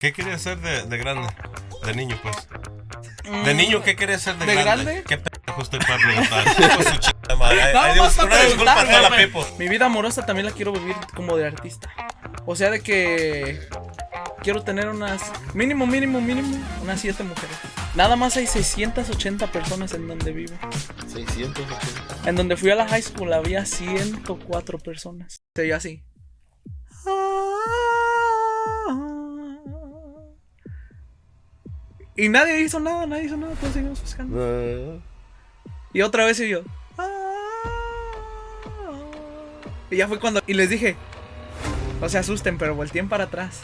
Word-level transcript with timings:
¿Qué 0.00 0.14
querías 0.14 0.40
ser 0.40 0.58
de, 0.60 0.84
de 0.86 0.96
grande? 0.96 1.28
De 1.84 1.94
niño, 1.94 2.18
pues. 2.22 2.34
De 3.44 3.52
niño, 3.52 3.82
¿qué 3.82 3.96
querías 3.96 4.22
ser 4.22 4.34
de, 4.38 4.46
Mm. 4.46 4.48
¿De 4.48 4.54
grande? 4.54 4.84
grande? 4.84 5.04
¿Qué 5.06 5.18
pendejo 5.18 5.60
estoy 5.62 5.78
para 5.80 5.98
preguntar? 5.98 6.44
Su 7.30 7.36
madre. 7.36 7.72
No, 7.74 7.80
ay, 7.82 7.92
Dios, 7.94 8.18
una 8.18 8.36
disculpa 8.42 8.80
a 8.80 8.84
toda 8.86 9.10
la 9.10 9.16
people. 9.16 9.42
Mi 9.58 9.68
vida 9.68 9.84
amorosa 9.84 10.24
también 10.24 10.46
la 10.46 10.52
quiero 10.52 10.72
vivir 10.72 10.96
como 11.14 11.36
de 11.36 11.46
artista. 11.46 11.90
O 12.46 12.56
sea, 12.56 12.70
de 12.70 12.80
que 12.80 13.60
quiero 14.42 14.62
tener 14.62 14.88
unas 14.88 15.20
mínimo, 15.52 15.86
mínimo, 15.86 16.18
mínimo, 16.22 16.56
unas 16.82 16.98
siete 16.98 17.22
mujeres. 17.22 17.58
Nada 17.94 18.16
más 18.16 18.38
hay 18.38 18.46
680 18.46 19.48
personas 19.48 19.92
en 19.92 20.08
donde 20.08 20.32
vivo. 20.32 20.54
680. 21.12 22.26
En 22.26 22.36
donde 22.36 22.56
fui 22.56 22.70
a 22.70 22.74
la 22.74 22.88
high 22.88 23.02
school 23.02 23.34
había 23.34 23.66
104 23.66 24.78
personas. 24.78 25.42
Se 25.54 25.60
veía 25.60 25.76
así. 25.76 26.02
Y 32.22 32.28
nadie 32.28 32.60
hizo 32.60 32.80
nada, 32.80 33.06
nadie 33.06 33.24
hizo 33.24 33.36
nada, 33.36 33.54
todos 33.54 33.72
seguimos 33.72 34.00
buscando. 34.00 34.36
No. 34.36 35.02
Y 35.92 36.02
otra 36.02 36.24
vez 36.24 36.38
y 36.40 36.48
yo. 36.48 36.62
Y 39.90 39.96
ya 39.96 40.06
fue 40.08 40.20
cuando. 40.20 40.40
Y 40.46 40.54
les 40.54 40.70
dije. 40.70 40.96
No 42.00 42.08
se 42.08 42.18
asusten, 42.18 42.56
pero 42.58 42.74
volteen 42.74 43.08
para 43.08 43.24
atrás. 43.24 43.60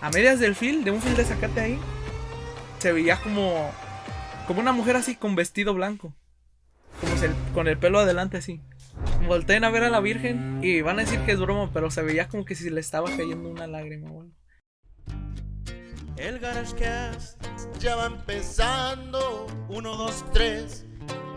A 0.00 0.10
medias 0.10 0.38
del 0.40 0.54
fil, 0.54 0.84
de 0.84 0.90
un 0.90 1.00
fil 1.00 1.16
de 1.16 1.24
zacate 1.24 1.60
ahí. 1.60 1.78
Se 2.78 2.92
veía 2.92 3.16
como. 3.20 3.70
Como 4.46 4.60
una 4.60 4.72
mujer 4.72 4.96
así 4.96 5.14
con 5.16 5.34
vestido 5.36 5.72
blanco. 5.72 6.12
Como 7.00 7.16
si 7.16 7.26
el- 7.26 7.34
con 7.54 7.68
el 7.68 7.78
pelo 7.78 8.00
adelante 8.00 8.36
así. 8.38 8.60
Volteen 9.26 9.64
a 9.64 9.70
ver 9.70 9.84
a 9.84 9.90
la 9.90 10.00
Virgen 10.00 10.60
y 10.62 10.80
van 10.82 10.98
a 10.98 11.02
decir 11.02 11.20
que 11.20 11.32
es 11.32 11.40
broma, 11.40 11.70
pero 11.72 11.90
se 11.90 12.02
veía 12.02 12.28
como 12.28 12.44
que 12.44 12.54
si 12.54 12.68
le 12.70 12.80
estaba 12.80 13.08
cayendo 13.08 13.48
una 13.48 13.66
lágrima 13.66 14.10
o 14.10 14.22
algo. 14.22 14.32
El 16.16 16.38
GarageCast 16.38 17.40
ya 17.78 17.96
va 17.96 18.06
empezando. 18.06 19.46
Uno, 19.68 19.96
dos, 19.96 20.24
tres. 20.32 20.86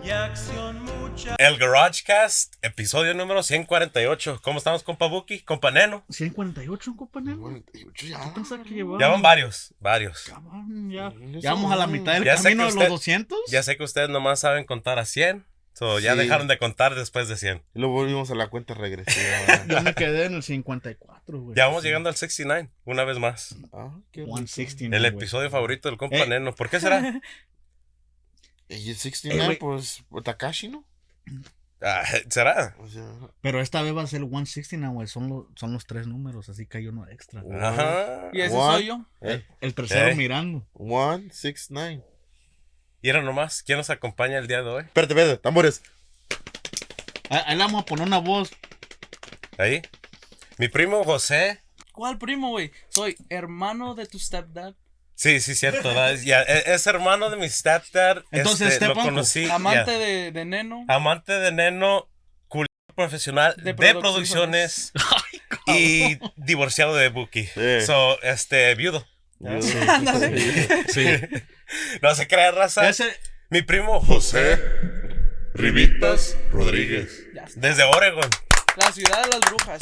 Y 0.04 0.12
acción 0.12 0.84
mucha. 0.84 1.36
El 1.40 1.58
GarageCast, 1.58 2.54
episodio 2.64 3.16
número 3.16 3.42
148. 3.42 4.40
¿Cómo 4.44 4.60
estamos, 4.60 4.84
compa 4.84 5.08
Buki? 5.08 5.40
Compa 5.40 5.72
Neno. 5.72 6.04
148, 6.10 6.96
compañero. 6.96 7.42
48 7.42 8.06
ya. 8.06 8.20
Que 8.64 8.86
Ya 9.00 9.08
van 9.08 9.22
varios, 9.24 9.74
varios. 9.80 10.26
Ya. 10.90 11.08
Eso 11.08 11.40
Ya 11.40 11.54
vamos 11.54 11.72
a 11.72 11.76
la 11.76 11.88
mitad 11.88 12.14
del 12.14 12.24
Ya 12.26 12.36
camino 12.36 12.64
de 12.64 12.70
usted- 12.70 12.82
los 12.82 12.90
200. 12.90 13.40
Ya 13.50 13.64
sé 13.64 13.78
que 13.78 13.84
ustedes 13.84 14.10
nomás 14.10 14.40
saben 14.42 14.66
contar 14.66 15.00
a 15.00 15.06
100. 15.06 15.46
So, 15.74 16.00
ya 16.00 16.14
Sí. 16.14 16.20
dejaron 16.20 16.48
de 16.48 16.58
contar 16.58 16.96
después 16.96 17.28
de 17.28 17.36
100. 17.36 17.64
Y 17.74 17.80
luego 17.80 17.96
volvimos 17.96 18.30
a 18.32 18.36
la 18.36 18.48
cuenta 18.48 18.76
regresiva. 18.76 19.16
Yo 19.68 19.82
me 19.82 19.94
quedé 19.96 20.26
en 20.26 20.36
el 20.36 20.44
54, 20.44 21.15
güey. 21.28 21.56
Ya 21.56 21.68
vamos 21.68 21.84
llegando 21.84 22.10
al 22.10 22.16
69, 22.16 22.70
una 22.86 23.04
vez 23.04 23.18
más. 23.20 23.56
ah, 23.74 23.98
qué 24.12 24.22
rico. 24.22 24.38
169. 24.38 24.96
El 24.98 25.12
güey. 25.14 25.24
episodio 25.24 25.50
favorito 25.50 25.90
del 25.90 25.98
compa 25.98 26.18
Eh. 26.18 26.28
Neno. 26.28 26.54
¿Por 26.56 26.70
qué 26.70 26.80
será? 26.80 27.00
Y 28.68 28.74
el 28.90 28.90
Eh, 28.92 28.96
69, 28.96 29.46
güey. 29.46 29.58
pues, 29.60 30.04
Takashi, 30.24 30.70
¿no? 30.70 30.84
Ah, 31.82 32.04
¿Será? 32.30 32.76
O 32.80 32.88
sea, 32.90 33.04
Pero 33.42 33.62
esta 33.62 33.82
vez 33.84 33.96
va 33.96 34.02
a 34.02 34.08
ser 34.08 34.22
el 34.22 34.30
169, 34.30 34.94
güey. 34.96 35.08
Son, 35.08 35.30
los- 35.30 35.46
son 35.56 35.72
los 35.74 35.86
tres 35.86 36.08
números, 36.08 36.50
así 36.50 36.66
que 36.66 36.80
hay 36.80 36.88
uno 36.88 37.08
extra. 37.08 37.44
Ajá. 37.62 38.30
Y 38.34 38.42
ese 38.42 38.56
What? 38.56 38.74
soy 38.78 38.86
yo. 38.88 39.06
eh, 39.22 39.46
El 39.62 39.76
tercero 39.76 40.08
Eh. 40.10 40.16
mirando. 40.16 40.66
169. 40.74 42.04
Y 43.04 43.10
era 43.10 43.22
nomás, 43.22 43.62
¿quién 43.62 43.78
nos 43.78 43.92
acompaña 43.92 44.40
el 44.40 44.48
día 44.48 44.64
de 44.64 44.70
hoy? 44.70 44.84
Espérate, 44.84 45.14
espérate, 45.14 45.38
tambores. 45.38 45.84
Ah, 47.30 47.44
Ahí 47.46 47.56
le 47.58 47.64
vamos 47.64 47.84
a 47.84 47.86
poner 47.86 48.08
una 48.08 48.18
voz. 48.20 48.52
Ahí. 49.60 49.82
Mi 50.58 50.68
primo 50.68 51.04
José. 51.04 51.62
¿Cuál 51.92 52.18
primo, 52.18 52.50
güey? 52.50 52.72
Soy 52.90 53.16
hermano 53.30 53.96
de 53.96 54.06
tu 54.06 54.20
stepdad. 54.20 54.76
Sí, 55.16 55.40
sí, 55.40 55.56
cierto. 55.56 55.94
Ya, 56.24 56.42
e- 56.44 56.74
es 56.74 56.86
hermano 56.88 57.30
de 57.30 57.38
mi 57.38 57.50
stepdad. 57.50 58.24
Entonces, 58.32 58.74
este, 58.74 58.88
lo 58.88 58.96
conocí. 58.96 59.50
Amante 59.50 59.92
de, 59.92 60.32
de 60.32 60.46
Neno. 60.46 60.86
Amante 60.90 61.34
de 61.34 61.52
Neno, 61.52 62.10
culiado 62.48 62.68
profesional 62.96 63.56
de, 63.58 63.74
De 63.74 63.96
producciones 63.96 64.92
y 65.68 66.20
divorciado 66.36 66.96
de 66.96 67.10
Buki. 67.10 67.46
Sí. 67.46 67.82
So, 67.86 68.22
este, 68.24 68.76
viudo. 68.76 69.06
Sí. 70.90 71.06
No 72.02 72.14
se 72.16 72.28
crea 72.28 72.52
raza. 72.52 72.88
Ese, 72.88 73.06
Mi 73.50 73.62
primo 73.62 74.00
José, 74.02 74.60
Rivitas 75.54 76.38
Rodríguez. 76.52 77.26
Desde 77.56 77.84
Oregon, 77.84 78.30
La 78.78 78.92
ciudad 78.92 79.24
de 79.24 79.30
las 79.30 79.40
brujas. 79.42 79.80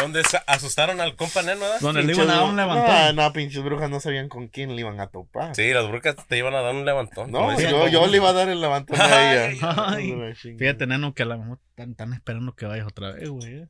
Donde 0.00 0.22
asustaron 0.46 1.00
al 1.00 1.16
compa 1.16 1.42
Neno, 1.42 1.60
¿verdad? 1.60 1.80
donde 1.80 2.02
le 2.02 2.12
iban 2.14 2.30
a 2.30 2.34
dar 2.36 2.44
un 2.44 2.56
No, 2.56 2.62
levantón. 2.62 3.16
no, 3.16 3.32
pinches 3.32 3.62
brujas 3.62 3.90
no 3.90 4.00
sabían 4.00 4.28
con 4.28 4.48
quién 4.48 4.74
le 4.74 4.80
iban 4.82 5.00
a 5.00 5.08
topar. 5.08 5.54
Sí, 5.54 5.72
las 5.72 5.88
brujas 5.88 6.16
te 6.26 6.38
iban 6.38 6.54
a 6.54 6.60
dar 6.60 6.74
un 6.74 6.84
levantón. 6.84 7.30
No, 7.30 7.40
como 7.40 7.60
yo, 7.60 7.88
yo 7.88 8.06
le 8.06 8.16
iba 8.16 8.28
a 8.30 8.32
dar 8.32 8.48
el 8.48 8.60
levantón 8.60 9.00
a 9.00 9.44
ella. 9.52 9.58
Ay. 9.88 10.34
Fíjate, 10.58 10.86
neno, 10.86 11.14
que 11.14 11.22
a 11.24 11.26
lo 11.26 11.38
mejor 11.38 11.58
están, 11.70 11.90
están 11.90 12.12
esperando 12.12 12.54
que 12.54 12.66
vayas 12.66 12.86
otra 12.86 13.12
vez, 13.12 13.28
güey. 13.28 13.62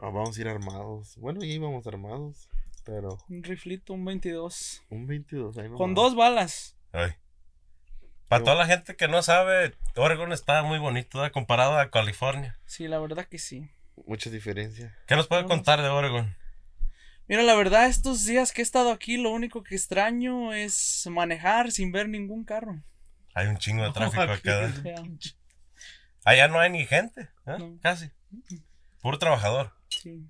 Ah, 0.00 0.10
vamos 0.10 0.36
a 0.36 0.40
ir 0.40 0.48
armados. 0.48 1.16
Bueno, 1.18 1.40
ya 1.40 1.46
íbamos 1.46 1.86
armados. 1.86 2.48
Pero 2.84 3.18
Un 3.28 3.42
riflito, 3.44 3.92
un 3.92 4.04
22. 4.04 4.82
un 4.90 5.06
22 5.06 5.56
ahí 5.58 5.68
no 5.68 5.76
Con 5.76 5.94
dos 5.94 6.16
balas. 6.16 6.76
Ay. 6.92 7.12
Para 8.26 8.44
toda 8.44 8.56
la 8.56 8.66
gente 8.66 8.96
que 8.96 9.08
no 9.08 9.22
sabe, 9.22 9.74
Oregon 9.94 10.32
está 10.32 10.62
muy 10.62 10.78
bonito 10.78 11.20
comparado 11.32 11.78
a 11.78 11.90
California. 11.90 12.58
Sí, 12.64 12.88
la 12.88 12.98
verdad 12.98 13.26
que 13.26 13.38
sí. 13.38 13.68
Mucha 14.06 14.30
diferencia. 14.30 14.96
¿Qué 15.06 15.16
nos 15.16 15.26
puede 15.28 15.44
contar 15.44 15.80
de 15.82 15.88
Oregon? 15.88 16.34
Mira, 17.28 17.42
la 17.42 17.54
verdad, 17.54 17.86
estos 17.86 18.24
días 18.26 18.52
que 18.52 18.60
he 18.60 18.64
estado 18.64 18.90
aquí, 18.90 19.16
lo 19.16 19.30
único 19.30 19.62
que 19.62 19.74
extraño 19.74 20.52
es 20.52 21.06
manejar 21.10 21.70
sin 21.72 21.92
ver 21.92 22.08
ningún 22.08 22.44
carro. 22.44 22.82
Hay 23.34 23.46
un 23.46 23.56
chingo 23.58 23.84
de 23.84 23.92
tráfico 23.92 24.22
aquí. 24.22 24.48
acá. 24.48 25.02
Allá 26.24 26.48
no 26.48 26.60
hay 26.60 26.70
ni 26.70 26.84
gente, 26.86 27.22
¿eh? 27.46 27.56
No. 27.58 27.78
casi. 27.80 28.10
Puro 29.00 29.18
trabajador. 29.18 29.72
sí. 29.88 30.24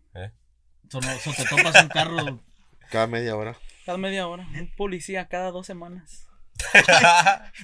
Son- 0.91 1.03
te 1.35 1.45
topas 1.47 1.83
un 1.83 1.89
carro. 1.89 2.41
Cada 2.91 3.07
media 3.07 3.35
hora. 3.35 3.57
Cada 3.87 3.97
media 3.97 4.29
hora. 4.29 4.47
Un 4.55 4.71
policía 4.77 5.27
cada 5.27 5.51
dos 5.51 5.67
semanas. 5.67 6.27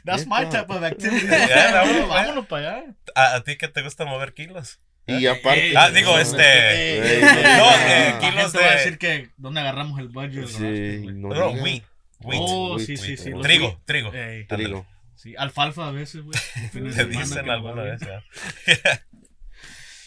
That's 0.04 0.26
my 0.26 0.48
type 0.48 0.72
of 0.72 0.82
activity. 0.82 1.26
Vámonos, 1.72 2.08
Vámonos 2.08 2.46
para 2.46 2.78
allá. 2.80 2.94
¿A, 3.14 3.34
a 3.36 3.44
ti 3.44 3.56
que 3.58 3.68
te 3.68 3.82
gusta 3.82 4.06
mover 4.06 4.32
kilos? 4.32 4.80
Y 5.08 5.26
aparte. 5.26 5.72
Ah, 5.76 5.90
digo, 5.90 6.12
no, 6.12 6.18
este- 6.18 7.16
Ey, 7.16 7.22
No, 7.22 7.70
eh, 7.70 8.14
kilos 8.20 8.52
gente 8.52 8.58
va 8.58 8.64
a 8.64 8.70
de- 8.70 8.76
decir 8.76 8.98
que 8.98 9.30
dónde 9.36 9.60
agarramos 9.60 9.98
el 9.98 10.08
budget. 10.08 10.46
Sí, 10.48 11.06
no 11.06 11.28
No, 11.28 11.48
digas. 11.50 11.62
wheat. 11.64 11.82
Wheat. 12.20 12.40
Oh, 12.42 12.74
wheat, 12.76 12.86
sí, 12.86 12.96
sí, 12.96 13.08
wheat, 13.10 13.18
sí. 13.20 13.30
wheat. 13.32 13.42
Trigo, 13.42 13.80
trigo. 13.84 14.12
Ey, 14.12 14.46
Trigo. 14.46 14.86
sí, 15.16 15.34
alfalfa 15.38 15.88
a 15.88 15.92
veces, 15.92 16.22
güey. 16.22 16.38
de 16.72 17.04
dicen 17.06 17.48
alguna 17.48 17.82
vez. 17.82 18.00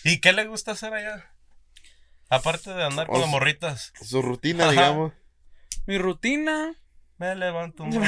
¿Y 0.03 0.19
qué 0.19 0.33
le 0.33 0.45
gusta 0.45 0.71
hacer 0.71 0.93
allá? 0.93 1.31
Aparte 2.29 2.73
de 2.73 2.83
andar 2.83 3.07
con 3.07 3.21
las 3.21 3.29
morritas. 3.29 3.93
Su 4.01 4.21
rutina, 4.21 4.63
Ajá. 4.65 4.71
digamos. 4.71 5.13
Mi 5.85 5.97
rutina. 5.97 6.73
Me 7.17 7.35
levanto 7.35 7.83
un 7.83 7.91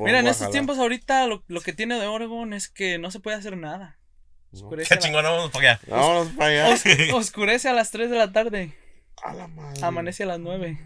Mira, 0.00 0.18
en 0.20 0.26
estos 0.26 0.50
tiempos 0.50 0.78
ahorita 0.78 1.26
lo, 1.26 1.44
lo 1.48 1.60
que 1.60 1.72
tiene 1.72 1.98
de 1.98 2.06
Oregon 2.06 2.52
es 2.52 2.68
que 2.68 2.98
no 2.98 3.10
se 3.10 3.20
puede 3.20 3.36
hacer 3.36 3.56
nada. 3.56 3.98
Oscurece, 4.52 4.88
Qué 4.88 4.94
a, 4.94 4.96
la- 4.96 5.02
chingón, 5.02 5.24
vamos 5.24 5.50
para 5.50 5.70
allá. 5.72 5.80
Vámonos 5.88 6.28
para 6.34 6.50
allá. 6.66 6.74
os- 6.74 7.12
oscurece 7.14 7.68
a 7.68 7.72
las 7.72 7.90
3 7.90 8.10
de 8.10 8.18
la 8.18 8.32
tarde. 8.32 8.76
A 9.22 9.32
la 9.34 9.48
madre. 9.48 9.80
Amanece 9.84 10.24
a 10.24 10.26
las 10.26 10.38
9. 10.40 10.78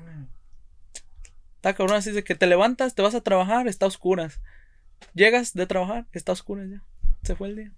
Está 1.57 1.75
cabrón, 1.75 1.97
así 1.97 2.13
de 2.13 2.23
que 2.23 2.35
te 2.35 2.47
levantas, 2.47 2.95
te 2.95 3.03
vas 3.03 3.15
a 3.15 3.21
trabajar, 3.23 3.67
está 3.67 3.87
a 3.87 3.89
oscuras. 3.89 4.41
Llegas 5.15 5.53
de 5.55 5.67
trabajar, 5.67 6.07
está 6.13 6.33
a 6.33 6.35
oscuras 6.35 6.69
ya. 6.71 6.83
Se 7.25 7.35
fue 7.35 7.49
el 7.49 7.57
día. 7.57 7.73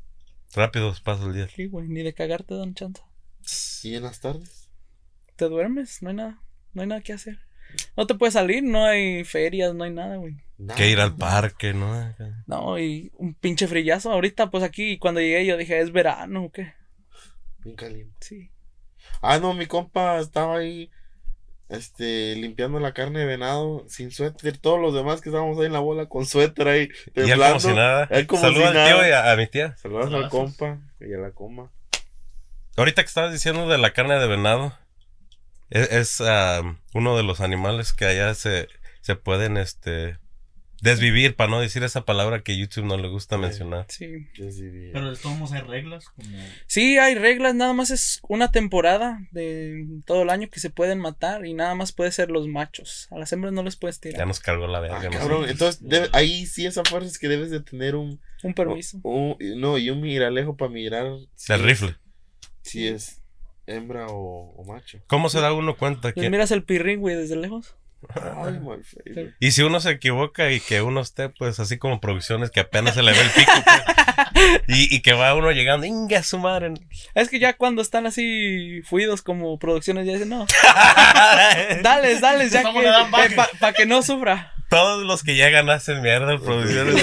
Rápido 0.55 0.95
pasa 1.05 1.25
el 1.25 1.33
día. 1.35 1.49
Sí, 1.49 1.67
güey, 1.67 1.89
ni 1.89 2.03
de 2.03 2.13
cagar 2.13 2.43
te 2.43 2.55
dan 2.55 2.75
chance. 2.75 3.03
¿Y 3.83 3.95
en 3.95 4.03
las 4.03 4.21
tardes? 4.21 4.69
Te 5.37 5.47
duermes, 5.49 6.03
no 6.03 6.11
hay 6.11 6.17
nada. 6.17 6.39
No 6.75 6.83
hay 6.83 6.89
nada 6.89 7.01
que 7.01 7.13
hacer. 7.15 7.39
No 7.97 8.07
te 8.07 8.15
puedes 8.15 8.35
salir, 8.35 8.63
no 8.63 8.85
hay 8.85 9.25
ferias, 9.25 9.75
no 9.75 9.85
hay 9.85 9.91
nada, 9.93 10.17
güey. 10.17 10.37
Nada. 10.57 10.77
Que 10.77 10.91
ir 10.91 11.01
al 11.01 11.15
parque, 11.17 11.73
¿no? 11.73 12.15
No, 12.47 12.79
y 12.79 13.13
un 13.17 13.35
pinche 13.35 13.69
frillazo. 13.69 14.11
Ahorita, 14.11 14.51
pues 14.51 14.65
aquí, 14.65 14.99
cuando 14.99 15.21
llegué, 15.21 15.47
yo 15.47 15.57
dije, 15.57 15.81
¿es 15.81 15.93
verano 15.93 16.45
o 16.45 16.51
qué? 16.53 16.73
Bien 17.59 17.77
caliente. 17.77 18.17
Sí. 18.21 18.51
Ah, 19.23 19.39
no, 19.39 19.55
mi 19.55 19.67
compa 19.67 20.19
estaba 20.19 20.57
ahí. 20.59 20.91
Este, 21.69 22.35
limpiando 22.35 22.81
la 22.81 22.95
carne 22.95 23.21
de 23.21 23.27
venado 23.27 23.85
sin 23.89 24.11
suéter. 24.11 24.57
Todos 24.57 24.81
los 24.81 24.95
demás 24.95 25.21
que 25.21 25.29
estábamos 25.29 25.59
ahí 25.59 25.67
en 25.67 25.75
la 25.75 25.81
bola 25.81 26.07
con 26.07 26.25
suéter 26.25 26.67
ahí, 26.67 26.89
Y 27.15 27.21
él 27.21 27.27
como 27.27 27.27
temblando. 27.27 27.61
si 27.61 27.69
nada. 27.75 28.09
Él 28.11 28.27
como 28.27 28.41
Saluda 28.43 28.73
si 28.73 28.79
al 28.79 28.87
tío 28.89 29.07
y 29.09 29.11
a, 29.13 29.31
a 29.33 29.37
mi 29.37 29.47
tía. 29.49 29.77
Saludos 29.77 30.13
al 30.15 30.29
compa 30.31 30.79
y 31.01 31.13
a 31.13 31.19
la 31.19 31.31
coma. 31.33 31.71
Ahorita 32.77 33.03
que 33.03 33.09
estabas 33.09 33.33
diciendo 33.33 33.69
de 33.69 33.77
la 33.77 33.93
carne 33.93 34.19
de 34.19 34.27
venado, 34.27 34.73
es, 35.71 35.91
es, 35.93 36.21
ah, 36.21 36.77
uno 36.95 37.17
de 37.17 37.23
los 37.23 37.41
animales 37.41 37.93
que 37.93 38.05
allá 38.07 38.35
se, 38.35 38.69
se 39.01 39.17
pueden, 39.17 39.57
este, 39.57 40.17
desvivir, 40.81 41.35
para 41.35 41.51
no 41.51 41.61
decir 41.61 41.83
esa 41.83 42.05
palabra 42.05 42.43
que 42.43 42.57
YouTube 42.57 42.85
no 42.85 42.97
le 42.97 43.09
gusta 43.09 43.37
mencionar. 43.37 43.87
Sí. 43.89 44.29
Sí. 44.35 44.91
Pero 44.93 45.11
de 45.11 45.17
todos 45.17 45.37
modos 45.37 45.53
hay 45.53 45.63
reglas 45.63 46.05
como... 46.15 46.29
Sí, 46.69 46.99
hay 46.99 47.17
reglas, 47.17 47.55
nada 47.57 47.73
más 47.73 47.91
es 47.91 48.21
una 48.29 48.53
temporada 48.53 49.19
de 49.33 49.85
todo 50.07 50.23
el 50.23 50.31
año 50.31 50.49
que 50.49 50.61
se 50.61 50.71
pueden 50.71 51.01
matar 51.01 51.45
y 51.47 51.53
nada 51.55 51.75
más 51.75 51.91
puede 51.93 52.13
ser 52.13 52.31
los 52.31 52.47
machos. 52.47 53.09
A 53.11 53.19
las 53.19 53.33
hembras 53.33 53.53
no 53.53 53.65
les 53.65 53.75
puedes 53.75 53.97
Ya 53.97 54.11
tirar. 54.11 54.27
nos 54.29 54.39
cargó 54.39 54.69
la 54.69 54.79
Ah, 54.79 54.83
verga. 54.83 55.03
no 55.05 55.13
sé. 55.13 55.19
cabrón, 55.19 55.49
entonces 55.49 55.83
debe- 55.83 56.11
ahí 56.13 56.47
sí 56.47 56.65
esa 56.65 56.85
fuerza 56.85 57.09
es 57.09 57.19
que 57.19 57.27
debes 57.29 57.51
de 57.51 57.61
tener 57.61 57.97
un, 57.97 58.21
Un 58.45 58.55
permiso. 58.55 59.01
un- 59.03 59.37
no, 59.57 59.79
y 59.79 59.91
un 59.91 60.01
miralejo 60.01 60.57
para 60.57 60.71
mirar 60.71 61.09
si, 61.35 61.53
El 61.53 61.63
rifle. 61.65 61.97
si 62.63 62.87
es 62.87 63.21
hembra 63.69 64.07
o, 64.09 64.53
o 64.57 64.65
macho. 64.65 64.99
¿Cómo 65.07 65.29
se 65.29 65.41
da 65.41 65.53
uno 65.53 65.77
cuenta 65.77 66.13
Pues 66.13 66.15
que... 66.15 66.31
miras 66.31 66.51
el 66.51 66.65
pirrín, 66.65 67.01
güey, 67.01 67.17
desde 67.17 67.37
lejos. 67.37 67.77
Ay, 68.15 68.53
my 68.61 68.77
favorite. 68.83 69.35
Y 69.41 69.51
si 69.51 69.63
uno 69.63 69.81
se 69.81 69.91
equivoca 69.91 70.51
y 70.51 70.61
que 70.61 70.83
uno 70.83 71.01
esté, 71.01 71.29
pues, 71.31 71.59
así 71.61 71.79
como 71.79 72.01
producciones 72.01 72.51
que 72.51 72.61
apenas 72.61 72.95
se 72.95 73.03
le 73.03 73.13
ve 73.13 73.21
el 73.21 73.31
pico, 73.31 73.53
pues, 73.65 74.63
y, 74.69 74.95
y 74.95 75.01
que 75.01 75.13
va 75.15 75.35
uno 75.35 75.51
llegando, 75.51 75.85
¡inga 75.87 76.23
su 76.23 76.39
madre! 76.39 76.73
Es 77.15 77.29
que 77.29 77.39
ya 77.39 77.55
cuando 77.57 77.83
están 77.83 78.07
así 78.07 78.83
fluidos 78.85 79.23
como 79.23 79.59
producciones 79.59 80.07
ya 80.07 80.13
dicen, 80.13 80.29
no, 80.29 80.47
dales, 81.83 82.21
dales, 82.21 82.53
ya 82.53 82.63
que, 82.63 82.81
le 82.81 82.89
dan 82.89 83.11
baje. 83.11 83.37
para 83.59 83.73
que 83.73 83.87
no 83.87 84.03
sufra. 84.03 84.55
Todos 84.71 85.05
los 85.05 85.23
que 85.23 85.35
llegan 85.35 85.69
hacen 85.71 86.03
mierda 86.03 86.35
en 86.35 86.41
producciones. 86.43 87.03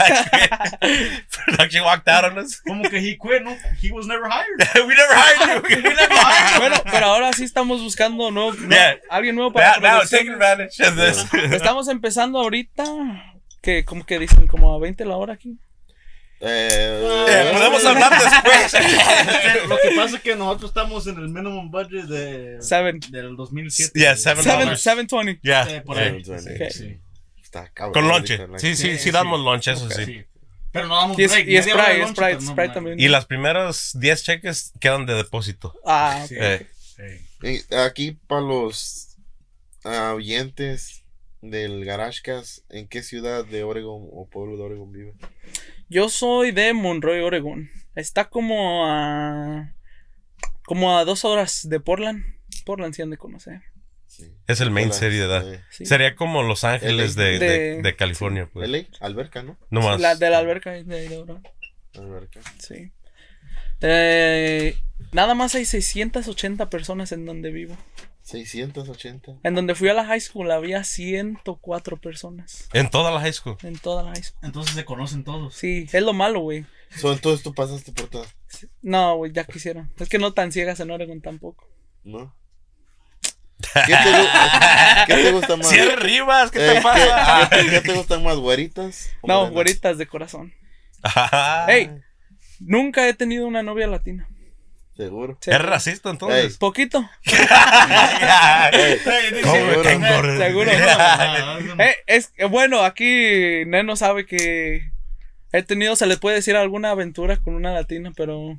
Production 1.46 1.84
walked 1.84 2.08
out 2.08 2.24
on 2.24 2.38
us. 2.38 2.60
Como 2.66 2.82
que 2.88 2.98
he 2.98 3.16
quit, 3.18 3.42
¿no? 3.42 3.56
He 3.82 3.90
was 3.92 4.06
never 4.06 4.28
hired. 4.28 4.58
We 4.86 4.94
never 4.94 5.14
hired 5.14 5.62
you. 5.62 5.62
We 5.76 5.92
never 5.92 6.08
hired 6.14 6.58
Bueno, 6.58 6.76
pero 6.90 7.06
ahora 7.06 7.32
sí 7.32 7.44
estamos 7.44 7.80
buscando 7.82 8.30
nuevo, 8.30 8.52
no, 8.54 8.68
Yeah. 8.70 8.96
alguien 9.10 9.34
nuevo 9.36 9.50
you. 9.50 9.54
para 9.54 9.78
Now, 9.80 9.98
now 10.00 10.08
take 10.08 10.28
advantage 10.30 10.80
of 10.82 10.96
this. 10.96 11.24
Estamos 11.52 11.88
empezando 11.88 12.38
ahorita, 12.38 12.84
que 13.62 13.84
como 13.84 14.04
que 14.04 14.18
dicen, 14.18 14.46
como 14.46 14.74
a 14.74 14.78
20 14.78 15.04
la 15.04 15.16
hora 15.16 15.34
aquí. 15.34 15.58
Eh, 16.42 17.26
Eh, 17.28 17.50
podemos 17.52 17.84
hablar 17.84 18.10
después. 18.18 18.72
Lo 19.68 19.76
que 19.76 19.90
pasa 19.94 20.16
es 20.16 20.22
que 20.22 20.34
nosotros 20.36 20.70
estamos 20.70 21.06
en 21.06 21.16
el 21.18 21.28
minimum 21.28 21.70
budget 21.70 22.04
de, 22.06 22.56
Seven. 22.62 22.98
del 23.10 23.36
2007. 23.36 23.92
Yeah, 23.98 24.16
seven 24.16 24.42
Seven, 24.42 24.60
dollars. 24.60 24.80
720. 24.80 25.40
Ya. 25.42 25.64
Eh, 25.68 25.82
por 25.82 25.98
ahí. 25.98 26.24
Sí, 26.24 26.32
sí. 26.38 26.48
Ok. 26.54 26.70
Sí. 26.70 27.00
Está 27.50 27.68
cabrón. 27.72 27.92
Con 27.94 28.08
lonche. 28.08 28.38
Sí, 28.58 28.76
sí, 28.76 28.92
sí, 28.92 28.98
Sí, 28.98 29.10
damos 29.10 29.40
lunch, 29.40 29.66
eso 29.66 29.90
sí. 29.90 30.04
Sí. 30.04 30.24
Pero 30.70 30.86
no 30.86 30.94
damos 30.94 31.18
Y, 31.18 31.24
es, 31.24 31.32
break. 31.32 31.48
y 31.48 31.54
de 31.54 31.62
Sprite, 31.64 31.98
lunch, 31.98 32.14
Sprite, 32.16 32.54
break. 32.54 32.74
también. 32.74 33.00
Y 33.00 33.08
los 33.08 33.26
primeros 33.26 33.90
10 33.98 34.22
cheques 34.22 34.72
quedan 34.78 35.04
de 35.04 35.14
depósito. 35.14 35.74
Ah, 35.84 36.20
ok. 36.22 36.28
Sí. 36.28 36.34
Eh, 36.38 36.66
Sí. 37.40 37.64
Y 37.70 37.74
aquí 37.74 38.12
para 38.12 38.42
los 38.42 39.16
ah, 39.84 40.12
oyentes 40.14 41.02
del 41.40 41.84
Garashcas, 41.86 42.62
¿en 42.68 42.86
qué 42.86 43.02
ciudad 43.02 43.44
de 43.46 43.64
Oregon 43.64 44.06
o 44.12 44.28
pueblo 44.28 44.56
de 44.58 44.62
Oregon 44.62 44.92
vive? 44.92 45.14
Yo 45.88 46.08
soy 46.10 46.52
de 46.52 46.72
Monroe, 46.74 47.22
Oregon. 47.22 47.68
Está 47.96 48.28
como 48.28 48.86
a. 48.86 49.72
como 50.66 50.96
a 50.96 51.04
dos 51.04 51.24
horas 51.24 51.66
de 51.68 51.80
Portland. 51.80 52.22
Portland 52.66 52.94
sí 52.94 53.02
han 53.02 53.10
de 53.10 53.16
conocer. 53.16 53.62
Sí. 54.10 54.34
Es 54.48 54.60
el 54.60 54.72
main 54.72 54.88
Hola, 54.88 54.94
city 54.98 55.16
de 55.16 55.24
edad. 55.24 55.60
Sí. 55.70 55.86
Sería 55.86 56.16
como 56.16 56.42
Los 56.42 56.64
Ángeles 56.64 57.14
de, 57.14 57.38
de, 57.38 57.80
De- 57.80 57.96
California, 57.96 58.50
pues. 58.52 58.68
LA, 58.68 58.84
alberca, 58.98 59.44
¿no? 59.44 59.56
No 59.70 59.82
más. 59.82 60.00
La 60.00 60.16
de 60.16 60.28
la 60.30 60.38
alberca 60.38 60.72
de. 60.72 61.24
Alberca. 61.94 62.40
Sí. 62.58 62.90
Eh, 63.82 64.76
nada 65.12 65.34
más 65.34 65.54
hay 65.54 65.64
680 65.64 66.68
personas 66.70 67.12
en 67.12 67.24
donde 67.24 67.52
vivo. 67.52 67.76
680. 68.22 69.38
En 69.44 69.54
donde 69.54 69.76
fui 69.76 69.88
a 69.88 69.94
la 69.94 70.04
high 70.04 70.20
school 70.20 70.50
había 70.50 70.82
104 70.82 71.96
personas. 71.96 72.68
En 72.72 72.90
toda 72.90 73.12
la 73.12 73.20
high 73.20 73.32
school. 73.32 73.56
En 73.62 73.78
toda 73.78 74.02
la 74.02 74.10
high 74.12 74.22
school. 74.24 74.40
Entonces 74.42 74.74
se 74.74 74.84
conocen 74.84 75.22
todos. 75.22 75.54
Sí, 75.54 75.86
es 75.92 76.02
lo 76.02 76.12
malo, 76.12 76.40
güey. 76.40 76.66
So, 76.96 77.12
entonces 77.12 77.44
tú 77.44 77.54
pasaste 77.54 77.92
por 77.92 78.08
todo, 78.08 78.26
No, 78.82 79.16
güey, 79.16 79.32
ya 79.32 79.44
quisiera. 79.44 79.88
Es 80.00 80.08
que 80.08 80.18
no 80.18 80.32
tan 80.32 80.50
ciegas 80.50 80.80
en 80.80 80.90
Oregon 80.90 81.20
tampoco. 81.20 81.68
¿no? 82.02 82.34
¿Qué 83.86 83.92
te, 83.94 85.06
¿Qué 85.16 85.22
te 85.22 85.32
gusta 85.32 85.56
más? 85.56 85.68
Cierre 85.68 85.96
Rivas, 85.96 86.50
¿qué 86.50 86.58
Eh, 86.70 86.74
te 86.74 86.80
pasa? 86.80 87.48
¿qué, 87.50 87.70
qué- 87.70 87.80
te 87.80 87.92
gustan 87.94 88.22
más, 88.22 88.36
güeritas? 88.36 89.10
No, 89.22 89.34
morenas? 89.34 89.52
güeritas 89.52 89.98
de 89.98 90.06
corazón. 90.06 90.52
Ajá. 91.02 91.66
Ey, 91.72 91.90
nunca 92.58 93.06
he 93.08 93.14
tenido 93.14 93.46
una 93.46 93.62
novia 93.62 93.86
latina. 93.86 94.28
Seguro. 94.96 95.38
Sí. 95.40 95.50
¿Es 95.50 95.58
racista 95.62 96.10
entonces? 96.10 96.58
Poquito. 96.58 97.08
Ey, 98.72 98.98
¿Cómo 99.42 99.54
Seguro. 99.54 99.82
que 99.82 99.92
engorde? 99.92 100.38
Seguro. 100.38 100.70
Eh, 101.78 101.96
es 102.06 102.32
eh, 102.36 102.44
bueno, 102.44 102.82
aquí 102.82 103.64
Neno 103.66 103.96
sabe 103.96 104.26
que 104.26 104.90
he 105.52 105.62
tenido, 105.62 105.96
se 105.96 106.06
le 106.06 106.16
puede 106.18 106.36
decir 106.36 106.54
alguna 106.56 106.90
aventura 106.90 107.36
con 107.38 107.54
una 107.54 107.72
latina, 107.72 108.12
pero 108.16 108.58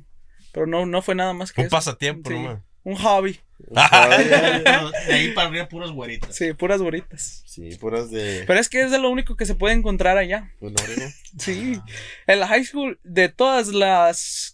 pero 0.52 0.66
no, 0.66 0.84
no 0.86 1.02
fue 1.02 1.14
nada 1.14 1.32
más 1.32 1.52
que 1.52 1.60
Un 1.60 1.66
eso. 1.68 1.76
pasatiempo, 1.76 2.28
Sí, 2.30 2.36
un 2.84 2.96
hobby. 2.96 3.38
De 3.70 5.14
ahí 5.14 5.32
para 5.32 5.48
arriba 5.48 5.68
puras 5.68 5.90
güeritas. 5.90 6.34
Sí, 6.34 6.52
puras 6.52 6.80
güeritas. 6.80 7.42
Sí, 7.46 7.76
puras 7.76 8.10
de 8.10 8.44
Pero 8.46 8.58
es 8.60 8.68
que 8.68 8.82
es 8.82 8.90
de 8.90 8.98
lo 8.98 9.10
único 9.10 9.36
que 9.36 9.46
se 9.46 9.54
puede 9.54 9.74
encontrar 9.74 10.16
allá. 10.18 10.50
un 10.60 10.74
Oregon. 10.78 11.12
Sí. 11.38 11.80
En 12.26 12.40
la 12.40 12.48
high 12.48 12.64
school, 12.64 12.98
de 13.04 13.28
todas 13.28 13.68
las. 13.68 14.52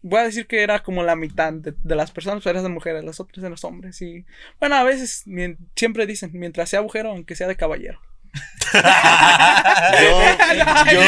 Voy 0.00 0.20
a 0.20 0.24
decir 0.24 0.46
que 0.46 0.62
era 0.62 0.82
como 0.82 1.02
la 1.02 1.16
mitad 1.16 1.52
de, 1.52 1.74
de 1.82 1.94
las 1.96 2.12
personas, 2.12 2.42
pero 2.42 2.52
eran 2.52 2.64
de 2.64 2.74
mujeres, 2.74 3.04
las 3.04 3.20
otras 3.20 3.38
eran 3.38 3.50
los 3.50 3.64
hombres. 3.64 4.00
Y 4.00 4.24
bueno, 4.60 4.76
a 4.76 4.84
veces 4.84 5.24
siempre 5.74 6.06
dicen, 6.06 6.30
mientras 6.34 6.70
sea 6.70 6.78
agujero, 6.78 7.10
aunque 7.10 7.34
sea 7.34 7.48
de 7.48 7.56
caballero. 7.56 8.00
Yo, 10.00 10.20
yo, 10.92 11.00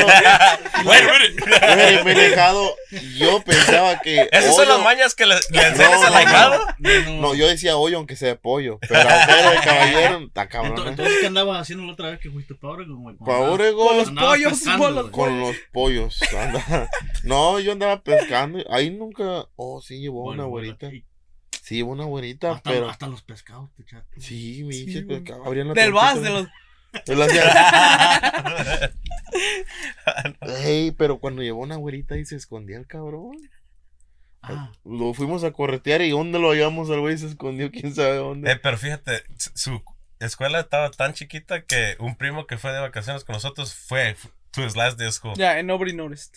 me, 1.77 2.05
me 2.05 2.13
he 2.13 2.31
dejado, 2.31 2.75
yo 3.19 3.43
pensaba 3.43 4.01
que. 4.01 4.29
Esas 4.33 4.57
son 4.57 4.69
las 4.69 4.83
mañas 4.83 5.15
que 5.15 5.27
le, 5.27 5.35
le 5.51 5.63
enseñas 5.69 6.01
No, 6.01 6.07
al 6.07 6.13
no, 6.13 6.19
ahijado. 6.19 6.67
No, 7.21 7.35
yo 7.35 7.47
decía 7.49 7.77
hoyo 7.77 7.99
aunque 7.99 8.17
sea 8.17 8.29
de 8.29 8.37
pollo, 8.37 8.79
pero 8.89 9.01
de 9.01 9.57
caballero, 9.63 10.25
está 10.27 10.49
cabrón. 10.49 10.71
Entonces, 10.73 10.87
¿eh? 10.87 10.91
entonces, 10.93 11.17
¿qué 11.21 11.27
andabas 11.27 11.61
haciendo 11.61 11.85
la 11.87 11.93
otra 11.93 12.11
vez 12.11 12.21
que 12.21 12.31
fuiste 12.31 12.55
para 12.55 12.73
Oregon, 12.75 13.03
güey? 13.03 13.17
Pa' 13.17 13.39
Oregon, 13.39 13.87
Con 13.89 13.97
los 13.99 14.11
pollos, 14.11 14.53
pescando, 14.53 15.11
con 15.13 15.41
los 15.41 15.57
pollos. 15.73 16.19
anda. 16.39 16.89
No, 17.25 17.61
yo 17.61 17.73
andaba 17.73 18.03
pescando. 18.03 18.65
Ahí 18.71 18.91
nunca. 18.91 19.47
Oh, 19.57 19.81
sí, 19.83 20.01
llevó 20.01 20.23
Bueno, 20.23 20.45
una 20.45 20.49
bueno, 20.51 20.67
güerita. 20.79 20.95
y 20.95 21.05
Sí, 21.63 21.77
llevó 21.77 21.93
una 21.93 22.05
güerita, 22.05 22.53
Hasta, 22.53 22.71
pero. 22.71 22.89
hasta 22.89 23.07
los 23.07 23.23
pescados, 23.23 23.71
te 23.77 23.85
chato. 23.85 24.07
Sí, 24.19 24.63
mi 24.65 24.73
Sí, 24.73 24.85
pinche 24.85 25.03
güey. 25.03 25.21
pescado. 25.21 25.45
Del 25.75 25.93
vas, 25.93 26.21
de 26.23 26.31
los. 26.31 26.47
Yo 27.07 27.15
le 27.15 27.25
hacía- 27.25 28.91
Ey, 30.65 30.91
pero 30.93 31.19
cuando 31.19 31.43
llevó 31.43 31.61
una 31.63 31.77
güerita 31.77 32.15
ahí 32.15 32.25
se 32.25 32.37
escondía 32.37 32.77
el 32.79 32.87
cabrón. 32.87 33.37
Ah, 34.43 34.73
Lo 34.85 35.13
fuimos 35.15 35.45
a 35.45 35.53
corretear 35.53 36.01
y 36.03 36.11
¿dónde 36.11 36.39
lo 36.39 36.51
hallamos 36.51 36.91
al 36.91 37.01
güey? 37.01 37.17
Se 37.19 37.27
escondió, 37.27 37.71
quién 37.71 37.95
sabe 37.95 38.17
dónde. 38.17 38.51
Eh, 38.53 38.57
pero 38.57 38.79
fíjate, 38.79 39.23
su 39.55 39.83
escuela 40.19 40.61
estaba 40.61 40.91
tan 40.91 41.13
chiquita 41.13 41.63
que 41.65 41.97
un 41.99 42.17
primo 42.17 42.47
que 42.47 42.57
fue 42.59 42.73
de 42.73 42.81
vacaciones 42.81 43.25
con 43.25 43.35
nosotros 43.35 43.75
fue 43.75 44.17
to 44.53 44.63
his 44.63 44.77
last 44.77 44.99
day 44.99 45.07
of 45.07 45.15
school. 45.15 45.35
Ya, 45.37 45.53
and 45.59 45.67
nobody 45.69 45.93
noticed. 45.93 46.35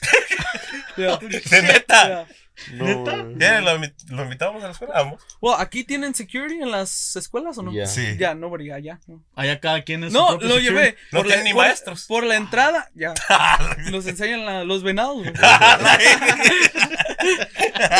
Ya. 0.98 1.18
De 1.18 1.62
neta. 1.62 2.08
Ya. 2.08 2.28
No. 2.74 3.36
Yeah, 3.40 3.62
lo, 3.62 3.78
lo 4.10 4.24
invitamos 4.24 4.64
a 4.64 4.68
la 4.68 4.74
escuela, 4.74 4.94
vamos. 4.94 5.24
Well, 5.42 5.56
¿aquí 5.58 5.84
tienen 5.84 6.14
security 6.14 6.62
en 6.62 6.70
las 6.70 7.16
escuelas 7.16 7.58
o 7.58 7.64
no? 7.64 7.74
Ya. 7.74 7.88
Sí. 7.88 8.16
Ya, 8.20 8.36
nobody, 8.36 8.70
allá. 8.70 9.00
No, 9.08 9.24
allá 9.36 9.60
cada 9.60 9.82
quien 9.84 10.04
es 10.04 10.14
su 10.14 10.20
No, 10.20 10.28
propio 10.28 10.48
lo 10.50 10.56
security. 10.58 10.76
llevé. 10.82 10.98
No 11.12 11.20
Por 11.20 11.26
tienen 11.28 11.40
la- 11.46 11.50
ni 11.50 11.54
por- 11.56 11.66
maestros. 11.66 12.06
Por 12.06 12.24
la 12.26 12.36
entrada, 12.36 12.92
ya. 12.94 13.16
Nos 13.92 14.06
enseñan 14.06 14.46
la- 14.46 14.64
los 14.64 14.84
venados. 14.84 15.26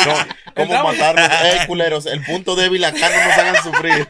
No, 0.06 0.14
¿Cómo 0.54 0.84
matarlos? 0.84 1.28
Ey, 1.42 1.66
culeros, 1.66 2.06
el 2.06 2.22
punto 2.24 2.56
débil 2.56 2.84
acá 2.84 3.08
no 3.10 3.24
nos 3.28 3.38
hagan 3.38 3.62
sufrir. 3.62 4.06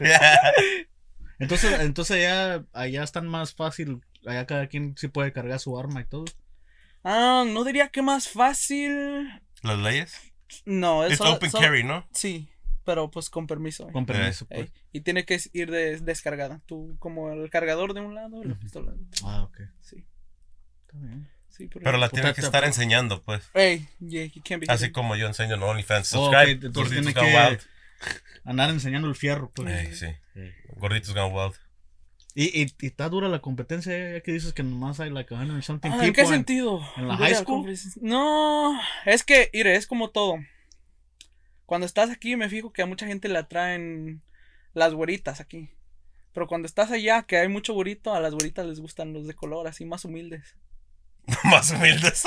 Entonces, 1.39 1.79
entonces 1.79 2.17
allá, 2.17 2.63
allá 2.73 3.03
están 3.03 3.27
más 3.27 3.53
fácil. 3.53 4.01
Allá 4.27 4.45
cada 4.45 4.67
quien 4.67 4.95
sí 4.97 5.07
puede 5.07 5.31
cargar 5.31 5.59
su 5.59 5.77
arma 5.79 6.01
y 6.01 6.05
todo. 6.05 6.25
Ah, 7.03 7.43
no 7.47 7.63
diría 7.63 7.89
que 7.89 8.01
más 8.01 8.27
fácil. 8.29 9.29
Las 9.61 9.77
leyes. 9.79 10.19
No, 10.65 11.05
es 11.05 11.19
open 11.21 11.49
solo- 11.51 11.63
carry, 11.63 11.83
¿no? 11.83 12.07
Sí, 12.13 12.49
pero 12.83 13.09
pues 13.11 13.29
con 13.29 13.47
permiso. 13.47 13.87
eh. 13.89 13.91
Con 13.91 14.05
permiso, 14.05 14.47
Ey, 14.49 14.63
pues. 14.65 14.73
y 14.91 15.01
tiene 15.01 15.25
que 15.25 15.39
ir 15.53 15.69
de- 15.71 15.99
descargada. 15.99 16.61
Tú, 16.65 16.95
como 16.99 17.31
el 17.33 17.49
cargador 17.49 17.93
de 17.93 18.01
un 18.01 18.15
lado 18.15 18.41
y 18.43 18.47
la 18.47 18.55
pistola. 18.55 18.91
del 18.91 19.01
otro. 19.01 19.27
Ah, 19.27 19.43
ok. 19.43 19.57
Sí, 19.81 20.05
Está 20.85 20.97
bien. 20.99 21.29
sí, 21.49 21.67
pero. 21.67 21.83
Pero 21.83 21.97
la 21.97 22.09
Puta, 22.09 22.21
tiene 22.21 22.33
que 22.35 22.41
estar 22.41 22.63
enseñando, 22.63 23.21
pues. 23.23 23.49
Hey, 23.53 23.87
yeah, 23.99 24.27
be 24.57 24.65
Así 24.67 24.91
como 24.91 25.15
yo 25.15 25.27
enseño 25.27 25.55
en 25.55 25.63
OnlyFans. 25.63 26.13
Oh, 26.13 26.25
Subscribe. 26.31 26.57
ok, 26.57 26.63
entonces 26.65 26.73
Gorditos 27.03 27.13
tiene 27.13 27.31
Gone 27.31 27.43
que 27.45 27.49
Wild. 27.51 27.61
andar 28.45 28.69
enseñando 28.69 29.07
el 29.07 29.15
fierro, 29.15 29.51
pues. 29.53 29.71
Ey, 29.87 29.93
sí. 29.95 30.07
Sí. 30.33 30.51
Gorditos 30.75 31.13
Gone 31.13 31.33
Wild. 31.33 31.55
Y, 32.37 32.61
y, 32.61 32.67
y 32.81 32.85
está 32.87 33.07
dura 33.07 33.29
la 33.29 33.39
competencia, 33.39 34.13
ya 34.13 34.21
que 34.21 34.33
dices 34.33 34.51
que 34.53 34.61
nomás 34.61 34.99
hay 34.99 35.09
100 35.09 35.61
something 35.63 35.89
Ah, 35.91 36.05
¿En 36.05 36.11
qué 36.13 36.21
en- 36.21 36.27
sentido? 36.27 36.81
en 36.97 37.07
la 37.07 37.15
high 37.17 37.33
school? 37.35 37.65
No, 38.01 38.77
es 39.05 39.23
que, 39.23 39.49
mire, 39.53 39.75
es 39.77 39.87
como 39.87 40.09
todo. 40.09 40.35
Cuando 41.65 41.85
estás 41.87 42.09
aquí, 42.11 42.35
me 42.35 42.49
fijo 42.49 42.71
que 42.73 42.81
a 42.81 42.85
mucha 42.85 43.07
gente 43.07 43.29
le 43.29 43.39
atraen 43.39 44.21
las 44.73 44.93
güeritas 44.93 45.39
aquí. 45.39 45.69
Pero 46.33 46.47
cuando 46.47 46.65
estás 46.65 46.91
allá, 46.91 47.23
que 47.23 47.37
hay 47.37 47.47
mucho 47.47 47.73
güerito, 47.73 48.13
a 48.13 48.19
las 48.19 48.33
güeritas 48.33 48.65
les 48.65 48.81
gustan 48.81 49.13
los 49.13 49.25
de 49.27 49.33
color, 49.33 49.67
así 49.67 49.85
más 49.85 50.03
humildes. 50.03 50.55
Más 51.43 51.71
humildes. 51.71 52.23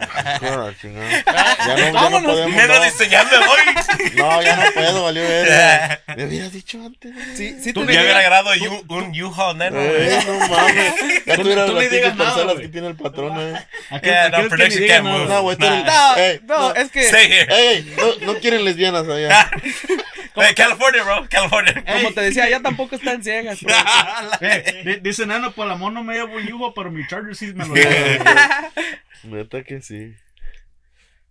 Ah, 0.00 0.70
chingada. 0.80 1.08
Ya 1.62 1.76
no, 1.76 1.92
ya 1.92 2.10
no 2.10 2.22
podemos. 2.22 2.50
Menos 2.56 2.78
No, 2.78 2.84
diseñando 2.84 3.36
hoy. 3.40 4.10
no, 4.16 4.42
ya 4.42 4.56
no 4.56 4.72
puedo, 4.72 5.04
valió 5.04 5.22
ver. 5.22 6.00
Me 6.16 6.24
hubieras 6.26 6.52
dicho 6.52 6.78
antes. 6.84 7.12
Sí, 7.36 7.56
sí 7.62 7.72
Tú 7.72 7.80
ya 7.86 8.00
hubiera 8.02 8.20
grabado 8.22 8.54
you- 8.54 8.84
un 8.88 9.22
U-Haul 9.22 9.56
neno. 9.58 9.78
Eh, 9.80 10.18
no 10.26 10.48
mames. 10.48 10.94
Ya 11.26 11.36
Tú- 11.36 11.42
tuvieras 11.42 11.66
tú 11.66 11.72
las 11.74 11.90
digas 11.90 12.16
nada, 12.16 12.34
personas 12.34 12.60
que 12.60 12.68
tiene 12.68 12.88
el 12.88 12.96
patrón, 12.96 13.40
eh. 13.40 13.66
Yeah, 14.02 14.28
no, 14.30 14.36
que 14.36 14.42
ni 14.42 14.48
production 14.48 14.86
can't 14.88 15.04
move. 15.04 15.26
No, 15.28 15.42
güey, 15.42 15.56
No, 15.58 15.70
no, 15.70 16.58
no. 16.58 16.74
es 16.74 16.90
que 16.90 17.84
no, 17.96 18.32
no 18.32 18.38
quieren 18.40 18.64
lesbianas 18.64 19.08
allá. 19.08 19.50
Hey, 20.34 20.54
California, 20.56 21.02
bro. 21.04 21.28
California. 21.28 21.84
como 21.84 22.12
te 22.12 22.20
decía, 22.22 22.48
ya 22.48 22.60
tampoco 22.60 22.96
están 22.96 23.22
ciegas. 23.22 23.58
pero- 23.60 23.76
Eh, 24.40 24.82
di- 24.84 25.00
dice 25.00 25.26
Nano, 25.26 25.52
por 25.52 25.66
el 25.66 25.72
amor 25.72 25.92
no 25.92 26.02
me 26.02 26.14
llevo 26.14 26.36
un 26.36 26.46
yugo, 26.46 26.72
pero 26.74 26.90
mi 26.90 27.06
Charger 27.06 27.34
sí 27.36 27.52
me 27.54 27.66
lo 27.66 27.74
llevo. 27.74 28.24
Neta 29.24 29.62
que 29.62 29.80
sí. 29.82 30.14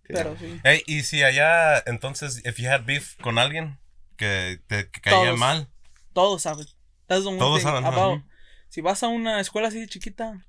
Pero 0.08 0.36
sí. 0.38 0.60
Hey, 0.64 0.82
y 0.86 1.02
si 1.02 1.22
allá, 1.22 1.78
entonces, 1.86 2.42
if 2.44 2.58
you 2.58 2.68
had 2.68 2.84
beef 2.84 3.16
con 3.20 3.38
alguien 3.38 3.78
que 4.16 4.60
te 4.66 4.88
que 4.90 5.00
caía 5.00 5.16
Todos. 5.26 5.38
mal, 5.38 5.68
Todos 6.12 6.42
saben. 6.42 6.66
That's 7.06 7.22
the 7.22 7.28
one 7.28 7.38
Todos 7.38 7.60
thing 7.60 7.68
saben, 7.68 7.84
about-. 7.84 8.22
Si 8.68 8.80
vas 8.80 9.02
a 9.02 9.08
una 9.08 9.40
escuela 9.40 9.68
así 9.68 9.80
de 9.80 9.88
chiquita, 9.88 10.44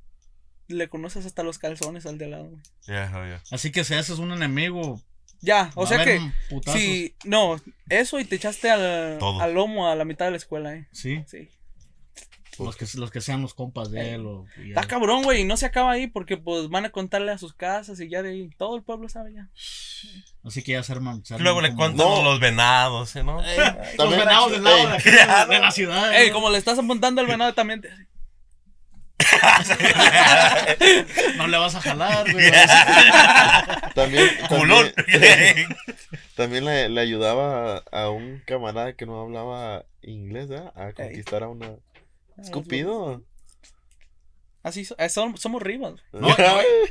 le 0.68 0.88
conoces 0.90 1.26
hasta 1.26 1.44
los 1.44 1.60
calzones 1.60 2.06
al 2.06 2.18
de 2.18 2.26
al 2.26 2.32
lado. 2.32 2.50
güey. 2.50 2.62
yeah, 2.88 3.12
oh, 3.16 3.26
yeah. 3.26 3.42
Así 3.52 3.72
que 3.72 3.84
si 3.84 3.94
haces 3.96 4.20
un 4.20 4.32
enemigo. 4.32 5.02
Ya, 5.44 5.70
o 5.76 5.82
va 5.82 5.86
a 5.86 5.88
sea 5.90 6.02
haber 6.02 6.20
que. 6.20 6.32
putazos. 6.50 6.80
Sí, 6.82 7.14
no, 7.26 7.58
eso 7.90 8.20
y 8.20 8.26
te 8.26 8.36
echaste 8.38 8.72
al, 8.72 9.18
Todo. 9.20 9.42
al 9.42 9.54
lomo 9.54 9.88
a 9.90 9.96
la 9.96 10.06
mitad 10.06 10.26
de 10.26 10.32
la 10.32 10.38
escuela, 10.38 10.74
eh. 10.74 10.88
Sí, 10.94 11.22
Sí. 11.28 11.50
los 12.60 12.78
que, 12.78 12.86
los 12.96 13.12
que 13.12 13.20
sean 13.20 13.42
los 13.42 13.54
compas 13.54 13.92
de 13.92 14.14
él. 14.14 14.26
O, 14.26 14.46
y 14.58 14.70
ya. 14.70 14.76
Está 14.76 14.84
cabrón, 14.88 15.24
güey, 15.24 15.42
y 15.42 15.44
no 15.44 15.58
se 15.58 15.66
acaba 15.66 15.92
ahí 15.92 16.08
porque 16.08 16.38
pues 16.38 16.70
van 16.70 16.86
a 16.86 16.92
contarle 16.92 17.32
a 17.32 17.38
sus 17.38 17.54
casas 17.54 18.00
y 18.00 18.08
ya 18.10 18.22
de 18.24 18.30
ahí 18.30 18.50
todo 18.58 18.76
el 18.78 18.84
pueblo 18.84 19.10
sabe 19.10 19.34
ya. 19.34 19.50
Así 20.46 20.62
que 20.64 20.74
ya 20.74 20.84
se 20.84 20.92
arman. 20.94 21.26
se 21.26 21.34
arman 21.34 21.44
Luego 21.44 21.62
le 21.62 21.70
como- 21.70 21.80
cuentan 21.80 22.08
No. 22.08 22.24
los 22.24 22.40
venados, 22.40 23.10
¿sí, 23.10 23.20
¿no? 23.24 23.38
Los 23.42 23.96
También- 23.98 24.20
venados 24.22 24.52
del 24.52 24.64
lado 24.64 24.88
de, 24.88 24.94
aquí, 24.94 25.10
la 25.62 25.72
ciudad. 25.72 26.14
Ey, 26.16 26.28
¿no? 26.30 26.34
como 26.36 26.50
le 26.52 26.58
estás 26.58 26.78
apuntando 26.80 27.20
al 27.22 27.28
venado 27.28 27.54
también. 27.54 27.82
te- 27.82 27.90
No 31.38 31.48
le 31.48 31.58
vas 31.58 31.76
a 31.76 31.82
jalar, 31.82 32.32
güey. 32.32 32.52
También, 33.96 34.28
Culón. 34.48 34.92
también, 34.96 35.76
también 36.36 36.66
le, 36.66 36.90
le 36.90 37.02
ayudaba 37.02 37.84
a, 37.92 38.04
a 38.04 38.10
un 38.10 38.42
camarada 38.46 38.94
que 38.94 39.06
no 39.06 39.22
hablaba 39.22 39.86
inglés, 40.02 40.50
¿eh? 40.52 40.64
A 40.76 40.92
conquistar 40.94 41.44
a 41.44 41.50
una. 41.50 41.72
Escupido. 42.42 43.22
Así 44.64 44.86
so- 44.86 44.96
eh, 44.98 45.10
son- 45.10 45.38
somos 45.38 45.62
rivas. 45.62 45.96
No, 46.14 46.30
no, 46.30 46.36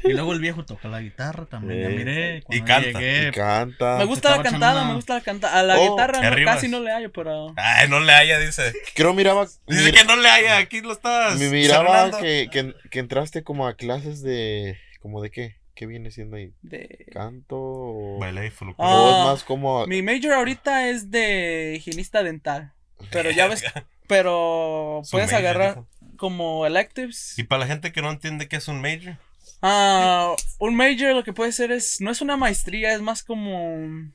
y 0.04 0.12
luego 0.12 0.32
el 0.34 0.40
viejo 0.40 0.64
toca 0.64 0.88
la 0.88 1.00
guitarra 1.00 1.46
también. 1.46 1.82
Ya 1.82 1.88
miré. 1.88 2.42
cuando 2.42 2.64
Y 2.64 2.66
canta. 2.68 3.00
llegué, 3.00 3.28
Y 3.28 3.30
canta. 3.32 3.96
Me 3.96 4.04
gusta 4.04 4.36
la 4.36 4.42
cantada, 4.42 4.84
me 4.84 4.94
gusta 4.94 5.14
la 5.14 5.20
cantada. 5.22 5.58
A 5.58 5.62
la 5.62 5.78
Oh, 5.78 5.90
guitarra 5.90 6.30
no, 6.30 6.44
casi 6.44 6.68
no 6.68 6.80
le 6.80 6.92
hallo, 6.92 7.10
pero. 7.12 7.54
Ay, 7.56 7.88
no 7.88 8.00
le 8.00 8.12
haya, 8.12 8.38
dice. 8.38 8.72
Creo 8.94 9.14
miraba. 9.14 9.46
Dice 9.66 9.90
mir- 9.90 9.94
que 9.94 10.04
no 10.04 10.16
le 10.16 10.28
haya, 10.28 10.58
aquí 10.58 10.82
lo 10.82 10.92
estás. 10.92 11.38
me 11.38 11.48
miraba 11.48 12.10
que, 12.20 12.48
que, 12.52 12.74
que 12.90 12.98
entraste 12.98 13.42
como 13.42 13.66
a 13.66 13.74
clases 13.74 14.22
de. 14.22 14.78
¿Como 15.00 15.22
de 15.22 15.30
qué? 15.30 15.56
¿Qué 15.74 15.86
viene 15.86 16.10
siendo 16.10 16.36
ahí? 16.36 16.52
De... 16.60 17.06
¿Canto? 17.12 17.56
¿O, 17.58 18.18
Baile 18.20 18.44
y 18.44 18.46
es 18.48 18.54
Ah, 18.78 19.24
más 19.30 19.42
como. 19.44 19.86
Mi 19.86 20.02
major 20.02 20.34
ahorita 20.34 20.90
es 20.90 21.10
de 21.10 21.74
higienista 21.78 22.22
dental. 22.22 22.72
Pero 23.10 23.30
ya 23.30 23.46
ves. 23.48 23.64
Pero 24.06 25.00
puedes 25.10 25.32
agarrar 25.32 25.70
dijo. 25.76 25.88
Como 26.16 26.66
electives. 26.66 27.38
Y 27.38 27.44
para 27.44 27.60
la 27.60 27.66
gente 27.66 27.92
que 27.92 28.02
no 28.02 28.10
entiende 28.10 28.48
qué 28.48 28.56
es 28.56 28.68
un 28.68 28.80
major. 28.80 29.18
Ah, 29.62 30.34
un 30.58 30.74
major 30.74 31.14
lo 31.14 31.24
que 31.24 31.32
puede 31.32 31.52
ser 31.52 31.70
es. 31.72 32.00
No 32.00 32.10
es 32.10 32.20
una 32.20 32.36
maestría, 32.36 32.94
es 32.94 33.00
más 33.00 33.22
como. 33.22 34.10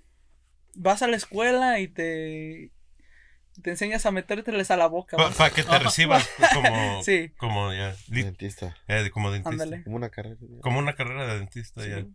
Vas 0.75 1.01
a 1.01 1.07
la 1.07 1.15
escuela 1.17 1.79
y 1.79 1.87
te. 1.87 2.71
Te 3.63 3.71
enseñas 3.71 4.05
a 4.05 4.11
metérteles 4.11 4.69
a 4.69 4.77
la 4.77 4.85
boca. 4.87 5.17
Para 5.35 5.49
que 5.49 5.63
te 5.63 5.79
recibas 5.79 6.29
como. 6.53 7.01
Sí. 7.03 7.31
Como 7.37 7.73
ya. 7.73 7.95
Dentista. 8.07 8.75
eh, 8.87 9.09
como 9.11 9.31
dentista. 9.31 9.63
Ándale. 9.63 9.83
Como 9.83 9.95
una 9.95 10.09
carrera. 10.09 10.35
Como 10.61 10.79
una 10.79 10.93
carrera 10.93 11.25
de 11.27 11.39
dentista 11.39 11.81
Sí. 11.81 11.89
ya. 11.89 12.05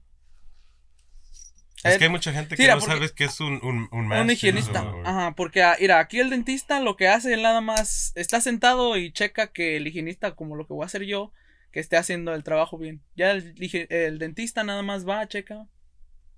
Eh, 1.85 1.91
Es 1.91 1.99
que 1.99 2.05
hay 2.05 2.11
mucha 2.11 2.33
gente 2.33 2.57
que 2.57 2.63
mira, 2.63 2.77
no 2.77 2.81
sabe 2.81 3.11
qué 3.15 3.25
es 3.25 3.41
un, 3.41 3.55
un, 3.63 3.89
un 3.93 4.31
higienista. 4.31 4.83
o- 4.85 5.07
Ajá, 5.07 5.35
porque 5.35 5.63
ah, 5.63 5.77
mira, 5.81 5.99
aquí 5.99 6.21
el 6.21 6.31
dentista 6.31 6.81
lo 6.81 6.97
que 6.97 7.09
hace 7.09 7.35
él 7.35 7.43
nada 7.43 7.61
más 7.61 8.13
está 8.15 8.41
sentado 8.41 8.97
y 8.97 9.13
checa 9.13 9.49
que 9.53 9.77
el 9.77 9.87
higienista, 9.87 10.35
como 10.37 10.55
lo 10.57 10.67
que 10.67 10.75
voy 10.75 10.85
a 10.85 10.87
hacer 10.87 11.03
yo, 11.05 11.33
que 11.73 11.81
esté 11.81 11.97
haciendo 11.97 12.35
el 12.35 12.45
trabajo 12.45 12.79
bien. 12.79 13.03
Ya 13.17 13.33
el, 13.33 13.55
el 13.91 14.19
dentista 14.19 14.63
nada 14.63 14.83
más 14.83 15.09
va, 15.09 15.27
checa. 15.27 15.67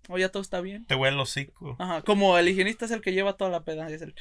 O 0.09 0.19
ya 0.19 0.29
todo 0.29 0.43
está 0.43 0.61
bien. 0.61 0.85
Te 0.87 0.95
huele 0.95 1.15
el 1.17 1.21
hocico. 1.21 1.77
Ajá, 1.79 2.03
como 2.03 2.37
el 2.39 2.49
higienista 2.49 2.85
es 2.85 2.91
el 2.91 3.01
que 3.01 3.13
lleva 3.13 3.37
toda 3.37 3.51
la 3.51 3.65
peda. 3.65 3.89
es 3.91 4.03
el-. 4.03 4.15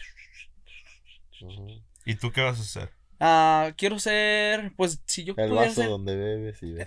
¿Y 2.06 2.16
tú 2.16 2.32
qué 2.32 2.42
vas 2.42 2.58
a 2.60 2.62
hacer? 2.62 2.90
Ah, 3.20 3.72
quiero 3.78 4.00
ser, 4.00 4.74
pues 4.76 5.02
si 5.06 5.24
yo 5.24 5.34
El 5.38 5.50
pudiera 5.50 5.68
vaso 5.68 5.82
ser 5.82 5.90
donde 5.90 6.16
bebes 6.16 6.62
y. 6.64 6.76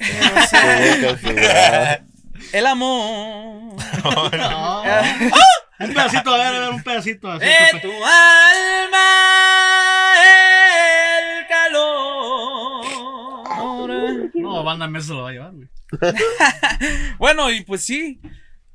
el 2.52 2.66
amor. 2.66 3.76
No. 4.04 4.82
Un 5.78 5.88
pedacito, 5.88 6.30
a 6.34 6.38
ver, 6.38 6.46
a 6.46 6.50
ver, 6.60 6.70
un 6.70 6.82
pedacito. 6.82 7.30
Así, 7.30 7.44
De 7.44 7.80
tu 7.82 7.90
alma 7.92 9.04
el 10.24 11.46
calor. 11.46 12.86
No, 14.34 14.64
banda 14.64 14.86
Mesa 14.88 15.08
se 15.08 15.12
lo 15.12 15.22
va 15.24 15.28
a 15.28 15.32
llevar, 15.32 15.52
güey. 15.52 15.68
Bueno, 17.18 17.50
y 17.50 17.62
pues 17.62 17.82
sí. 17.84 18.20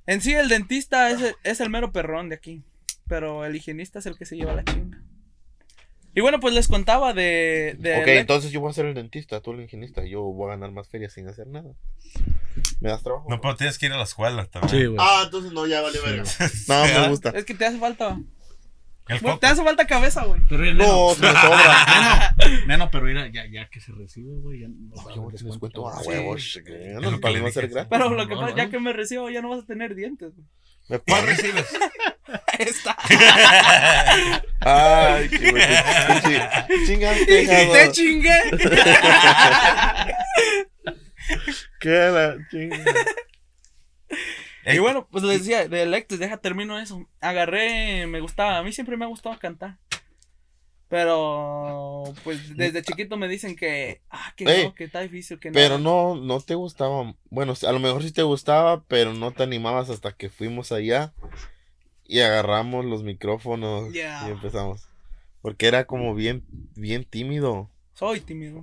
En 0.06 0.22
sí, 0.22 0.34
el 0.36 0.48
dentista 0.48 1.10
es 1.10 1.22
el, 1.22 1.36
es 1.44 1.60
el 1.60 1.72
mero 1.72 1.92
perrón 1.92 2.30
de 2.30 2.36
aquí. 2.36 2.64
Pero 3.08 3.46
el 3.46 3.56
higienista 3.56 3.98
es 3.98 4.06
el 4.06 4.16
que 4.16 4.26
se 4.26 4.36
lleva 4.36 4.54
la 4.54 4.64
chinga. 4.64 5.01
Y 6.14 6.22
bueno, 6.22 6.40
pues 6.40 6.54
les 6.54 6.68
contaba 6.68 7.14
de. 7.14 7.76
de 7.80 8.02
Ok, 8.02 8.08
entonces 8.08 8.52
yo 8.52 8.60
voy 8.60 8.70
a 8.70 8.74
ser 8.74 8.86
el 8.86 8.94
dentista, 8.94 9.40
tú 9.42 9.52
el 9.54 9.62
higienista. 9.62 10.04
Yo 10.06 10.22
voy 10.24 10.48
a 10.48 10.52
ganar 10.56 10.72
más 10.72 10.90
feria 10.90 11.10
sin 11.10 11.28
hacer 11.30 11.48
nada. 11.48 11.72
¿Me 12.82 12.90
das 12.90 13.02
trabajo? 13.02 13.28
No, 13.30 13.40
pero 13.40 13.56
tienes 13.56 13.78
que 13.78 13.86
ir 13.86 13.94
a 13.94 13.98
la 13.98 14.04
escuela 14.04 14.46
también. 14.46 14.88
güey. 14.94 14.98
Ah, 15.00 15.22
entonces 15.26 15.54
no, 15.54 15.66
ya 15.68 15.82
vale 15.82 16.00
verga. 16.02 16.24
No, 16.68 16.84
me 17.02 17.10
gusta. 17.10 17.30
Es 17.30 17.46
que 17.46 17.54
te 17.54 17.66
hace 17.66 17.78
falta. 17.80 18.20
Bueno, 19.22 19.40
te 19.40 19.48
hace 19.48 19.64
falta 19.64 19.88
cabeza, 19.88 20.24
güey. 20.26 20.42
Pero 20.48 20.64
neno, 20.64 20.84
No, 20.86 21.10
me 21.16 21.28
sobra. 21.32 22.36
neno, 22.68 22.90
pero 22.92 23.04
mira, 23.06 23.28
ya, 23.30 23.46
ya 23.52 23.68
que 23.70 23.80
se 23.82 23.92
recibe, 23.92 24.36
güey. 24.40 24.62
Ya 24.62 24.68
no 24.70 24.94
a 25.02 25.16
Yo 25.16 25.30
les 25.32 25.42
cuento 25.44 25.46
descuento. 25.84 25.90
a 25.90 26.02
Sí. 26.04 26.08
huevos. 26.10 26.60
No, 27.02 27.12
le 27.30 27.40
no 27.42 27.48
hacer 27.48 27.64
dije. 27.64 27.74
gratis. 27.74 27.90
Pero 27.90 28.10
lo 28.10 28.28
que 28.28 28.36
No, 28.36 28.42
pasa, 28.42 28.52
no. 28.52 28.58
ya 28.58 28.70
que 28.70 28.80
me 28.80 28.94
recibo, 28.94 29.30
ya 29.30 29.42
no 29.42 29.50
¿Me 30.92 31.00
¿Cuál 31.00 31.26
recibes? 31.26 31.66
Ahí 32.28 32.68
está. 32.68 32.98
Ay, 34.60 35.30
qué. 35.30 36.66
Chingaste, 36.86 37.48
Te 37.48 37.92
chingué. 37.92 38.38
¿Qué 41.80 41.90
la 41.90 42.36
chinga? 42.50 42.84
Y 44.66 44.80
bueno, 44.80 45.08
pues 45.10 45.24
les 45.24 45.40
decía, 45.40 45.66
de 45.70 45.84
Electus, 45.84 46.20
deja 46.20 46.36
termino 46.38 46.78
eso. 46.78 47.08
Agarré, 47.22 48.06
me 48.08 48.20
gustaba, 48.20 48.58
a 48.58 48.64
mí 48.64 48.74
siempre 48.74 48.98
me 48.98 49.06
ha 49.06 49.08
gustado 49.08 49.40
cantar. 49.40 49.78
Pero, 50.92 52.04
pues 52.26 52.58
desde 52.58 52.82
chiquito 52.82 53.16
me 53.16 53.30
dicen 53.30 53.56
que, 53.56 54.02
ah, 54.10 54.34
que 54.36 54.44
Ey, 54.44 54.66
no, 54.66 54.76
que 54.76 54.84
está 54.84 55.00
difícil, 55.00 55.40
que 55.40 55.50
no. 55.50 55.54
Pero 55.54 55.80
no, 55.80 56.16
no 56.16 56.42
te 56.42 56.54
gustaba. 56.54 57.16
Bueno, 57.30 57.54
a 57.66 57.72
lo 57.72 57.80
mejor 57.80 58.04
sí 58.04 58.12
te 58.12 58.24
gustaba, 58.24 58.84
pero 58.90 59.14
no 59.14 59.32
te 59.32 59.42
animabas 59.42 59.90
hasta 59.90 60.12
que 60.12 60.30
fuimos 60.30 60.74
allá 60.74 61.14
y 62.04 62.20
agarramos 62.20 62.84
los 62.84 63.04
micrófonos 63.04 63.96
y 63.96 64.02
empezamos. 64.30 64.90
Porque 65.42 65.68
era 65.68 65.86
como 65.86 66.14
bien, 66.14 66.44
bien 66.76 67.06
tímido. 67.06 67.70
Soy 67.94 68.20
tímido, 68.20 68.62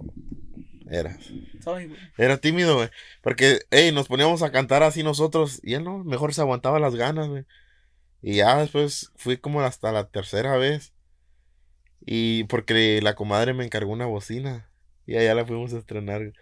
Era. 0.91 1.17
soy, 1.65 1.87
güey. 1.87 1.99
Era 2.19 2.37
tímido, 2.37 2.75
güey. 2.75 2.91
Porque, 3.23 3.61
hey, 3.71 3.91
nos 3.91 4.07
poníamos 4.07 4.43
a 4.43 4.53
cantar 4.53 4.83
así 4.83 5.03
nosotros. 5.03 5.61
Y 5.63 5.73
él 5.73 5.85
no, 5.85 6.05
mejor 6.05 6.35
se 6.35 6.43
aguantaba 6.43 6.79
las 6.79 6.95
ganas, 6.95 7.27
güey. 7.29 7.47
Y 8.21 8.35
ya 8.35 8.59
después 8.59 9.13
fui 9.17 9.39
como 9.39 9.63
hasta 9.63 9.93
la 9.93 10.09
tercera 10.09 10.59
vez. 10.59 10.93
Y 12.05 12.45
porque 12.45 13.01
la 13.03 13.15
comadre 13.15 13.55
me 13.55 13.65
encargó 13.65 13.93
una 13.93 14.07
bocina. 14.07 14.69
Y 15.07 15.17
allá 15.17 15.35
la 15.35 15.45
fuimos 15.47 15.73
a 15.75 15.79
estrenar. 15.79 16.33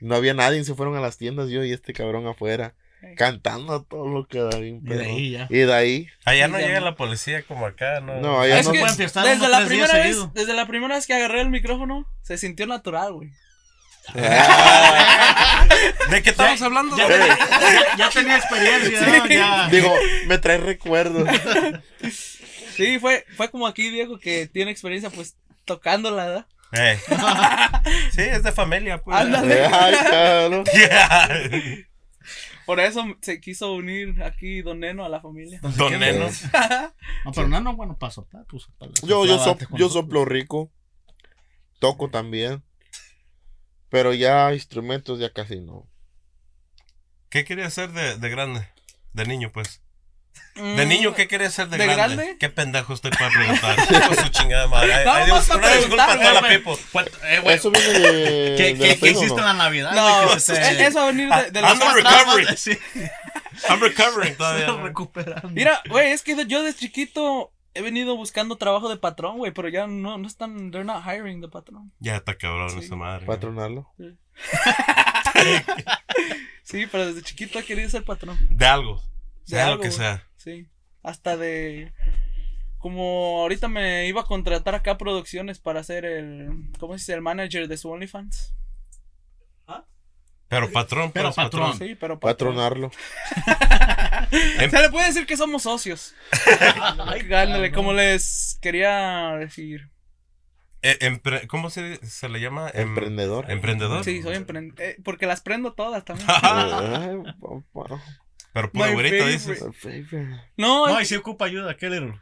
No 0.00 0.14
había 0.14 0.34
nadie, 0.34 0.62
se 0.64 0.74
fueron 0.74 0.96
a 0.96 1.00
las 1.00 1.16
tiendas 1.18 1.48
yo 1.50 1.64
y 1.64 1.72
este 1.72 1.92
cabrón 1.92 2.26
afuera. 2.26 2.74
Cantando 3.16 3.72
a 3.74 3.82
todo 3.82 4.08
lo 4.08 4.26
que 4.26 4.40
da 4.40 4.58
bien, 4.58 4.82
Y 4.84 4.88
de 4.94 5.04
ahí 5.06 5.30
ya. 5.30 5.46
Y 5.48 5.58
de 5.60 5.72
ahí. 5.72 6.06
Allá 6.26 6.48
no 6.48 6.58
llega 6.58 6.80
no. 6.80 6.84
la 6.86 6.96
policía 6.96 7.42
como 7.44 7.64
acá, 7.64 8.00
¿no? 8.00 8.20
No, 8.20 8.40
allá 8.42 8.58
Es 8.60 8.66
no. 8.66 8.72
que 8.72 8.80
pueden 8.80 8.94
fiestar 8.96 9.24
desde 9.26 9.48
la 9.48 9.64
primera 9.64 9.94
vez, 9.94 10.02
seguido. 10.16 10.30
desde 10.34 10.52
la 10.52 10.66
primera 10.66 10.96
vez 10.96 11.06
que 11.06 11.14
agarré 11.14 11.40
el 11.40 11.48
micrófono, 11.48 12.06
se 12.22 12.36
sintió 12.36 12.66
natural, 12.66 13.14
güey. 13.14 13.30
¿De 16.10 16.22
qué 16.22 16.30
estamos 16.30 16.60
hablando? 16.62 16.96
Ya, 16.96 17.06
tenía- 17.08 17.38
ya- 17.38 17.96
ya 17.96 18.10
tenía 18.10 18.36
experiencia, 18.36 19.00
¿no? 19.06 19.26
Ya. 19.28 19.68
Digo, 19.70 19.94
me 20.26 20.38
trae 20.38 20.58
recuerdos. 20.58 21.26
Sí, 22.84 22.98
fue, 22.98 23.24
fue 23.36 23.50
como 23.50 23.66
aquí 23.66 23.90
Diego 23.90 24.18
que 24.18 24.46
tiene 24.46 24.70
experiencia 24.70 25.10
pues 25.10 25.36
tocándola, 25.64 26.26
¿verdad? 26.26 26.46
Eh. 26.72 26.98
Sí, 28.12 28.22
es 28.22 28.42
de 28.42 28.52
familia, 28.52 29.02
pues. 29.02 29.16
Ándale. 29.16 29.66
Ay. 29.66 29.94
Yeah. 30.74 31.86
Por 32.66 32.78
eso 32.78 33.04
se 33.20 33.40
quiso 33.40 33.72
unir 33.74 34.22
aquí 34.22 34.62
Don 34.62 34.78
Neno 34.80 35.04
a 35.04 35.08
la 35.08 35.20
familia. 35.20 35.58
Don 35.76 35.98
Neno. 35.98 36.28
No, 37.24 37.32
pero 37.32 37.48
no, 37.48 37.60
no, 37.60 37.74
bueno, 37.76 37.98
para 37.98 38.12
soplar, 38.12 38.44
pues. 38.48 38.66
para 38.78 38.92
Yo, 39.02 39.26
yo, 39.26 39.38
sop- 39.38 39.76
yo 39.76 39.88
soplo 39.88 40.24
rico. 40.24 40.70
Toco 41.80 42.08
también. 42.10 42.62
Pero 43.88 44.14
ya 44.14 44.52
instrumentos 44.54 45.18
ya 45.18 45.32
casi 45.32 45.60
no. 45.60 45.88
¿Qué 47.28 47.44
quería 47.44 47.66
hacer 47.66 47.90
de, 47.92 48.16
de 48.16 48.28
grande? 48.30 48.68
De 49.12 49.24
niño, 49.26 49.50
pues. 49.52 49.82
Mm, 50.56 50.76
¿De 50.76 50.86
niño 50.86 51.14
qué 51.14 51.28
quería 51.28 51.46
hacer 51.48 51.68
de, 51.68 51.78
¿De 51.78 51.86
grande? 51.86 52.16
grande? 52.16 52.36
¿Qué 52.38 52.48
pendejo 52.50 52.92
estoy 52.92 53.12
para 53.12 53.30
preguntar? 53.30 53.76
Con 54.08 54.16
su 54.16 54.28
chingada 54.30 54.66
madre. 54.66 54.92
Ay, 54.94 55.04
No, 55.04 55.12
ay, 55.12 55.20
no, 55.20 55.26
Dios, 55.26 55.46
para 55.46 55.58
una 55.60 55.76
disculpa 55.76 56.04
a 56.04 56.06
preguntar, 56.08 56.34
toda 56.34 56.50
la. 56.50 56.62
¿Cuánto- 56.92 57.18
eh, 57.24 57.42
Eso 57.46 57.70
viene 57.70 57.88
de. 57.88 58.54
¿Qué, 58.56 58.62
de 58.64 58.74
qué, 58.74 58.86
la 58.88 58.94
qué 58.94 59.00
pena, 59.00 59.18
¿o 59.18 59.22
hiciste 59.22 59.28
no? 59.28 59.38
en 59.38 59.44
la 59.44 59.54
Navidad? 59.54 59.92
No, 59.94 60.28
que 60.28 60.52
eh, 60.52 60.86
eso 60.86 60.98
va 60.98 61.04
a 61.04 61.06
venir 61.06 61.28
de, 61.28 61.50
de 61.50 61.60
los 61.62 61.70
Ando 61.70 61.84
más 61.86 61.94
recovery. 61.94 62.44
traumas. 62.44 62.60
Sí, 62.60 62.78
I'm 63.68 63.80
recovering 63.80 64.36
todavía. 64.38 64.66
¿no? 64.66 64.82
recuperando. 64.82 65.48
Mira, 65.50 65.80
güey, 65.88 66.10
es 66.12 66.22
que 66.22 66.36
yo 66.46 66.62
de 66.62 66.74
chiquito 66.74 67.52
he 67.72 67.82
venido 67.82 68.16
buscando 68.16 68.56
trabajo 68.56 68.88
de 68.88 68.96
patrón, 68.96 69.38
güey, 69.38 69.52
pero 69.52 69.68
ya 69.68 69.86
no, 69.86 70.18
no 70.18 70.26
están, 70.26 70.72
they're 70.72 70.84
not 70.84 71.04
hiring 71.06 71.40
de 71.40 71.48
patrón. 71.48 71.92
Ya 72.00 72.16
está 72.16 72.36
cabrón 72.36 72.70
Sí. 72.70 72.80
esa 72.80 72.96
madre. 72.96 73.24
Patronarlo. 73.26 73.88
Sí, 76.64 76.86
pero 76.90 77.06
desde 77.06 77.22
chiquito 77.22 77.58
he 77.58 77.64
querido 77.64 77.88
ser 77.88 78.04
patrón. 78.04 78.38
De 78.50 78.66
algo. 78.66 78.96
De 79.46 79.56
Sea 79.56 79.66
lo 79.66 79.72
algo, 79.72 79.82
que 79.82 79.88
güey. 79.88 79.98
sea. 79.98 80.26
Sí. 80.42 80.66
Hasta 81.02 81.36
de. 81.36 81.92
Como 82.78 83.40
ahorita 83.42 83.68
me 83.68 84.06
iba 84.06 84.22
a 84.22 84.26
contratar 84.26 84.74
acá 84.74 84.96
producciones 84.98 85.58
para 85.58 85.82
ser 85.84 86.04
el. 86.04 86.70
¿Cómo 86.78 86.94
se 86.94 86.98
dice? 87.02 87.12
El 87.14 87.20
manager 87.22 87.68
de 87.68 87.76
su 87.76 87.90
OnlyFans. 87.90 88.54
Pero 90.48 90.72
patrón, 90.72 91.12
Pero 91.12 91.26
pues, 91.32 91.36
patrón. 91.36 91.78
Sí, 91.78 91.94
pero 91.94 92.18
patrón. 92.18 92.56
Patronarlo. 92.56 92.90
Se 94.30 94.82
le 94.82 94.90
puede 94.90 95.06
decir 95.06 95.24
que 95.24 95.36
somos 95.36 95.62
socios. 95.62 96.12
Ándale, 97.32 97.70
como 97.70 97.92
les 97.92 98.58
quería 98.60 99.36
decir. 99.38 99.90
Eh, 100.82 100.98
empre- 101.02 101.46
¿Cómo 101.46 101.70
se, 101.70 102.04
se 102.04 102.28
le 102.28 102.40
llama? 102.40 102.68
Em- 102.74 102.88
Emprendedor. 102.88 103.48
Emprendedor. 103.48 104.02
Sí, 104.02 104.22
soy 104.22 104.34
emprendedor. 104.34 104.96
porque 105.04 105.26
las 105.26 105.40
prendo 105.40 105.74
todas 105.74 106.04
también. 106.04 106.26
Pero 108.52 108.72
puro 108.72 108.86
My 108.86 108.92
güerito 108.92 109.16
favorite. 109.18 109.38
dices. 109.38 109.64
No, 110.56 110.88
No, 110.88 111.00
y 111.00 111.04
si 111.06 111.16
ocupa 111.16 111.44
ayuda, 111.46 111.76
¿qué 111.76 111.88
le 111.88 112.12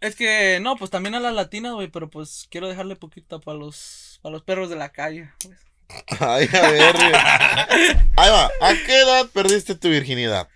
es 0.00 0.16
que 0.16 0.60
no, 0.62 0.76
pues 0.76 0.90
también 0.90 1.14
a 1.14 1.20
las 1.20 1.34
latinas, 1.34 1.74
güey, 1.74 1.88
pero 1.88 2.08
pues 2.08 2.48
quiero 2.50 2.68
dejarle 2.68 2.96
poquito 2.96 3.38
para 3.40 3.58
los 3.58 4.18
para 4.22 4.32
los 4.32 4.42
perros 4.42 4.70
de 4.70 4.76
la 4.76 4.90
calle. 4.92 5.30
pues. 5.42 5.58
Ay, 6.20 6.48
a 6.52 6.70
ver. 6.70 6.96
Ahí 8.16 8.30
va. 8.30 8.50
¿A 8.60 8.74
qué 8.86 9.00
edad 9.00 9.28
perdiste 9.30 9.74
tu 9.74 9.88
virginidad? 9.88 10.48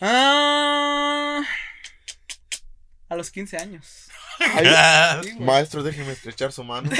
Ah, 0.00 1.42
a 3.08 3.16
los 3.16 3.30
15 3.30 3.56
años. 3.56 4.08
Ay, 4.40 4.66
Sí, 5.22 5.34
maestro, 5.38 5.82
déjeme 5.82 6.12
estrechar 6.12 6.52
su 6.52 6.64
mano. 6.64 6.90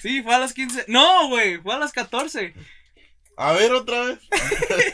Sí, 0.00 0.22
fue 0.22 0.34
a 0.34 0.38
los 0.38 0.52
15. 0.52 0.84
No, 0.88 1.28
güey, 1.28 1.58
fue 1.58 1.74
a 1.74 1.78
los 1.78 1.92
14. 1.92 2.54
A 3.36 3.52
ver, 3.52 3.72
otra 3.72 4.00
vez. 4.04 4.18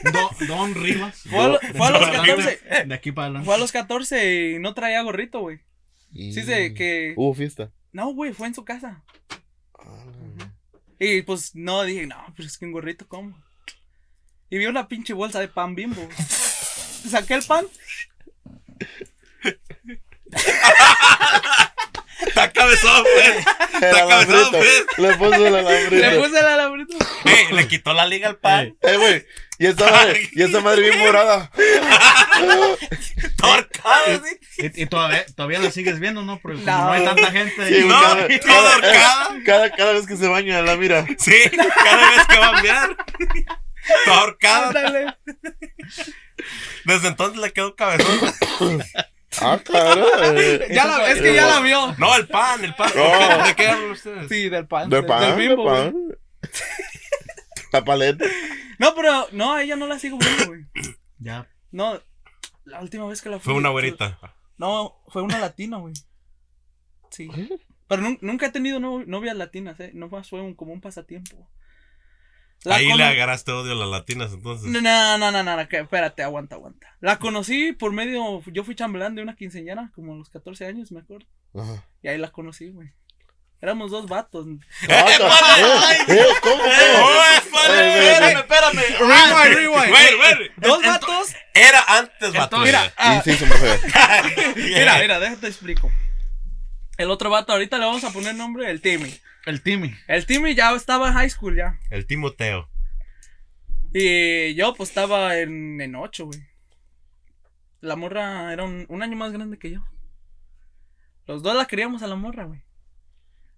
Don, 0.12 0.46
Don 0.48 0.74
Rivas. 0.74 1.22
Fue 1.28 1.38
a, 1.38 1.48
lo- 1.48 1.60
fue 1.60 1.86
a 1.86 1.90
los 1.90 2.00
De 2.00 2.06
aquí 2.16 2.26
14. 2.30 2.56
para- 2.68 2.84
De 2.84 2.94
aquí 2.94 3.12
para 3.12 3.24
adelante. 3.26 3.44
Fue 3.46 3.54
a 3.54 3.58
los 3.58 3.72
14 3.72 4.50
y 4.52 4.58
no 4.58 4.72
traía 4.74 5.02
gorrito, 5.02 5.40
güey. 5.40 5.60
Y- 6.12 6.32
Sí, 6.32 6.42
sé 6.42 6.74
que. 6.74 7.14
Hubo 7.16 7.34
fiesta. 7.34 7.70
No, 7.92 8.12
güey, 8.14 8.32
fue 8.32 8.46
en 8.46 8.54
su 8.54 8.64
casa. 8.64 9.02
Ah, 9.78 10.04
Y 10.98 11.22
pues 11.22 11.54
no, 11.54 11.82
dije, 11.82 12.06
no, 12.06 12.16
pues 12.36 12.48
es 12.48 12.58
que 12.58 12.64
un 12.66 12.72
gorrito, 12.72 13.06
¿cómo? 13.08 13.36
Y 14.48 14.58
vi 14.58 14.66
una 14.66 14.88
pinche 14.88 15.12
bolsa 15.12 15.40
de 15.40 15.48
pan 15.48 15.74
bimbo. 15.74 16.08
Saqué 17.08 17.34
el 17.34 17.42
pan. 17.42 17.66
Está 22.44 22.52
cabezón, 22.52 23.04
pues. 23.14 23.36
Está 23.82 24.06
cabezón, 24.08 24.50
pues. 24.50 24.84
Le 24.98 25.14
puso 25.14 25.46
el 25.46 25.54
alambrito. 25.56 25.94
Le 26.10 26.18
puse 26.18 26.38
el 26.40 26.46
alambrito. 26.46 26.96
Ey, 27.24 27.52
le 27.56 27.68
quitó 27.68 27.92
la 27.92 28.06
liga 28.06 28.28
al 28.28 28.36
pan. 28.38 28.76
Eh, 28.82 28.96
güey. 28.96 29.26
Y 29.58 29.66
esa 29.66 29.90
madre, 29.90 30.28
y 30.32 30.42
esa 30.42 30.60
madre 30.60 30.80
bien 30.88 30.98
morada. 31.00 31.50
Torcado, 33.36 34.22
sí. 34.24 34.70
Y, 34.74 34.82
y 34.82 34.86
todavía, 34.86 35.24
todavía 35.36 35.58
la 35.58 35.70
sigues 35.70 36.00
viendo, 36.00 36.22
¿no? 36.22 36.38
Porque 36.40 36.62
como 36.64 36.76
No. 36.78 36.84
no 36.86 36.92
hay 36.92 37.04
tanta 37.04 37.30
gente. 37.30 37.68
Sí, 37.68 37.74
y- 37.74 37.82
güey, 37.82 37.88
No, 37.88 38.00
cada, 38.00 38.26
toda 38.40 38.80
cada- 38.80 39.28
cada, 39.44 39.70
cada 39.76 39.92
vez 39.92 40.06
que 40.06 40.16
se 40.16 40.28
baña, 40.28 40.62
la 40.62 40.76
mira. 40.76 41.06
Sí, 41.18 41.34
cada 41.84 42.10
vez 42.10 42.26
que 42.26 42.38
va 42.38 42.48
a 42.48 42.56
enviar. 42.56 42.96
Torcada. 44.06 44.68
Ándale. 44.68 45.14
Desde 46.84 47.08
entonces 47.08 47.38
le 47.40 47.52
quedó 47.52 47.76
cabezón. 47.76 48.18
Ah. 49.40 49.60
Ya 50.70 50.86
la, 50.86 51.10
es 51.10 51.20
que 51.20 51.34
ya 51.34 51.46
la 51.46 51.60
vio. 51.60 51.94
No, 51.98 52.16
el 52.16 52.26
pan, 52.26 52.64
el 52.64 52.74
pan. 52.74 52.90
No. 52.96 53.46
¿De 53.46 53.54
qué 53.54 53.68
hablan 53.68 53.90
ustedes? 53.92 54.28
Sí, 54.28 54.48
del 54.48 54.66
pan. 54.66 54.90
De 54.90 54.96
del- 54.96 55.06
pan, 55.06 55.20
del 55.36 55.48
bimbo, 55.48 55.64
pan. 55.64 55.94
La 57.72 57.84
paleta. 57.84 58.24
No, 58.78 58.94
pero 58.94 59.28
no, 59.32 59.54
a 59.54 59.62
ella 59.62 59.76
no 59.76 59.86
la 59.86 59.98
sigo 59.98 60.18
viendo, 60.18 60.46
güey. 60.46 60.64
Ya. 61.18 61.46
No, 61.70 62.00
la 62.64 62.80
última 62.80 63.06
vez 63.06 63.20
que 63.22 63.28
la 63.28 63.38
fui. 63.38 63.52
Fue 63.52 63.54
una 63.54 63.68
güerita. 63.68 64.18
No, 64.56 65.00
fue 65.08 65.22
una 65.22 65.38
latina, 65.38 65.76
güey. 65.76 65.92
Sí. 67.10 67.28
Pero 67.86 68.02
nun- 68.02 68.18
nunca 68.22 68.46
he 68.46 68.50
tenido 68.50 68.80
no- 68.80 69.04
novias 69.04 69.36
latinas, 69.36 69.78
¿eh? 69.80 69.90
No 69.94 70.08
más 70.08 70.28
fue 70.30 70.40
un, 70.40 70.54
como 70.54 70.72
un 70.72 70.80
pasatiempo. 70.80 71.48
La 72.64 72.76
Ahí 72.76 72.92
le 72.92 73.04
agarraste 73.04 73.52
odio 73.52 73.72
a 73.72 73.74
las 73.74 73.88
latinas, 73.88 74.32
entonces. 74.32 74.68
No, 74.68 74.80
no, 74.82 75.16
no, 75.18 75.30
no, 75.42 75.56
no, 75.56 75.68
que- 75.68 75.78
espérate, 75.78 76.22
aguanta, 76.22 76.56
aguanta. 76.56 76.94
La 77.00 77.18
conocí 77.18 77.72
por 77.72 77.92
medio, 77.92 78.42
yo 78.52 78.64
fui 78.64 78.74
chambelán 78.74 79.14
de 79.14 79.22
una 79.22 79.34
quinceañera, 79.34 79.90
como 79.94 80.12
a 80.12 80.16
los 80.16 80.28
14 80.28 80.66
años, 80.66 80.92
me 80.92 81.00
acuerdo. 81.00 81.26
Ajá. 81.54 81.84
Y 82.02 82.08
ahí 82.08 82.18
la 82.18 82.30
conocí, 82.30 82.68
güey. 82.68 82.92
Éramos 83.62 83.90
dos 83.90 84.06
vatos. 84.06 84.46
Ah, 84.88 85.06
eh, 85.08 85.96
eh, 86.08 86.24
¿Cómo? 86.42 86.54
¡Oh, 86.54 86.68
cómo? 87.02 87.22
espérame! 87.36 88.38
Espérame. 88.38 88.82
Rewind, 88.98 89.54
rewind. 89.54 89.88
Güey, 89.90 90.16
güey. 90.16 90.50
Dos 90.58 90.82
vatos. 90.82 91.34
Era 91.54 91.82
antes, 91.88 92.32
vato. 92.32 92.64
Entonces- 92.64 92.66
Mira, 92.66 92.94
ah, 92.96 93.22
mira, 94.56 94.98
mira, 94.98 95.20
déjate 95.20 95.46
explico. 95.48 95.90
El 97.00 97.10
otro 97.10 97.30
vato, 97.30 97.52
ahorita 97.52 97.78
le 97.78 97.86
vamos 97.86 98.04
a 98.04 98.12
poner 98.12 98.34
nombre, 98.34 98.70
el 98.70 98.82
Timmy. 98.82 99.10
El 99.46 99.62
Timmy. 99.62 99.94
El 100.06 100.26
Timmy 100.26 100.54
ya 100.54 100.74
estaba 100.74 101.08
en 101.08 101.14
high 101.14 101.30
school 101.30 101.56
ya. 101.56 101.78
El 101.88 102.06
Timoteo. 102.06 102.68
Y 103.94 104.54
yo 104.54 104.74
pues 104.74 104.90
estaba 104.90 105.38
en, 105.38 105.80
en 105.80 105.94
8, 105.94 106.26
güey. 106.26 106.40
La 107.80 107.96
morra 107.96 108.52
era 108.52 108.64
un, 108.64 108.84
un 108.90 109.02
año 109.02 109.16
más 109.16 109.32
grande 109.32 109.58
que 109.58 109.70
yo. 109.70 109.80
Los 111.26 111.42
dos 111.42 111.56
la 111.56 111.64
queríamos 111.64 112.02
a 112.02 112.06
la 112.06 112.16
morra, 112.16 112.44
güey. 112.44 112.60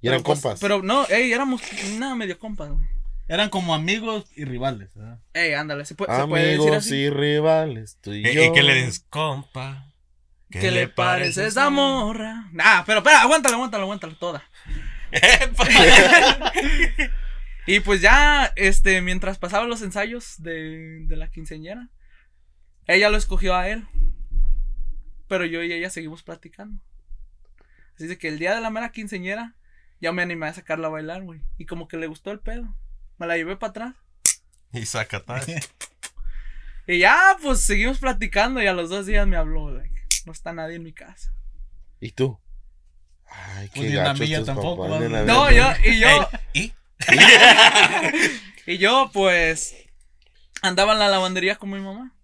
Y 0.01 0.07
eran 0.09 0.21
Pero, 0.21 0.25
pues, 0.25 0.41
compas. 0.41 0.61
Pero 0.61 0.83
no, 0.83 1.07
ey, 1.09 1.33
éramos 1.33 1.61
nada 1.99 2.15
medio 2.15 2.39
compas, 2.39 2.69
güey. 2.71 2.87
Eran 3.27 3.51
como 3.51 3.75
amigos 3.75 4.27
y 4.37 4.45
rivales. 4.45 4.95
¿verdad? 4.95 5.19
Ey, 5.33 5.55
ándale, 5.55 5.85
se, 5.85 5.95
puede- 5.97 6.15
se 6.15 6.27
puede 6.29 6.45
decir 6.45 6.61
Amigos 6.61 6.77
así. 6.77 6.95
y 6.97 7.11
rivales, 7.11 7.99
tú 8.01 8.13
y 8.13 8.19
¿Y, 8.29 8.35
yo. 8.35 8.45
y 8.45 8.53
qué 8.53 8.63
le 8.63 8.75
dices? 8.75 9.05
Compa. 9.11 9.92
¿Qué, 10.53 10.71
le 10.71 10.89
parece 10.89 11.47
esa 11.47 11.71
morra? 11.71 12.49
Nah, 12.53 12.85
pero 12.85 12.99
espera, 12.99 13.23
aguántala, 13.23 13.57
aguántala, 13.57 13.85
aguántala 13.85 14.15
toda. 14.19 14.43
Y 17.65 17.79
pues 17.81 18.01
ya, 18.01 18.53
este, 18.57 19.01
mientras 19.03 19.39
pasaban 19.39 19.69
los 19.69 19.83
ensayos 19.83 20.43
de, 20.43 21.05
de 21.07 21.17
la 21.17 21.31
quinceañera, 21.31 21.91
ella 22.87 23.09
lo 23.09 23.17
escogió 23.17 23.55
a 23.55 23.69
él. 23.69 23.87
Pero 25.29 25.45
yo 25.45 25.63
y 25.63 25.73
ella 25.73 25.89
seguimos 25.89 26.25
platicando. 26.25 26.83
Así 27.95 28.09
de 28.09 28.19
que 28.19 28.27
el 28.29 28.41
día 28.41 28.55
de 28.55 28.61
la 28.61 28.71
mera 28.71 28.91
quinceañera, 28.91 29.55
ya 30.01 30.13
me 30.13 30.23
animé 30.23 30.47
a 30.47 30.55
sacarla 30.55 30.89
a 30.89 30.91
bailar, 30.91 31.23
güey. 31.23 31.41
Y 31.57 31.67
como 31.67 31.87
que 31.87 31.97
le 31.97 32.09
gustó 32.09 32.33
el 32.33 32.41
pedo. 32.41 32.75
Me 33.19 33.29
la 33.29 33.37
llevé 33.37 33.57
para 33.57 33.71
atrás. 33.71 33.95
Y 34.73 34.87
sacatás. 34.87 35.47
Y 36.85 36.99
ya, 36.99 37.37
pues 37.41 37.61
seguimos 37.61 38.01
platicando 38.01 38.61
y 38.61 38.67
a 38.67 38.73
los 38.73 38.91
dos 38.91 39.07
días 39.07 39.25
me 39.25 39.37
habló, 39.37 39.71
like, 39.71 39.92
no 40.27 40.33
está 40.33 40.53
nadie 40.53 40.77
en 40.77 40.83
mi 40.83 40.93
casa. 40.93 41.33
¿Y 42.01 42.13
tú? 42.13 42.39
Ay, 43.27 43.69
qué 43.71 43.81
Pues 43.81 44.21
mía 44.21 44.39
tus 44.39 44.47
tampoco, 44.47 44.89
papás, 44.89 45.27
No, 45.27 45.51
yo, 45.51 45.65
y 45.85 45.99
yo, 46.01 46.09
Ey, 46.09 46.21
¿Y? 46.55 46.73
y 48.73 48.79
yo, 48.79 49.11
pues, 49.13 49.75
andaba 50.61 50.93
en 50.93 50.99
la 50.99 51.09
lavandería 51.09 51.57
con 51.57 51.71
mi 51.71 51.81
mamá. 51.81 52.15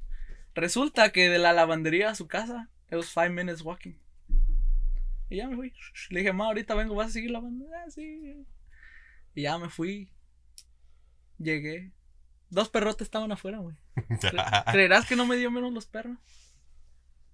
Resulta 0.55 1.11
que 1.13 1.29
de 1.29 1.39
la 1.39 1.53
lavandería 1.53 2.11
a 2.11 2.15
su 2.15 2.27
casa, 2.27 2.69
it 2.91 2.95
was 2.95 3.11
five 3.11 3.31
minutes 3.31 3.63
walking. 3.63 3.99
Y 5.31 5.37
ya 5.37 5.49
me 5.49 5.57
fui. 5.57 5.73
Le 6.11 6.21
dije, 6.21 6.33
ma, 6.33 6.47
ahorita 6.47 6.75
vengo, 6.75 6.95
¿vas 6.95 7.09
a 7.09 7.13
seguir 7.13 7.31
lavando? 7.31 7.67
Ah, 7.75 7.91
sí. 7.91 8.47
Y 9.35 9.43
ya 9.43 9.59
me 9.59 9.69
fui. 9.69 10.11
Llegué. 11.39 11.93
Dos 12.51 12.71
perrotes 12.71 13.07
estaban 13.07 13.31
afuera, 13.31 13.59
güey. 13.59 13.77
¿Creerás 14.73 15.07
que 15.07 15.17
no 15.17 15.27
me 15.27 15.37
dio 15.37 15.51
menos 15.51 15.73
los 15.73 15.87
perros? 15.87 16.19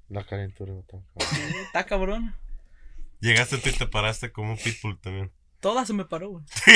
La 0.09 0.25
calentura. 0.25 0.73
está 0.79 0.97
cabrón. 0.97 1.65
Está 1.67 1.87
cabrón. 1.87 2.37
Llegaste 3.21 3.59
tú 3.59 3.69
y 3.71 3.73
te 3.73 3.87
paraste 3.87 4.33
como 4.33 4.53
un 4.53 4.59
pitbull 4.59 4.99
también. 5.01 5.33
Toda 5.61 5.87
se 5.87 5.93
me 5.95 6.05
paró, 6.05 6.29
güey. 6.31 6.45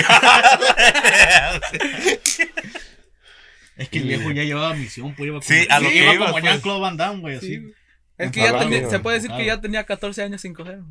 Es 3.76 3.88
que 3.90 3.98
el 3.98 4.04
viejo 4.08 4.30
ya 4.32 4.42
llevaba 4.42 4.74
misión, 4.74 5.14
pues 5.14 5.28
iba 5.28 5.38
como, 5.38 5.42
Sí, 5.48 5.66
a 5.70 5.78
lo 5.78 5.88
que 5.88 6.02
iba 6.02 6.16
como 6.18 6.32
pues. 6.32 6.42
Jean-Claude 6.44 6.80
Van 6.80 6.96
Damme, 6.96 7.20
güey, 7.20 7.38
Sí, 7.38 7.54
así. 7.56 7.72
Es 8.16 8.32
que 8.32 8.40
ya 8.40 8.48
Hablando, 8.48 8.70
tenía, 8.74 8.90
se 8.90 8.98
puede 8.98 9.20
decir 9.20 9.30
que 9.36 9.44
ya 9.44 9.60
tenía 9.60 9.84
14 9.84 10.22
años 10.24 10.40
sin 10.40 10.52
coger. 10.52 10.78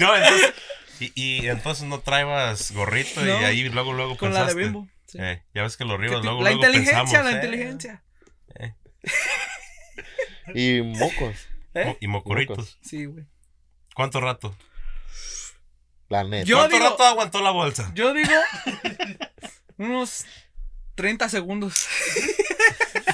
no, 0.00 0.16
entonces, 0.16 0.52
y, 0.98 1.12
y 1.14 1.46
entonces 1.48 1.84
no 1.84 2.00
traebas 2.00 2.72
gorrito 2.72 3.20
No, 3.20 3.40
y 3.40 3.44
ahí 3.44 3.68
luego, 3.68 3.92
luego 3.92 4.16
Con 4.16 4.34
la 4.34 4.40
de 4.40 4.46
pensaste. 4.46 4.64
Bimbo. 4.64 4.88
sí. 5.06 5.18
Eh, 5.20 5.44
ya 5.54 5.62
ves 5.62 5.76
que 5.76 5.84
los 5.84 5.96
¿Qué 5.98 6.02
rivas 6.08 6.20
ti- 6.22 6.26
luego, 6.26 6.42
la 6.42 6.50
luego 6.50 6.64
inteligencia, 6.66 6.98
pensamos, 7.04 7.24
la 7.24 7.30
eh, 7.30 7.34
inteligencia. 7.36 8.02
Y 10.54 10.82
mocos, 10.98 11.36
¿Eh? 11.74 11.96
Y 12.00 12.06
mocuritos. 12.08 12.78
Sí, 12.82 13.04
güey. 13.06 13.24
¿Cuánto 13.94 14.20
rato? 14.20 14.56
la 16.08 16.24
neta. 16.24 16.44
Yo 16.44 16.56
¿Cuánto 16.56 16.76
digo- 16.76 16.90
rato 16.90 17.04
aguantó 17.04 17.40
la 17.40 17.50
bolsa? 17.52 17.92
Yo 17.94 18.12
digo 18.12 18.32
unos 19.78 20.24
30 20.96 21.28
segundos. 21.28 21.86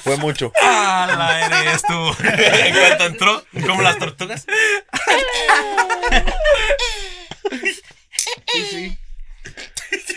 Fue 0.03 0.17
mucho. 0.17 0.51
Ah, 0.63 1.07
la 1.51 1.63
eres 1.63 1.83
tú. 1.83 1.95
En 2.25 2.75
cuanto 2.75 3.07
entró, 3.07 3.45
como 3.67 3.83
las 3.83 3.99
tortugas. 3.99 4.47
Sí, 8.53 8.65
sí. 8.71 8.99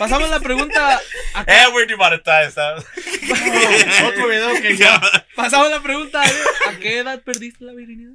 Pasamos 0.00 0.30
la 0.30 0.40
pregunta. 0.40 0.98
a- 1.34 1.42
Eh, 1.42 1.66
we're 1.74 1.86
demonetized. 1.86 2.52
¿sabes? 2.54 2.84
Otro 4.08 4.28
video 4.28 4.54
que 4.62 4.74
ya. 4.76 4.98
pasamos 5.36 5.70
la 5.70 5.82
pregunta. 5.82 6.24
¿eh? 6.24 6.32
¿A 6.70 6.78
qué 6.78 6.98
edad 7.00 7.22
perdiste 7.22 7.64
la 7.66 7.74
virginidad? 7.74 8.14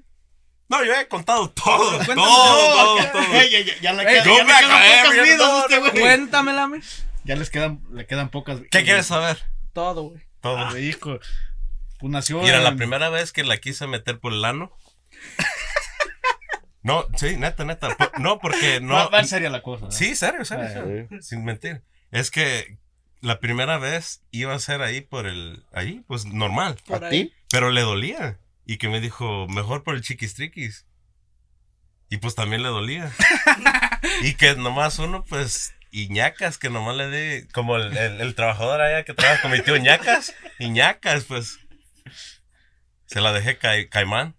No, 0.67 0.83
yo 0.83 0.93
he 0.95 1.07
contado 1.07 1.51
todo. 1.51 1.75
Todo, 1.75 1.97
Cuéntame 2.05 2.15
todo, 2.15 2.97
ya, 2.97 3.11
todo. 3.11 3.21
ya, 3.23 3.59
yo 3.79 3.93
me 3.93 4.01
acabé, 4.01 5.03
pocas 5.03 5.13
mira, 5.21 5.37
no. 5.37 5.91
Cuéntamela, 5.91 6.67
me. 6.67 6.81
Ya 7.23 7.35
les 7.35 7.51
quedan, 7.51 7.81
le 7.93 8.07
quedan 8.07 8.29
pocas 8.29 8.59
¿Qué 8.71 8.83
quieres 8.83 9.05
saber? 9.05 9.37
Todo, 9.73 10.03
güey. 10.09 10.23
Todo. 10.41 10.57
Ah, 10.57 10.79
hijo. 10.79 11.19
Pues 11.99 12.11
nació. 12.11 12.43
Y 12.43 12.47
era 12.47 12.61
la 12.61 12.75
primera 12.75 13.09
vez 13.09 13.31
que 13.31 13.43
la 13.43 13.57
quise 13.57 13.85
meter 13.85 14.19
por 14.19 14.33
el 14.33 14.43
ano. 14.43 14.75
No, 16.85 17.07
sí, 17.17 17.35
neta, 17.35 17.65
neta. 17.65 17.95
Por- 17.97 18.19
No, 18.19 18.37
porque 18.39 18.79
Va, 18.79 18.85
no. 18.85 19.09
va 19.09 19.19
en 19.19 19.27
serio 19.27 19.49
la 19.49 19.63
cosa. 19.63 19.85
¿no? 19.85 19.91
Sí, 19.91 20.15
serio, 20.15 20.45
serio, 20.45 20.65
Ah, 20.67 20.71
serio. 20.71 21.07
Sin 21.21 21.43
mentir. 21.43 21.81
Es 22.11 22.29
que 22.29 22.77
la 23.21 23.39
primera 23.39 23.79
vez 23.79 24.21
iba 24.29 24.53
a 24.53 24.59
ser 24.59 24.81
ahí 24.83 25.01
por 25.01 25.25
el. 25.25 25.65
Ahí, 25.73 26.03
pues 26.07 26.25
normal. 26.25 26.77
¿A 26.93 27.09
ti? 27.09 27.33
Pero 27.49 27.71
le 27.71 27.81
dolía. 27.81 28.39
Y 28.65 28.77
que 28.77 28.87
me 28.89 29.01
dijo, 29.01 29.47
mejor 29.47 29.83
por 29.83 29.95
el 29.95 30.01
chiquistriquis. 30.01 30.85
Y 32.09 32.17
pues 32.17 32.35
también 32.35 32.61
le 32.61 32.69
dolía. 32.69 33.11
y 34.21 34.35
que 34.35 34.55
nomás 34.55 34.99
uno, 34.99 35.23
pues, 35.25 35.73
y 35.89 36.09
ñacas, 36.09 36.59
que 36.59 36.69
nomás 36.69 36.95
le 36.97 37.07
dé, 37.07 37.47
como 37.51 37.77
el, 37.77 37.97
el- 37.97 38.21
el 38.21 38.35
trabajador 38.35 38.81
allá 38.81 39.03
que 39.05 39.13
trabaja 39.15 39.41
con 39.41 39.51
mi 39.51 39.61
tío 39.61 39.75
ñacas, 39.77 40.35
y 40.59 40.69
ñacas, 40.69 41.25
pues. 41.25 41.57
Se 43.07 43.21
la 43.21 43.33
dejé 43.33 43.57
ca- 43.57 43.89
caimán. 43.89 44.35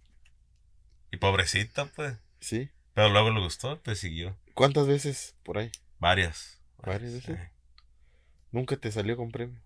Y 1.10 1.16
pobrecita, 1.16 1.86
pues. 1.86 2.14
Sí. 2.46 2.70
Pero 2.94 3.08
luego 3.08 3.30
le 3.30 3.40
gustó, 3.40 3.82
pues 3.82 3.98
siguió. 3.98 4.38
¿Cuántas 4.54 4.86
veces 4.86 5.34
por 5.42 5.58
ahí? 5.58 5.72
Varias. 5.98 6.62
¿Varias 6.78 7.14
veces? 7.14 7.36
Sí. 7.36 7.42
Nunca 8.52 8.76
te 8.76 8.92
salió 8.92 9.16
con 9.16 9.32
premio. 9.32 9.60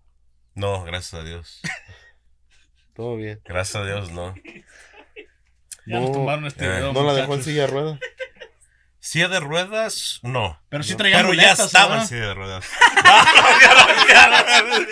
No, 0.55 0.83
gracias 0.83 1.21
a 1.21 1.23
Dios. 1.23 1.61
Todo 2.95 3.17
bien. 3.17 3.39
Gracias 3.45 3.75
a 3.75 3.85
Dios, 3.85 4.11
no. 4.11 4.33
Ya 5.85 5.99
nos 5.99 6.09
No, 6.09 6.11
tumbaron 6.11 6.47
este 6.47 6.65
eh, 6.65 6.69
video. 6.69 6.91
¿No 6.91 7.03
la 7.03 7.13
dejó 7.13 7.35
en 7.35 7.43
silla 7.43 7.61
de 7.61 7.67
ruedas? 7.67 7.99
Silla 9.03 9.27
de 9.29 9.39
ruedas, 9.39 10.19
no. 10.21 10.61
Pero 10.69 10.83
sí 10.83 10.91
No. 10.91 10.97
traía 10.97 11.17
Pero 11.17 11.33
ya 11.33 11.53
estaba 11.53 12.01
en 12.01 12.07
silla 12.07 12.27
de 12.27 12.33
ruedas. 12.35 12.63
No, 13.03 13.11
ya 14.09 14.27
no, 14.27 14.85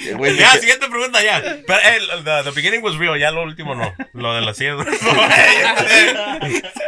Eh, 0.00 0.36
Ya, 0.38 0.52
siguiente 0.58 0.88
pregunta 0.88 1.22
ya. 1.22 1.40
Pero 1.40 1.78
el, 1.80 2.24
the, 2.24 2.42
the 2.44 2.50
beginning 2.50 2.82
was 2.82 2.96
real, 2.96 3.16
ya 3.18 3.30
lo 3.30 3.42
último 3.42 3.74
no. 3.74 3.92
Lo 4.14 4.34
de 4.34 4.40
la 4.42 4.52
silla 4.54 4.74
de 4.76 4.84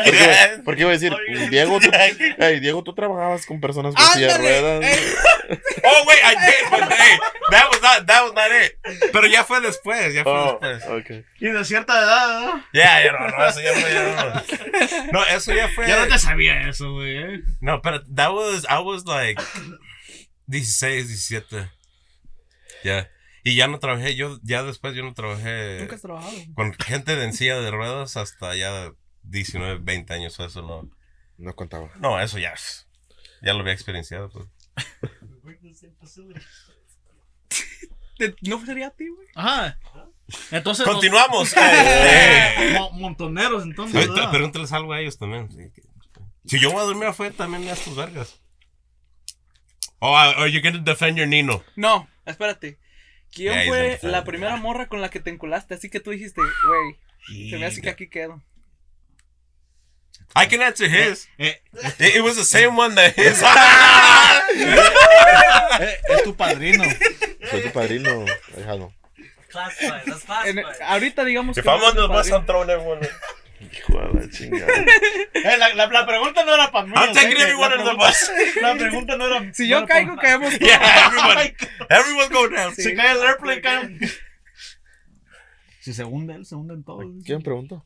porque, 0.04 0.60
porque 0.64 0.80
iba 0.82 0.90
a 0.90 0.92
decir, 0.94 1.16
Diego, 1.50 1.78
tú, 1.80 1.90
Ey, 2.38 2.60
Diego, 2.60 2.82
tú 2.82 2.94
trabajabas 2.94 3.46
con 3.46 3.60
personas 3.60 3.94
con 3.94 4.04
silla 4.08 4.36
de 4.36 4.38
ruedas. 4.38 4.98
Oh, 5.82 6.04
wait, 6.06 6.18
I 6.24 6.34
did, 6.46 6.70
but 6.70 6.92
hey, 6.92 7.18
that 7.50 7.68
was 7.70 7.82
not, 7.82 8.06
that 8.06 8.22
was 8.22 8.32
not 8.34 8.50
it. 8.52 8.78
Pero 9.12 9.26
ya 9.26 9.44
fue 9.44 9.60
después, 9.60 10.14
ya 10.14 10.22
fue 10.22 10.32
Oh, 10.32 10.58
después. 10.62 11.00
ok. 11.00 11.10
Y 11.40 11.46
de 11.48 11.64
cierta 11.64 11.98
edad, 11.98 12.40
¿no? 12.40 12.64
Ya, 12.72 13.02
ya 13.04 13.12
no, 13.12 13.26
no, 13.28 13.46
eso 13.46 13.60
ya 13.60 13.72
fue, 13.72 13.92
ya 13.92 14.02
no. 14.34 14.39
No, 15.12 15.24
eso 15.26 15.53
ya 15.55 15.68
fue. 15.68 15.87
Ya 15.88 16.00
no 16.05 16.09
te 16.12 16.18
sabía 16.18 16.68
eso, 16.68 16.92
güey. 16.92 17.16
¿eh? 17.16 17.40
No, 17.61 17.81
pero 17.83 18.05
that 18.14 18.31
was, 18.33 18.64
I 18.68 18.83
was 18.83 19.05
like 19.07 19.40
16, 20.46 21.09
17. 21.09 21.70
Ya. 22.85 23.11
Y 23.42 23.55
ya 23.57 23.68
no 23.68 23.79
trabajé, 23.79 24.16
yo 24.16 24.38
ya 24.42 24.62
después 24.62 24.94
yo 24.94 25.03
no 25.03 25.14
trabajé 25.14 25.79
Nunca 25.81 25.94
has 25.94 26.03
trabajado. 26.03 26.37
con 26.55 26.74
gente 26.74 27.16
de 27.16 27.24
en 27.24 27.33
silla 27.33 27.59
de 27.59 27.70
ruedas 27.70 28.16
hasta 28.18 28.55
ya 28.55 28.92
19, 29.22 29.79
20 29.83 30.12
años, 30.14 30.38
eso 30.40 30.62
no. 30.62 30.90
No 31.38 31.55
contaba. 31.57 31.90
No, 31.98 32.20
eso 32.20 32.38
ya, 32.38 32.55
ya 33.42 33.55
lo 33.55 33.61
había 33.61 33.72
experienciado. 33.72 34.29
Pues. 34.31 34.46
Te- 38.18 38.35
¿No 38.42 38.64
sería 38.64 38.88
a 38.88 38.90
ti, 38.90 39.09
güey? 39.09 39.26
Ajá. 39.35 39.79
Entonces. 40.51 40.87
Continuamos. 40.87 41.53
Eh, 41.57 42.55
Eh, 42.59 42.75
mo- 42.79 42.90
montoneros, 42.93 43.64
entonces. 43.64 44.09
Pregúntales 44.31 44.73
algo 44.73 44.93
a 44.93 45.01
ellos 45.01 45.19
también. 45.19 45.49
Si 46.47 46.59
yo 46.59 46.71
voy 46.73 46.81
a 46.81 46.85
dormir 46.85 47.09
afuera, 47.09 47.35
también 47.37 47.69
a 47.69 47.73
estos 47.73 47.95
vergas. 47.97 48.40
Oh, 49.99 50.16
are 50.16 50.51
you 50.51 50.62
gonna 50.62 50.79
defend 50.79 51.19
your 51.19 51.29
Nino? 51.29 51.62
No, 51.77 52.09
espérate. 52.25 52.79
¿Quién 53.33 53.66
fue 53.69 53.99
me 54.03 54.11
la 54.11 54.25
primera 54.25 54.57
morra 54.57 54.88
con 54.88 55.01
la 55.01 55.11
que 55.11 55.21
te 55.21 55.31
enculaste? 55.31 55.75
Así 55.75 55.88
que 55.90 56.01
tú 56.01 56.11
dijiste, 56.11 56.40
güey, 56.40 57.51
se 57.51 57.59
me 57.59 57.66
hace 57.66 57.81
que 57.83 57.90
aquí 57.90 58.09
quedo. 58.09 58.43
I 60.37 60.47
can 60.49 60.62
answer 60.62 60.88
his. 60.88 61.29
Eh, 61.38 61.61
It, 61.99 62.16
it 62.16 62.23
was 62.23 62.37
the 62.37 62.45
same 62.45 62.69
one 62.79 62.95
that 62.95 63.14
his. 63.16 63.43
eh, 65.81 65.99
es 66.09 66.23
tu 66.25 66.35
padrino. 66.37 66.85
Soy 67.51 67.62
tu 67.62 67.73
padrino, 67.73 68.25
déjalo. 68.57 68.93
Classified. 69.50 70.02
That's 70.06 70.24
En- 70.46 70.56
classified. 70.62 70.82
ahorita 70.88 71.24
digamos 71.24 71.58
If 71.58 71.64
que 71.64 71.70
I'm 71.70 71.80
no 71.80 71.88
under 71.88 72.02
the 72.02 72.08
bus, 72.08 72.26
I'm 72.30 72.44
padrino. 72.44 72.46
throwing 72.46 72.70
everyone. 72.70 73.08
Hijo 73.60 73.98
de 74.00 74.20
la 74.20 74.30
chingada. 74.30 74.72
Eh, 75.34 75.56
la, 75.58 75.74
la, 75.74 75.86
la 75.86 76.06
pregunta 76.06 76.44
no 76.44 76.54
era 76.54 76.70
para 76.70 76.86
mí. 76.86 76.92
I'm 76.96 77.12
taking 77.12 77.36
everyone 77.40 77.70
la 77.70 77.76
under 77.76 77.92
the 77.92 77.96
bus. 77.98 78.30
La 78.62 78.74
pregunta 78.74 79.16
no 79.16 79.26
era. 79.26 79.52
Si 79.54 79.64
no 79.64 79.68
yo 79.68 79.78
era 79.78 79.86
caigo, 79.86 80.16
pa- 80.16 80.22
caemos 80.22 80.48
todos. 80.58 80.60
Yeah, 80.60 81.06
everyone. 81.06 81.56
Everyone 81.90 82.28
go 82.32 82.48
down. 82.48 82.74
Sí. 82.74 82.82
Se 82.82 82.94
cae 82.94 83.12
el 83.12 83.22
airplane, 83.22 83.60
cae. 83.60 83.98
Si 85.80 85.92
se 85.94 86.04
hunde 86.04 86.34
él, 86.34 86.44
se 86.46 86.54
hunden 86.54 86.84
todos. 86.84 87.04
¿Quién 87.24 87.42
preguntó? 87.42 87.84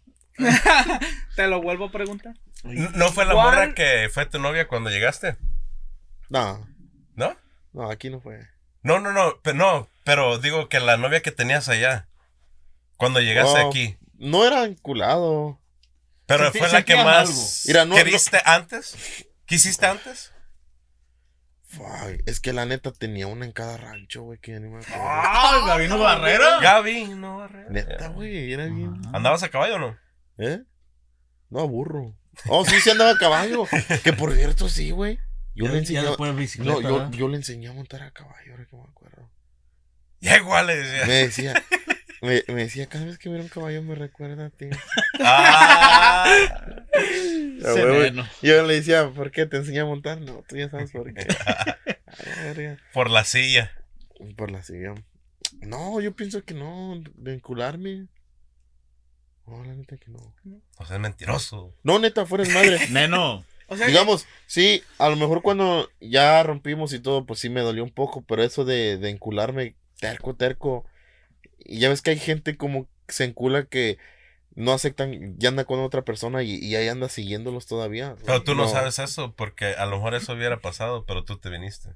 Te 1.36 1.46
lo 1.46 1.60
vuelvo 1.62 1.86
a 1.86 1.90
preguntar. 1.92 2.34
¿No 2.64 3.10
fue 3.12 3.24
la 3.24 3.34
¿Cuál? 3.34 3.46
morra 3.46 3.74
que 3.74 4.08
fue 4.12 4.26
tu 4.26 4.38
novia 4.40 4.66
cuando 4.66 4.90
llegaste? 4.90 5.36
No, 6.28 6.66
¿No? 7.14 7.36
no, 7.72 7.90
aquí 7.90 8.10
no 8.10 8.20
fue. 8.20 8.40
No, 8.84 9.00
no, 9.00 9.12
no, 9.12 9.40
pero 9.42 9.56
no, 9.56 9.88
pero 10.04 10.38
digo 10.38 10.68
que 10.68 10.78
la 10.78 10.96
novia 10.96 11.20
que 11.22 11.32
tenías 11.32 11.68
allá, 11.68 12.06
cuando 12.96 13.20
llegaste 13.20 13.60
Oh. 13.62 13.68
aquí, 13.68 13.96
No 14.18 14.46
era 14.46 14.62
enculado. 14.64 15.58
pero 16.26 16.44
Sentí- 16.52 16.58
fue 16.60 16.68
la 16.70 16.84
que 16.84 16.94
más. 16.96 17.64
Mira, 17.66 17.84
no- 17.84 17.96
queriste 17.96 18.40
antes, 18.44 19.26
quisiste 19.46 19.84
antes. 19.86 20.30
Ay, 22.00 22.18
es 22.26 22.38
que 22.40 22.52
la 22.52 22.66
neta 22.66 22.92
tenía 22.92 23.26
una 23.26 23.44
en 23.44 23.50
cada 23.52 23.76
rancho, 23.76 24.22
güey, 24.22 24.38
que 24.38 24.52
ya 24.52 24.60
ni 24.60 24.68
me 24.68 24.78
acuerdo. 24.78 25.02
¡Ah! 25.04 25.64
Gabino 25.66 25.98
Barrera. 25.98 26.60
Gaby, 26.60 27.04
no, 27.16 27.38
Barrera. 27.38 27.68
Neta, 27.70 28.08
güey, 28.08 28.52
era 28.52 28.66
bien. 28.66 29.00
¿Andabas 29.12 29.42
a 29.42 29.48
caballo 29.48 29.74
o 29.74 29.78
no? 29.80 29.98
¿Eh? 30.38 30.60
No, 31.50 31.60
a 31.60 31.64
burro. 31.64 32.14
Oh, 32.48 32.64
sí, 32.64 32.80
sí 32.80 32.90
andaba 32.90 33.10
a 33.10 33.18
caballo. 33.18 33.66
Que 34.04 34.12
por 34.12 34.32
cierto, 34.34 34.68
sí, 34.68 34.90
güey. 34.92 35.18
Yo 35.54 35.68
le 35.68 35.78
enseñé. 35.78 36.02
después 36.02 36.34
bicicleta. 36.36 36.80
No, 36.80 36.80
yo, 36.80 37.10
yo 37.10 37.28
le 37.28 37.36
enseñé 37.36 37.68
a 37.68 37.72
montar 37.72 38.02
a 38.02 38.10
caballo, 38.10 38.52
ahora 38.52 38.66
que 38.66 38.76
me 38.76 38.82
acuerdo. 38.82 39.30
Ya 40.20 40.36
igual 40.38 40.66
le 40.66 40.76
decía. 40.76 41.06
Me 41.06 41.12
decía, 41.12 41.64
me, 42.22 42.42
me 42.48 42.62
decía, 42.62 42.86
cada 42.88 43.04
vez 43.04 43.18
que 43.18 43.28
miro 43.28 43.42
un 43.42 43.48
caballo 43.48 43.82
me 43.82 43.94
recuerda 43.94 44.46
a 44.46 44.50
ti. 44.50 44.66
Ah. 45.20 46.24
Yo 48.42 48.66
le 48.66 48.74
decía, 48.74 49.10
¿por 49.10 49.30
qué 49.30 49.46
te 49.46 49.58
enseñé 49.58 49.80
a 49.80 49.84
montar? 49.84 50.20
No, 50.20 50.44
tú 50.48 50.56
ya 50.56 50.68
sabes 50.70 50.90
por 50.90 51.12
qué. 51.12 51.26
Ay, 52.06 52.76
por 52.92 53.10
la 53.10 53.24
silla. 53.24 53.72
Por 54.36 54.50
la 54.50 54.62
silla. 54.62 54.94
No, 55.60 56.00
yo 56.00 56.14
pienso 56.14 56.44
que 56.44 56.54
no, 56.54 57.02
vincularme. 57.16 58.08
No, 59.46 59.64
la 59.64 59.74
neta 59.74 59.96
que 59.96 60.10
no. 60.10 60.34
O 60.76 60.86
sea, 60.86 60.96
es 60.96 61.02
mentiroso. 61.02 61.74
No, 61.82 61.98
neta, 61.98 62.26
fuera 62.26 62.44
de 62.44 62.52
madre. 62.54 62.88
Neno. 62.90 63.44
O 63.68 63.76
sea, 63.76 63.86
Digamos, 63.86 64.26
sí, 64.46 64.82
a 64.98 65.08
lo 65.08 65.16
mejor 65.16 65.42
cuando 65.42 65.90
ya 66.00 66.42
rompimos 66.42 66.92
y 66.92 67.00
todo, 67.00 67.24
pues 67.24 67.40
sí 67.40 67.48
me 67.48 67.62
dolió 67.62 67.82
un 67.82 67.90
poco, 67.90 68.22
pero 68.22 68.42
eso 68.42 68.64
de, 68.64 68.98
de 68.98 69.10
encularme 69.10 69.76
terco, 69.98 70.34
terco. 70.34 70.84
Y 71.58 71.78
ya 71.78 71.88
ves 71.88 72.02
que 72.02 72.10
hay 72.10 72.18
gente 72.18 72.56
como 72.56 72.88
que 73.06 73.14
se 73.14 73.24
encula 73.24 73.64
que 73.64 73.98
no 74.54 74.72
aceptan, 74.72 75.36
ya 75.38 75.48
anda 75.48 75.64
con 75.64 75.80
otra 75.80 76.02
persona 76.02 76.42
y, 76.42 76.56
y 76.56 76.76
ahí 76.76 76.88
anda 76.88 77.08
siguiéndolos 77.08 77.66
todavía. 77.66 78.16
Pero 78.24 78.42
tú 78.42 78.54
no, 78.54 78.68
sabes 78.68 78.98
eso 78.98 79.32
porque 79.34 79.74
a 79.74 79.86
lo 79.86 79.96
mejor 79.96 80.14
eso 80.14 80.32
hubiera 80.32 80.60
pasado, 80.60 81.04
pero 81.06 81.24
tú 81.24 81.38
te 81.38 81.50
viniste. 81.50 81.90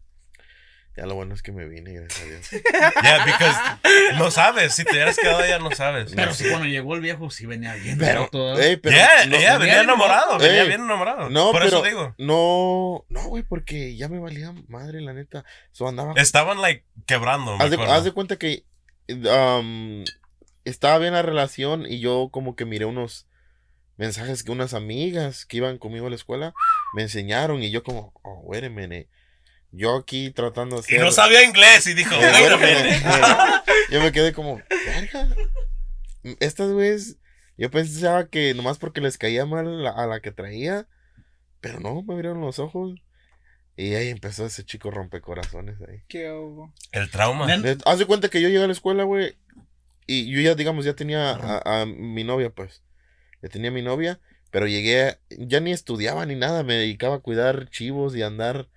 Ya 0.99 1.07
lo 1.07 1.15
bueno 1.15 1.33
es 1.33 1.43
que 1.43 1.53
me 1.53 1.69
vine, 1.69 1.93
gracias 1.93 2.21
a 2.21 2.25
Dios. 2.25 2.51
Ya, 3.05 3.25
because 3.25 4.19
no 4.19 4.33
sabes. 4.33 4.75
Si 4.75 4.83
te 4.83 4.91
hubieras 4.91 5.17
quedado 5.17 5.39
allá, 5.39 5.61
no 5.61 5.71
sabes. 5.71 6.13
Pero 6.13 6.35
si 6.35 6.49
cuando 6.49 6.67
llegó 6.67 6.97
el 6.97 7.01
viejo, 7.01 7.31
sí 7.31 7.47
venía 7.47 7.75
bien. 7.75 7.99
Pero, 7.99 8.29
todo. 8.33 8.59
ey, 8.59 8.79
pero 8.79 8.97
Ya, 8.97 9.27
no, 9.27 9.39
ya, 9.39 9.53
no, 9.53 9.59
venía 9.61 9.83
enamorado. 9.83 10.39
Venía 10.39 10.63
Ey, 10.63 10.69
bien 10.69 10.81
enamorado. 10.83 11.31
no, 11.31 11.53
Por 11.53 11.63
pero 11.63 11.67
eso 11.67 11.83
digo. 11.83 12.15
no, 12.19 13.05
no, 13.09 13.29
güey, 13.29 13.45
porque 13.45 13.95
ya 13.97 14.09
me 14.09 14.19
valía 14.19 14.53
madre, 14.67 15.01
la 15.01 15.13
neta. 15.13 15.45
So 15.71 15.87
andaba. 15.87 16.15
Estaban, 16.17 16.61
like, 16.61 16.85
quebrando. 17.07 17.57
me 17.57 17.63
Haz 17.65 17.71
de, 17.71 17.77
haz 17.81 18.03
de 18.03 18.11
cuenta 18.11 18.37
que 18.37 18.65
um, 19.09 20.03
estaba 20.65 20.99
bien 20.99 21.13
la 21.13 21.23
relación 21.23 21.87
y 21.87 22.01
yo 22.01 22.29
como 22.33 22.57
que 22.57 22.65
miré 22.65 22.87
unos 22.87 23.29
mensajes 23.99 24.43
que 24.43 24.51
unas 24.51 24.75
amigas 24.75 25.47
que 25.47 25.59
iban 25.59 25.79
conmigo 25.79 26.09
a 26.09 26.11
la 26.11 26.17
escuela 26.17 26.55
me 26.93 27.03
enseñaron 27.03 27.63
y 27.63 27.71
yo 27.71 27.85
como, 27.85 28.13
oh, 28.25 28.41
wait 28.43 28.65
a 28.65 28.69
minute. 28.69 29.09
Yo 29.71 29.97
aquí 29.97 30.31
tratando 30.31 30.77
de 30.77 30.81
Y 30.83 30.85
hacer... 30.97 31.01
no 31.01 31.11
sabía 31.13 31.45
inglés 31.45 31.87
y 31.87 31.95
dijo, 31.95 32.15
Eh, 32.15 32.19
"Wait 32.21 32.51
a 32.51 32.55
a 32.55 32.57
minute". 32.57 32.83
minute. 32.83 32.97
Eh, 33.07 33.73
yo 33.91 34.01
me 34.03 34.13
quedé 34.13 34.33
como, 34.33 34.63
verga. 34.87 35.29
Estas 36.41 36.71
güeyes, 36.71 37.17
yo 37.57 37.71
pensaba 37.71 38.29
que 38.29 38.55
nomás 38.55 38.79
porque 38.79 39.01
les 39.01 39.19
caía 39.19 39.47
mal 39.47 39.87
a 39.87 40.07
la 40.07 40.21
que 40.21 40.33
traía, 40.33 40.87
pero 41.61 41.81
no, 41.81 42.03
me 42.03 42.15
abrieron 42.15 42.41
los 42.41 42.59
ojos. 42.59 42.95
Y 43.77 43.95
ahí 43.95 44.09
empezó 44.09 44.45
ese 44.47 44.65
chico 44.65 44.91
rompecorazones 44.91 45.77
ahí. 45.89 46.03
¿Qué 46.09 46.31
hubo? 46.33 46.73
El 46.91 47.11
trauma. 47.11 47.47
Eh, 47.55 47.77
Haz 47.87 47.99
de 48.01 48.07
cuenta 48.07 48.29
que 48.29 48.41
yo 48.41 48.49
llegué 48.49 48.65
a 48.65 48.67
la 48.67 48.73
escuela, 48.73 49.05
güey, 49.05 49.37
y 50.07 50.31
yo 50.33 50.41
ya, 50.41 50.55
digamos, 50.57 50.85
ya 50.85 50.95
tenía 50.95 51.31
a, 51.31 51.83
a 51.83 51.87
mi 51.87 52.25
novia, 52.25 52.51
pues. 52.51 52.83
Ya 53.43 53.49
tenía 53.49 53.71
mi 53.71 53.83
novia, 53.83 54.19
pero 54.51 54.67
llegué, 54.67 55.19
ya 55.31 55.61
ni 55.61 55.71
estudiaba 55.73 56.27
ni 56.27 56.35
nada, 56.35 56.65
me 56.65 56.75
dedicaba 56.75 57.17
a 57.17 57.21
cuidar 57.21 57.69
chivos 57.71 58.17
y 58.17 58.23
andar 58.23 58.57
a- 58.57 58.69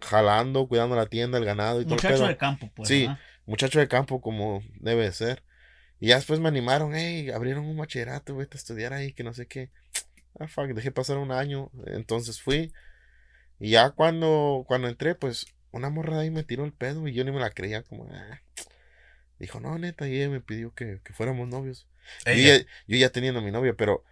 jalando, 0.00 0.68
cuidando 0.68 0.96
la 0.96 1.06
tienda, 1.06 1.38
el 1.38 1.44
ganado 1.44 1.80
y 1.80 1.84
todo 1.84 1.94
Muchacho 1.94 2.26
de 2.26 2.36
campo, 2.36 2.70
pues. 2.74 2.88
Sí. 2.88 3.02
¿verdad? 3.02 3.18
Muchacho 3.46 3.78
de 3.78 3.88
campo 3.88 4.20
como 4.20 4.62
debe 4.80 5.04
de 5.04 5.12
ser. 5.12 5.42
Y 6.00 6.08
ya 6.08 6.16
después 6.16 6.38
me 6.38 6.48
animaron, 6.48 6.94
hey, 6.94 7.30
abrieron 7.30 7.66
un 7.66 7.76
bachillerato, 7.76 8.36
vete 8.36 8.56
a 8.56 8.60
estudiar 8.60 8.92
ahí, 8.92 9.12
que 9.12 9.24
no 9.24 9.34
sé 9.34 9.46
qué. 9.46 9.70
Ah, 10.38 10.46
fuck, 10.46 10.68
dejé 10.68 10.92
pasar 10.92 11.18
un 11.18 11.32
año, 11.32 11.70
entonces 11.86 12.40
fui. 12.40 12.72
Y 13.58 13.70
ya 13.70 13.90
cuando, 13.90 14.64
cuando 14.68 14.88
entré, 14.88 15.16
pues, 15.16 15.46
una 15.72 15.90
morra 15.90 16.16
de 16.16 16.22
ahí 16.22 16.30
me 16.30 16.44
tiró 16.44 16.64
el 16.64 16.72
pedo 16.72 17.08
y 17.08 17.14
yo 17.14 17.24
ni 17.24 17.32
me 17.32 17.40
la 17.40 17.50
creía, 17.50 17.82
como, 17.82 18.08
ah. 18.12 18.40
Dijo, 19.40 19.60
no, 19.60 19.76
neta, 19.78 20.08
y 20.08 20.16
ella 20.16 20.28
me 20.28 20.40
pidió 20.40 20.72
que, 20.74 21.00
que 21.04 21.12
fuéramos 21.12 21.48
novios. 21.48 21.88
Yo 22.26 22.32
ya, 22.32 22.58
yo 22.86 22.96
ya 22.96 23.10
teniendo 23.10 23.40
a 23.40 23.42
mi 23.42 23.50
novia, 23.50 23.74
pero 23.76 24.04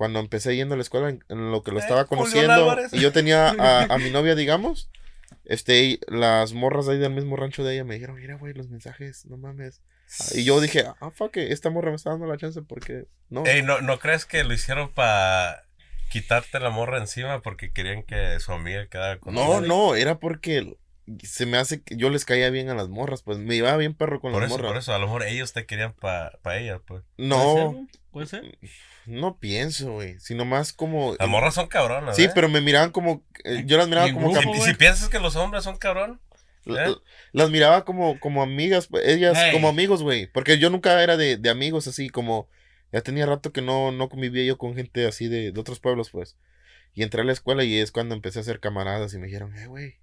cuando 0.00 0.18
empecé 0.18 0.56
yendo 0.56 0.72
a 0.72 0.78
la 0.78 0.82
escuela, 0.82 1.10
en, 1.10 1.22
en 1.28 1.50
lo 1.50 1.62
que 1.62 1.72
lo 1.72 1.76
Eh, 1.78 1.82
estaba 1.82 2.06
conociendo, 2.06 2.74
y 2.90 3.00
yo 3.00 3.12
tenía 3.12 3.50
a, 3.50 3.82
a 3.94 3.98
mi 3.98 4.08
novia, 4.08 4.34
digamos, 4.34 4.90
este, 5.44 5.82
y 5.82 6.00
las 6.08 6.54
morras 6.54 6.88
ahí 6.88 6.96
del 6.96 7.12
mismo 7.12 7.36
rancho 7.36 7.62
de 7.64 7.74
ella 7.74 7.84
me 7.84 7.92
dijeron, 7.96 8.16
mira, 8.16 8.36
güey, 8.36 8.54
los 8.54 8.70
mensajes, 8.70 9.26
no 9.26 9.36
mames. 9.36 9.82
Y 10.34 10.44
yo 10.44 10.58
dije, 10.62 10.84
ah, 11.02 11.10
fuck, 11.10 11.36
it, 11.36 11.50
esta 11.52 11.68
morra 11.68 11.90
me 11.90 11.96
está 11.96 12.08
dando 12.12 12.24
la 12.24 12.38
chance 12.38 12.62
porque, 12.62 13.08
no. 13.28 13.44
Ey, 13.44 13.60
¿no, 13.62 13.82
¿no 13.82 13.98
crees 13.98 14.24
que 14.24 14.42
lo 14.42 14.54
hicieron 14.54 14.90
para 14.90 15.64
quitarte 16.08 16.58
la 16.60 16.70
morra 16.70 16.96
encima 16.96 17.42
porque 17.42 17.70
querían 17.70 18.02
que 18.02 18.40
su 18.40 18.52
amiga 18.52 18.86
quedara 18.88 19.18
con 19.18 19.34
no, 19.34 19.58
él? 19.58 19.68
no, 19.68 19.94
era 19.96 20.18
porque 20.18 20.78
se 21.22 21.44
me 21.44 21.58
hace 21.58 21.82
que 21.82 21.94
yo 21.96 22.08
les 22.08 22.24
caía 22.24 22.48
bien 22.48 22.70
a 22.70 22.74
las 22.74 22.88
morras, 22.88 23.22
pues 23.22 23.36
me 23.36 23.54
iba 23.54 23.76
bien 23.76 23.92
perro 23.92 24.18
con 24.22 24.32
Por 24.32 24.40
las 24.40 24.50
eso, 24.50 24.56
morras. 24.56 24.70
por 24.72 24.78
eso, 24.78 24.94
a 24.94 24.98
lo 24.98 25.04
mejor 25.08 25.24
ellos 25.24 25.52
te 25.52 25.66
querían 25.66 25.92
para 25.92 26.32
ella, 26.58 26.78
pues. 26.86 27.02
¿Puede 27.16 27.28
ser, 27.28 27.28
No? 27.28 27.86
¿Puede 28.12 28.26
ser? 28.28 28.58
No 29.10 29.38
pienso, 29.38 29.92
güey, 29.92 30.18
sino 30.20 30.44
más 30.44 30.72
como... 30.72 31.16
Las 31.18 31.28
morras 31.28 31.54
son 31.54 31.68
cabronas. 31.68 32.16
Sí, 32.16 32.24
¿eh? 32.24 32.30
pero 32.34 32.48
me 32.48 32.60
miraban 32.60 32.90
como, 32.90 33.24
eh, 33.44 33.64
yo 33.66 33.76
las 33.76 33.88
miraba 33.88 34.08
en 34.08 34.14
como 34.14 34.30
Y, 34.30 34.58
y 34.58 34.60
si 34.60 34.74
piensas 34.74 35.08
que 35.08 35.18
los 35.18 35.36
hombres 35.36 35.64
son 35.64 35.76
cabrón, 35.76 36.20
¿Eh? 36.66 36.94
Las 37.32 37.50
miraba 37.50 37.84
como, 37.84 38.20
como 38.20 38.42
amigas, 38.42 38.86
pues, 38.86 39.06
ellas 39.06 39.36
Hey. 39.40 39.52
como 39.52 39.68
amigos, 39.68 40.02
güey. 40.02 40.26
Porque 40.26 40.58
yo 40.58 40.70
nunca 40.70 41.02
era 41.02 41.16
de, 41.16 41.36
de 41.36 41.50
amigos 41.50 41.86
así, 41.86 42.10
como 42.10 42.48
ya 42.92 43.00
tenía 43.00 43.26
rato 43.26 43.52
que 43.52 43.62
no, 43.62 43.92
no 43.92 44.08
convivía 44.08 44.44
yo 44.44 44.58
con 44.58 44.74
gente 44.74 45.06
así 45.06 45.28
de, 45.28 45.52
de 45.52 45.60
otros 45.60 45.80
pueblos, 45.80 46.10
pues. 46.10 46.36
Y 46.92 47.02
entré 47.02 47.22
a 47.22 47.24
la 47.24 47.32
escuela 47.32 47.64
y 47.64 47.78
es 47.78 47.92
cuando 47.92 48.14
empecé 48.14 48.40
a 48.40 48.42
hacer 48.42 48.60
camaradas 48.60 49.14
y 49.14 49.18
me 49.18 49.26
dijeron, 49.26 49.56
eh, 49.56 49.66
güey, 49.66 49.98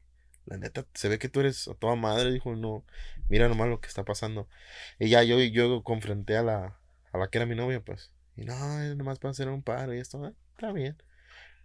la 0.46 0.58
neta, 0.58 0.86
se 0.94 1.10
ve 1.10 1.20
que 1.20 1.30
tú 1.30 1.42
eres 1.42 1.68
a 1.68 1.74
toda 1.74 1.96
madre, 1.96 2.32
dijo, 2.32 2.56
no, 2.56 2.86
mira 3.30 3.50
nomás 3.50 3.68
lo 3.68 3.82
que 3.82 3.88
está 3.90 4.04
pasando. 4.06 4.48
Y 5.00 5.10
ya 5.10 5.22
yo, 5.24 5.40
yo 5.40 5.84
confronté 5.84 6.38
a 6.38 6.44
la, 6.44 6.80
a 7.12 7.18
la 7.18 7.28
que 7.30 7.38
era 7.38 7.46
mi 7.46 7.56
novia, 7.56 7.82
pues. 7.82 8.12
Y 8.38 8.46
no, 8.46 8.82
es 8.82 8.96
nomás 8.96 9.20
para 9.20 9.32
hacer 9.32 9.50
un 9.50 9.64
paro 9.64 9.94
y 9.94 10.00
esto, 10.00 10.24
"Ah, 10.24 10.32
está 10.52 10.72
bien. 10.72 10.96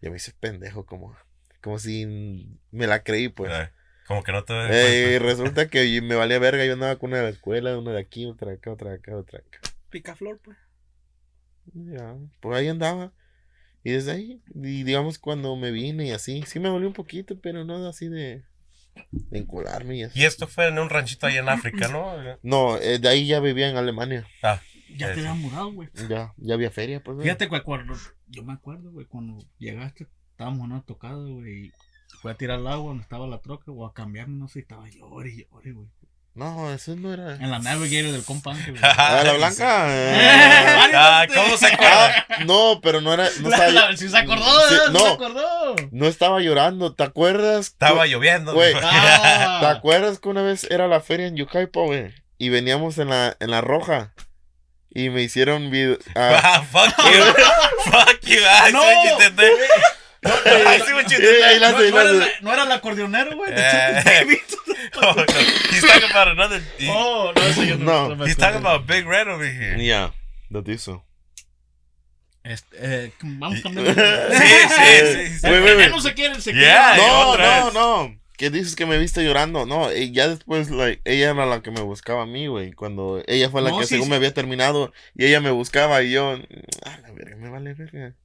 Yo 0.00 0.10
me 0.10 0.16
hice 0.16 0.32
pendejo, 0.40 0.84
como, 0.86 1.16
como 1.60 1.78
si 1.78 2.48
me 2.70 2.86
la 2.86 3.02
creí, 3.04 3.28
pues. 3.28 3.52
eh, 3.52 3.70
como 4.06 4.24
que 4.24 4.32
no 4.32 4.42
te 4.44 4.54
Eh, 4.68 5.18
resulta 5.20 5.68
que 5.68 6.00
me 6.02 6.14
valía 6.16 6.38
verga, 6.38 6.64
yo 6.64 6.72
andaba 6.72 6.96
con 6.96 7.10
una 7.10 7.18
de 7.18 7.24
la 7.24 7.28
escuela, 7.30 7.78
una 7.78 7.92
de 7.92 8.00
aquí, 8.00 8.26
otra 8.26 8.48
de 8.50 8.56
acá, 8.56 8.72
otra 8.72 8.90
de 8.90 8.96
acá, 8.96 9.16
otra 9.16 9.38
de 9.40 9.44
acá. 9.46 9.60
Picaflor, 9.90 10.40
pues. 10.42 10.56
Ya, 11.74 12.16
por 12.40 12.54
ahí 12.54 12.68
andaba. 12.68 13.12
Y 13.84 13.92
desde 13.92 14.12
ahí, 14.12 14.42
y 14.54 14.82
digamos 14.84 15.18
cuando 15.18 15.54
me 15.56 15.70
vine 15.70 16.06
y 16.06 16.10
así, 16.12 16.42
sí 16.46 16.60
me 16.60 16.68
dolió 16.68 16.86
un 16.88 16.94
poquito, 16.94 17.38
pero 17.40 17.64
no 17.64 17.86
así 17.88 18.08
de, 18.08 18.44
de 19.10 19.38
encularme 19.38 19.96
y 19.96 20.02
así. 20.04 20.20
Y 20.20 20.24
esto 20.24 20.46
fue 20.46 20.68
en 20.68 20.78
un 20.78 20.88
ranchito 20.88 21.26
ahí 21.26 21.36
en 21.36 21.48
África, 21.48 21.88
¿no? 21.88 22.38
No, 22.42 22.78
eh, 22.78 22.98
de 22.98 23.08
ahí 23.08 23.26
ya 23.26 23.40
vivía 23.40 23.68
en 23.68 23.76
Alemania. 23.76 24.26
Ah, 24.42 24.60
Ya 24.96 25.06
te 25.08 25.20
Eso. 25.20 25.28
habían 25.30 25.40
mudado, 25.40 25.72
güey. 25.72 25.88
Ya, 26.08 26.32
ya 26.36 26.54
había 26.54 26.70
feria, 26.70 27.02
pues. 27.02 27.16
güey. 27.16 27.24
Fíjate, 27.26 27.46
güey, 27.46 27.62
cuando. 27.62 27.94
Yo 28.28 28.42
me 28.44 28.52
acuerdo, 28.52 28.90
güey, 28.90 29.06
cuando 29.06 29.38
llegaste, 29.58 30.06
estábamos 30.30 30.60
en 30.66 30.72
una 30.72 30.82
tocada, 30.82 31.16
güey. 31.16 31.66
y 31.66 31.72
Fui 32.20 32.30
a 32.30 32.34
tirar 32.34 32.60
el 32.60 32.66
agua 32.66 32.88
donde 32.88 33.02
estaba 33.02 33.26
la 33.26 33.40
troca 33.40 33.70
o 33.72 33.86
a 33.86 33.92
cambiarme, 33.94 34.36
no 34.38 34.48
sé, 34.48 34.60
y 34.60 34.62
estaba 34.62 34.88
llore 34.88 35.30
y 35.30 35.46
llore, 35.50 35.72
güey. 35.72 35.88
No, 36.34 36.72
eso 36.72 36.96
no 36.96 37.12
era. 37.12 37.34
En 37.34 37.50
la 37.50 37.58
Navigator 37.58 38.10
del 38.12 38.24
compa 38.24 38.52
Ángel, 38.52 38.78
güey. 38.78 38.82
Ah, 38.98 39.22
la 39.22 39.34
blanca. 39.34 39.86
Ah, 40.94 41.26
¿cómo 41.34 41.56
se 41.58 41.66
acuerda? 41.66 42.26
Ah, 42.30 42.44
no, 42.46 42.80
pero 42.82 43.00
no 43.02 43.12
era. 43.12 43.28
No 43.40 43.48
La- 43.50 43.56
estaba, 43.66 43.90
la- 43.90 43.96
si 43.96 44.08
se 44.08 44.16
acordó, 44.16 44.44
Sí, 44.68 44.74
¿verdad? 44.74 44.86
Si 44.86 44.92
no. 44.92 44.98
se 45.00 45.08
acordó. 45.12 45.76
no 45.90 46.06
estaba 46.06 46.40
llorando, 46.40 46.94
¿te 46.94 47.04
acuerdas? 47.04 47.66
Estaba 47.66 48.06
lloviendo. 48.06 48.54
Güey. 48.54 48.72
Ah. 48.82 49.58
¿Te 49.60 49.66
acuerdas 49.66 50.18
que 50.20 50.28
una 50.30 50.42
vez 50.42 50.64
era 50.70 50.88
la 50.88 51.00
feria 51.00 51.26
en 51.26 51.36
Yucaipa, 51.36 51.80
güey? 51.80 52.14
Y 52.38 52.48
veníamos 52.48 52.96
en 52.98 53.08
la, 53.10 53.36
en 53.38 53.50
la 53.50 53.60
roja. 53.60 54.14
Y 54.94 55.08
me 55.10 55.22
hicieron 55.22 55.70
video. 55.70 55.98
ah, 56.14 56.40
Ah, 56.44 56.62
fuck 56.70 56.96
you. 56.96 57.24
fuck 57.92 58.20
you. 58.24 58.38
Ah, 58.46 58.68
No. 58.72 58.82
eh, 60.24 61.58
la- 61.58 61.72
No, 61.72 62.26
no 62.42 62.52
era 62.52 62.62
el 62.64 62.72
acordeonero, 62.72 63.36
güey. 63.36 63.52
de 63.52 63.60
Eh. 63.60 64.38
Oh, 64.94 65.14
no. 65.14 65.24
He's 65.70 65.80
talking 65.80 66.10
about 66.10 66.28
another. 66.28 66.62
he- 66.78 66.88
Oh, 66.90 67.32
no, 67.34 67.42
eso 67.42 67.64
yo 67.64 67.76
no. 67.76 68.14
No. 68.14 68.24
he's 68.26 68.36
talking 68.36 68.60
about 68.60 68.86
Big 68.86 69.06
Red 69.06 69.26
over 69.28 69.46
here. 69.50 69.82
Ya, 69.84 70.12
lo 70.50 70.62
hizo. 70.72 71.04
Este, 72.44 72.76
eh, 72.80 73.12
vamos 73.22 73.60
cambiando. 73.62 73.94
Sí, 73.94 74.40
sí, 74.68 75.38
sí. 75.40 75.46
no 75.90 76.00
se 76.00 76.14
se 76.40 76.52
Yeah. 76.52 76.96
No, 76.96 77.36
no, 77.36 77.70
no. 77.70 78.21
¿Qué 78.42 78.50
dices 78.50 78.74
que 78.74 78.86
me 78.86 78.98
viste 78.98 79.22
llorando? 79.22 79.66
No, 79.66 79.92
y 79.94 80.10
ya 80.10 80.26
después, 80.26 80.68
like, 80.68 81.00
ella 81.04 81.30
era 81.30 81.46
la 81.46 81.62
que 81.62 81.70
me 81.70 81.80
buscaba 81.82 82.24
a 82.24 82.26
mí, 82.26 82.48
güey. 82.48 82.72
Cuando 82.72 83.22
ella 83.28 83.48
fue 83.50 83.62
la 83.62 83.70
No, 83.70 83.78
que 83.78 83.84
sí, 83.84 83.90
según 83.90 84.06
sí. 84.06 84.10
me 84.10 84.16
había 84.16 84.34
terminado 84.34 84.92
y 85.14 85.26
ella 85.26 85.40
me 85.40 85.52
buscaba 85.52 86.02
y 86.02 86.10
yo, 86.10 86.36
ah, 86.84 86.98
la 87.02 87.12
verga, 87.12 87.36
me 87.36 87.48
vale 87.50 87.72
verga. 87.74 88.16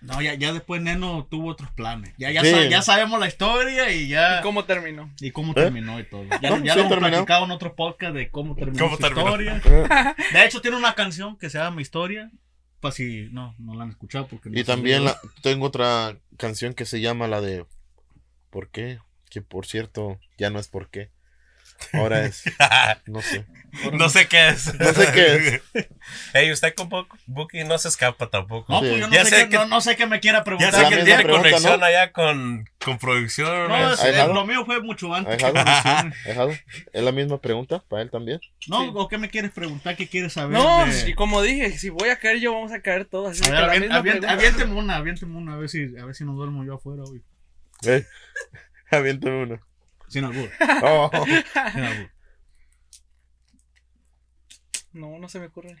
No, 0.00 0.22
ya, 0.22 0.32
ya 0.32 0.54
después 0.54 0.80
Neno 0.80 1.26
tuvo 1.30 1.50
otros 1.50 1.70
planes. 1.72 2.14
Ya, 2.16 2.30
ya, 2.30 2.40
Sí. 2.42 2.52
sa- 2.52 2.64
ya 2.64 2.80
sabemos 2.80 3.20
la 3.20 3.28
historia 3.28 3.92
y 3.92 4.08
ya. 4.08 4.38
¿Y 4.38 4.42
cómo 4.42 4.64
terminó? 4.64 5.12
y 5.20 5.30
cómo 5.30 5.52
¿Eh? 5.52 5.56
terminó 5.56 6.00
y 6.00 6.04
todo. 6.04 6.24
Ya, 6.40 6.48
No, 6.56 6.64
ya 6.64 6.72
sí 6.72 6.78
lo 6.78 6.84
hemos 6.86 6.88
terminó. 6.92 7.08
platicado 7.10 7.44
en 7.44 7.50
otros 7.50 7.72
podcasts 7.74 8.14
de 8.14 8.30
cómo 8.30 8.54
terminó 8.54 8.78
¿Cómo 8.84 8.96
su 8.96 9.02
terminó? 9.02 9.28
historia. 9.28 9.62
De 10.32 10.42
hecho, 10.46 10.62
tiene 10.62 10.78
una 10.78 10.94
canción 10.94 11.36
que 11.36 11.50
se 11.50 11.58
llama 11.58 11.76
Mi 11.76 11.82
Historia. 11.82 12.30
Pues 12.80 12.94
si 12.94 13.28
no, 13.30 13.54
no 13.58 13.74
la 13.74 13.82
han 13.82 13.90
escuchado 13.90 14.26
porque 14.26 14.48
no 14.48 14.58
Y 14.58 14.64
también 14.64 15.04
la, 15.04 15.18
tengo 15.42 15.66
otra 15.66 16.16
canción 16.38 16.72
que 16.72 16.86
se 16.86 17.02
llama 17.02 17.26
la 17.28 17.42
de 17.42 17.66
¿Por 18.48 18.70
qué? 18.70 19.00
Que 19.36 19.42
por 19.42 19.66
cierto, 19.66 20.18
ya 20.38 20.48
no 20.48 20.58
es 20.58 20.68
por 20.68 20.88
qué. 20.88 21.10
Ahora 21.92 22.24
es, 22.24 22.42
no 23.06 23.20
sé. 23.20 23.44
no 23.92 24.08
sé 24.08 24.28
qué 24.28 24.48
es. 24.48 24.72
No 24.80 24.94
sé 24.94 25.12
qué 25.12 25.60
es. 25.74 25.86
Ey, 26.32 26.50
usted 26.50 26.72
con 26.74 26.88
Buki 27.26 27.64
no 27.64 27.76
se 27.76 27.88
escapa 27.88 28.30
tampoco. 28.30 28.72
No, 28.72 28.80
Sí. 28.80 28.86
pues 28.88 29.00
yo 29.02 29.08
no, 29.08 29.12
Ya 29.12 29.24
sé, 29.26 29.36
sé 29.42 29.48
que- 29.50 29.56
no, 29.58 29.66
no 29.66 29.82
sé 29.82 29.94
qué 29.94 30.06
me 30.06 30.18
quiera 30.20 30.38
Ya 30.38 30.44
preguntar. 30.44 30.72
sé 30.74 30.80
la 30.84 30.88
que 30.88 30.96
tiene 31.04 31.22
pregunta, 31.22 31.48
conexión 31.50 31.80
¿no? 31.80 31.84
allá 31.84 32.12
con, 32.12 32.64
con 32.82 32.96
producción. 32.96 33.68
No, 33.68 33.92
es- 33.92 34.02
es- 34.02 34.26
lo 34.26 34.46
mío 34.46 34.64
fue 34.64 34.80
mucho 34.80 35.12
antes. 35.14 35.36
¿Es 36.94 37.02
la 37.02 37.12
misma 37.12 37.38
pregunta 37.42 37.84
para 37.90 38.00
él 38.00 38.10
también? 38.10 38.40
No, 38.68 38.80
Sí. 38.84 38.90
¿o 38.94 39.06
qué 39.08 39.18
me 39.18 39.28
quieres 39.28 39.50
preguntar? 39.50 39.96
¿Qué 39.96 40.08
quieres 40.08 40.32
saber? 40.32 40.56
No, 40.56 40.86
de- 40.86 41.10
y 41.10 41.14
como 41.14 41.42
dije, 41.42 41.76
si 41.76 41.90
voy 41.90 42.08
a 42.08 42.18
caer 42.18 42.38
yo, 42.40 42.54
vamos 42.54 42.72
a 42.72 42.80
caer 42.80 43.04
todos. 43.04 43.38
Así 43.38 43.50
A 43.52 43.66
ver, 43.66 43.92
aviénteme 43.92 44.72
una, 44.72 44.96
aviénteme 44.96 45.36
una, 45.36 45.52
a 45.52 45.56
ver 45.58 45.68
si, 45.68 45.94
a 46.00 46.06
ver 46.06 46.14
si 46.14 46.24
no 46.24 46.32
duermo 46.32 46.64
yo 46.64 46.76
afuera 46.76 47.02
hoy. 47.02 47.22
Eh, 47.86 48.06
Aviéntame 48.90 49.42
uno. 49.42 49.60
Sin 50.08 50.24
albur, 50.24 50.48
Oh, 50.82 51.10
sin 51.72 51.82
albur. 51.84 52.10
No, 54.92 55.18
no 55.18 55.28
se 55.28 55.38
me 55.40 55.46
ocurre. 55.46 55.76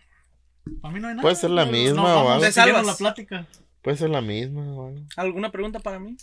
Para 0.82 0.92
mí 0.92 1.00
no 1.00 1.08
hay 1.08 1.14
nada. 1.14 1.22
Puede 1.22 1.36
ser 1.36 1.50
la 1.50 1.64
No, 1.64 1.72
misma 1.72 2.02
no, 2.02 2.22
o 2.24 2.28
algo. 2.30 2.44
Te 2.44 2.52
salvas. 2.52 2.84
la 2.86 2.96
plática. 2.96 3.46
Puede 3.82 3.96
ser 3.96 4.10
la 4.10 4.20
misma 4.20 4.62
o 4.62 4.88
algo. 4.88 5.00
¿Alguna 5.16 5.52
pregunta 5.52 5.78
para 5.80 5.98
mí? 5.98 6.16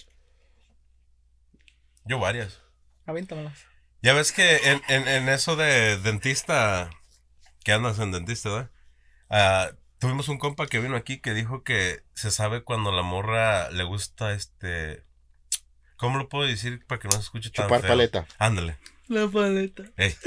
Yo 2.05 2.19
varias. 2.19 2.61
Aviéntamelas. 3.05 3.65
Ya 4.01 4.13
ves 4.13 4.33
que 4.33 4.57
en, 4.69 4.81
en, 4.89 5.07
en 5.07 5.29
eso 5.29 5.55
de 5.55 5.97
dentista, 5.97 6.89
que 7.63 7.71
andas 7.71 7.99
en 7.99 8.11
dentista, 8.11 8.49
¿verdad? 8.49 8.71
Ah, 9.29 9.69
tuvimos 9.97 10.27
un 10.27 10.37
compa 10.37 10.67
que 10.67 10.79
vino 10.79 10.97
aquí 10.97 11.21
que 11.21 11.33
dijo 11.33 11.63
que 11.63 12.03
se 12.13 12.29
sabe 12.29 12.63
cuando 12.63 12.91
la 12.91 13.01
morra 13.01 13.71
le 13.71 13.83
gusta 13.85 14.33
este... 14.33 15.05
¿Cómo 15.97 16.17
lo 16.17 16.27
puedo 16.29 16.45
decir 16.47 16.85
para 16.87 16.99
que 16.99 17.07
no 17.07 17.13
se 17.13 17.19
escuche 17.21 17.49
tan 17.49 17.65
Chupar 17.65 17.81
feo? 17.81 17.89
paleta. 17.89 18.25
Ándale. 18.39 18.77
La 19.07 19.27
paleta. 19.27 19.83
Ey. 19.97 20.13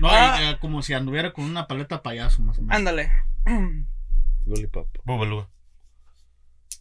No, 0.00 0.08
Ah. 0.10 0.38
eh, 0.52 0.56
como 0.60 0.82
si 0.82 0.94
anduviera 0.94 1.32
con 1.32 1.44
una 1.44 1.66
paleta 1.68 2.02
payaso, 2.02 2.40
más 2.42 2.58
o 2.58 2.62
menos. 2.62 2.74
Ándale. 2.76 3.12
Lollipop. 4.46 4.88
Bubalú. 5.04 5.46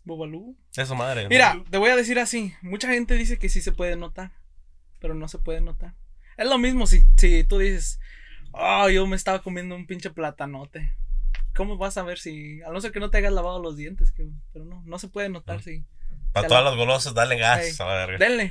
Bobalú. 0.06 0.58
Eso 0.76 0.95
madre. 0.95 1.24
¿no? 1.24 1.30
Mira, 1.30 1.62
te 1.69 1.78
voy 1.78 1.89
a 1.89 1.95
decir 1.95 2.17
así. 2.19 2.54
Mucha 2.62 2.88
gente 2.89 3.15
dice 3.15 3.38
que 3.38 3.50
sí 3.50 3.62
se 3.62 3.72
puede 3.74 3.95
notar, 3.95 4.32
pero 5.00 5.13
no 5.13 5.28
se 5.28 5.38
puede 5.38 5.62
notar. 5.62 5.93
Es 6.38 6.48
lo 6.48 6.58
mismo 6.58 6.88
si, 6.88 7.04
si 7.17 7.43
tú 7.43 7.58
dices, 7.60 8.00
oh, 8.54 8.89
yo 8.89 9.06
me 9.06 9.17
estaba 9.17 9.39
comiendo 9.43 9.76
un 9.76 9.86
pinche 9.86 10.10
platanote. 10.10 10.93
¿Cómo 11.56 11.78
vas 11.78 11.98
a 11.98 12.04
ver 12.04 12.17
si, 12.19 12.62
a 12.62 12.69
no 12.72 12.80
ser 12.80 12.91
que 12.93 13.02
no 13.02 13.10
te 13.10 13.17
hayas 13.17 13.34
lavado 13.34 13.62
los 13.62 13.76
dientes, 13.76 14.12
que, 14.12 14.30
pero 14.54 14.63
no, 14.65 14.82
no 14.86 14.98
se 15.00 15.10
puede 15.10 15.28
notar 15.30 15.62
si. 15.62 15.84
Para 16.41 16.47
te 16.47 16.47
todas 16.49 16.63
la- 16.63 16.69
las 16.71 16.78
golosas, 16.78 17.13
dale 17.13 17.38
gas. 17.38 17.60
Ey. 17.62 17.73
a 17.80 17.86
la 17.86 17.93
verga. 18.06 18.17
Denle. 18.17 18.49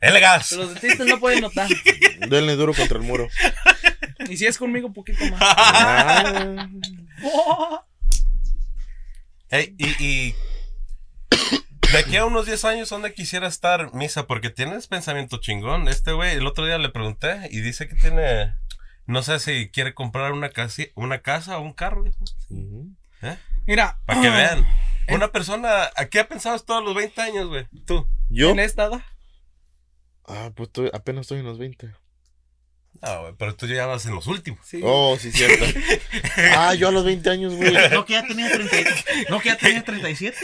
Dale 0.00 0.20
gas. 0.20 0.46
Pero 0.50 0.62
los 0.64 0.74
dentistas 0.74 1.06
no 1.06 1.18
pueden 1.20 1.40
notar. 1.40 1.68
Denle 2.28 2.56
duro 2.56 2.74
contra 2.74 2.98
el 2.98 3.04
muro. 3.04 3.28
Y 4.28 4.38
si 4.38 4.46
es 4.46 4.56
conmigo, 4.56 4.90
poquito 4.92 5.22
más. 5.26 5.38
Ah, 5.42 6.68
Ey, 9.50 9.74
y, 9.78 10.02
y 10.04 10.34
de 11.92 11.98
aquí 11.98 12.16
a 12.16 12.24
unos 12.24 12.46
10 12.46 12.64
años, 12.64 12.88
¿dónde 12.88 13.12
quisiera 13.12 13.46
estar 13.46 13.92
Misa? 13.94 14.26
Porque 14.26 14.50
tienes 14.50 14.86
pensamiento 14.86 15.38
chingón. 15.40 15.88
Este 15.88 16.12
güey, 16.12 16.36
el 16.36 16.46
otro 16.46 16.64
día 16.64 16.78
le 16.78 16.88
pregunté 16.88 17.48
y 17.50 17.60
dice 17.60 17.86
que 17.86 17.94
tiene, 17.96 18.54
no 19.06 19.22
sé 19.22 19.38
si 19.40 19.68
quiere 19.68 19.94
comprar 19.94 20.32
una, 20.32 20.48
casi, 20.48 20.90
una 20.94 21.18
casa 21.20 21.58
o 21.58 21.62
un 21.62 21.72
carro. 21.74 22.04
dijo. 22.04 22.16
ujú. 22.48 22.90
¿Eh? 23.22 23.36
Mira. 23.66 23.98
Para 24.06 24.20
que 24.22 24.30
vean. 24.30 24.66
Una 25.08 25.30
persona, 25.32 25.90
¿a 25.96 26.06
qué 26.06 26.20
ha 26.20 26.28
pensado 26.28 26.58
todos 26.60 26.82
los 26.84 26.94
20 26.94 27.20
años, 27.20 27.48
güey? 27.48 27.66
Tú. 27.86 28.06
Yo. 28.30 28.50
En 28.50 28.58
esta 28.60 28.84
edad. 28.86 29.02
Ah, 30.26 30.50
pues 30.54 30.68
estoy- 30.68 30.90
apenas 30.94 31.22
estoy 31.22 31.38
en 31.40 31.44
los 31.44 31.58
20. 31.58 31.90
No, 33.02 33.20
güey, 33.22 33.34
pero 33.38 33.54
tú 33.54 33.66
ya 33.66 33.86
vas 33.86 34.06
en 34.06 34.14
los 34.14 34.26
últimos. 34.26 34.60
Sí. 34.66 34.80
Oh, 34.82 35.16
sí, 35.18 35.30
cierto. 35.32 35.64
Ah, 36.56 36.74
yo 36.74 36.88
a 36.88 36.92
los 36.92 37.04
20 37.04 37.28
años, 37.28 37.54
güey. 37.54 37.72
No, 37.90 38.04
que 38.06 38.14
ya 38.14 38.26
tenía 38.26 38.50
30, 38.50 38.76
no, 39.28 39.40
que 39.40 39.48
ya 39.50 39.58
tenía 39.58 39.84
37. 39.84 40.36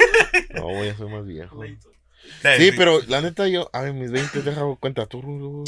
No, 0.55 0.65
güey, 0.65 0.87
ya 0.89 0.97
soy 0.97 1.11
más 1.11 1.25
viejo. 1.27 1.65
Ey, 1.65 1.79
Sí, 2.59 2.73
pero 2.77 3.01
la 3.09 3.23
neta 3.23 3.49
yo, 3.49 3.71
a 3.73 3.81
ver, 3.83 3.95
mis 3.95 4.11
20, 4.11 4.43
deja 4.43 4.63
cuenta. 4.79 5.07
tú- 5.07 5.65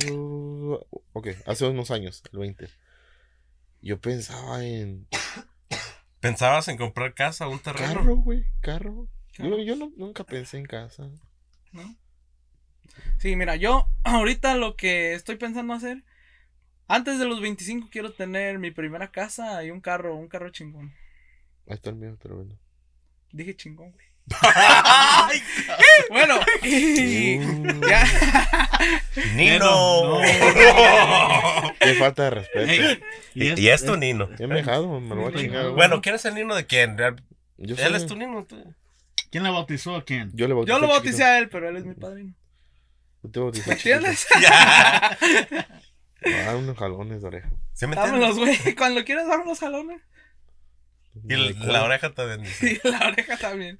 Ok, 1.14 1.28
hace 1.46 1.66
unos 1.66 1.90
años, 1.90 2.22
el 2.32 2.38
20. 2.38 2.68
Yo 3.80 3.98
pensaba 4.00 4.64
en 4.64 5.06
¿Pensabas 6.22 6.68
en 6.68 6.76
comprar 6.78 7.14
casa, 7.14 7.48
un 7.48 7.58
terreno? 7.58 7.94
carro, 7.94 8.14
güey, 8.16 8.46
carro. 8.60 9.08
Yo, 9.32 9.58
yo 9.58 9.74
no- 9.74 9.92
nunca 9.96 10.22
pensé 10.22 10.56
en 10.56 10.66
casa. 10.66 11.10
¿no? 11.72 11.96
Sí, 13.18 13.34
mira, 13.34 13.56
yo 13.56 13.88
ahorita 14.04 14.54
lo 14.56 14.76
que 14.76 15.14
estoy 15.14 15.34
pensando 15.34 15.74
hacer, 15.74 16.04
antes 16.86 17.18
de 17.18 17.24
los 17.24 17.40
25 17.40 17.88
quiero 17.90 18.12
tener 18.12 18.60
mi 18.60 18.70
primera 18.70 19.10
casa 19.10 19.64
y 19.64 19.72
un 19.72 19.80
carro, 19.80 20.14
un 20.14 20.28
carro 20.28 20.50
chingón. 20.50 20.94
Ahí 21.66 21.74
está 21.74 21.90
el 21.90 21.96
mío, 21.96 22.16
te 22.20 22.28
lo 22.28 22.38
vendo. 22.38 22.56
Dije 23.32 23.56
chingón, 23.56 23.90
güey. 23.90 24.06
bueno, 26.10 26.34
y 26.62 27.38
ya. 27.88 28.04
Nino. 29.34 30.20
Qué 31.80 31.94
falta 31.94 32.24
de 32.24 32.30
respeto. 32.30 33.00
Y, 33.34 33.60
y 33.60 33.68
es 33.68 33.84
tu 33.84 33.96
Nino. 33.96 34.28
Ya 34.38 34.46
me 34.46 34.54
he 34.54 34.58
dejado, 34.58 35.00
me 35.00 35.14
lo 35.14 35.22
voy 35.22 35.34
a 35.34 35.36
chingar. 35.38 35.62
güey. 35.64 35.74
Bueno, 35.74 36.00
¿quién 36.02 36.14
es 36.14 36.24
el 36.24 36.34
Nino 36.34 36.54
de 36.54 36.66
quién? 36.66 36.96
yo 36.96 37.74
Él 37.76 37.76
soy- 37.76 37.94
es 37.96 38.06
tu 38.06 38.16
Nino. 38.16 38.44
tú. 38.44 38.74
¿Quién 39.30 39.44
le 39.44 39.50
bautizó 39.50 39.96
a 39.96 40.04
quién? 40.04 40.30
Yo 40.34 40.46
le 40.48 40.54
bauticé 40.54 40.72
Yo 40.74 40.78
lo 40.78 40.86
chiquito. 40.86 41.02
bauticé 41.02 41.24
a 41.24 41.38
él, 41.38 41.48
pero 41.48 41.68
él 41.68 41.76
es 41.76 41.84
mi 41.84 41.94
padrino. 41.94 42.34
Yo 43.22 43.30
te 43.30 43.40
bauticé. 43.40 43.78
Ah, 46.24 46.54
unos 46.54 46.78
jalones 46.78 47.20
de 47.20 47.26
oreja. 47.26 47.50
¿Sí 47.72 47.84
me 47.88 47.96
entiendes? 47.96 48.36
Dámelos, 48.36 48.38
güey. 48.38 48.74
Cuando 48.76 49.04
quieras 49.04 49.26
darme 49.26 49.44
los 49.46 49.58
jalones. 49.58 50.00
Y 51.28 51.36
la, 51.36 51.66
la 51.72 51.84
oreja 51.84 52.12
también 52.12 52.42
dice. 52.42 52.80
Y 52.84 52.88
la 52.88 53.06
oreja 53.08 53.36
también. 53.36 53.78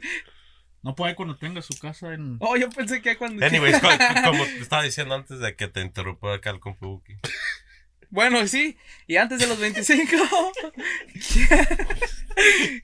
No 0.83 0.95
puede 0.97 1.15
cuando 1.15 1.37
tenga 1.37 1.63
su 1.63 1.79
casa 1.79 2.13
en. 2.13 2.37
Oh, 2.41 2.57
yo 2.57 2.69
pensé 2.71 3.01
que 3.03 3.17
cuando. 3.17 3.45
Anyways, 3.47 3.79
co- 3.81 3.89
co- 3.89 4.31
como 4.31 4.45
te 4.45 4.59
estaba 4.59 4.83
diciendo 4.83 5.15
antes 5.15 5.39
de 5.39 5.55
que 5.57 5.69
te 5.69 5.81
interrumpió 5.81 6.33
acá 6.33 6.51
el 6.51 6.61
compu 6.61 6.87
Buki. 6.89 7.15
Bueno, 8.11 8.47
sí. 8.47 8.77
Y 9.07 9.17
antes 9.17 9.39
de 9.39 9.47
los 9.47 9.59
25. 9.59 10.05
quiero- 10.11 10.29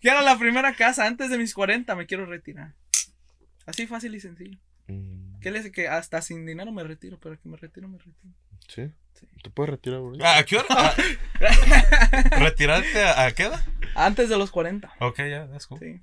quiero 0.01 0.23
la 0.23 0.39
primera 0.39 0.75
casa. 0.75 1.07
Antes 1.07 1.31
de 1.31 1.39
mis 1.39 1.55
40 1.55 1.95
me 1.97 2.07
quiero 2.07 2.27
retirar. 2.27 2.75
Así 3.67 3.87
fácil 3.87 4.15
y 4.15 4.21
sencillo. 4.21 4.59
Mm, 4.87 5.41
¿Qué 5.41 5.51
le 5.51 5.59
dice 5.59 5.73
que 5.73 5.89
hasta 5.89 6.23
sin 6.23 6.47
dinero 6.47 6.73
me 6.73 6.83
retiro? 6.85 7.19
Pero 7.21 7.39
que 7.39 7.49
me 7.49 7.57
retiro, 7.57 7.89
me 7.89 7.99
retiro. 7.99 8.35
¿Sí? 8.67 8.91
¿Te 9.43 9.51
puedes 9.51 9.71
retirar, 9.71 10.01
güey? 10.01 10.21
¿A 10.23 10.45
qué 10.45 10.57
hora? 10.57 10.67
¿A- 10.71 12.39
¿Retirarte 12.39 13.03
a, 13.03 13.27
a 13.27 13.33
qué 13.33 13.45
edad? 13.45 13.65
Antes 13.95 14.29
de 14.29 14.37
los 14.37 14.51
40. 14.51 14.93
Ok, 15.01 15.19
ya, 15.19 15.49
that's 15.49 15.67
cool. 15.67 15.79
Sí. 15.79 16.01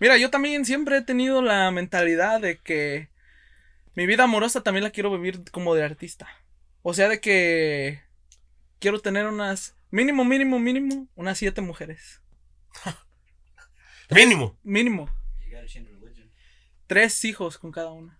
Mira, 0.00 0.16
yo 0.16 0.30
también 0.30 0.64
siempre 0.64 0.98
he 0.98 1.02
tenido 1.02 1.40
la 1.42 1.70
mentalidad 1.70 2.40
de 2.40 2.58
que 2.58 3.10
mi 3.94 4.06
vida 4.06 4.24
amorosa 4.24 4.62
también 4.62 4.84
la 4.84 4.90
quiero 4.90 5.10
vivir 5.12 5.42
como 5.50 5.74
de 5.74 5.84
artista. 5.84 6.28
O 6.82 6.94
sea, 6.94 7.08
de 7.08 7.20
que 7.20 8.00
quiero 8.80 9.00
tener 9.00 9.26
unas, 9.26 9.76
mínimo, 9.90 10.24
mínimo, 10.24 10.58
mínimo, 10.58 11.08
unas 11.14 11.38
siete 11.38 11.60
mujeres. 11.60 12.20
Mínimo. 14.10 14.58
Mínimo. 14.62 15.10
Tres 16.86 17.22
hijos 17.26 17.58
con 17.58 17.70
cada 17.70 17.90
una. 17.90 18.18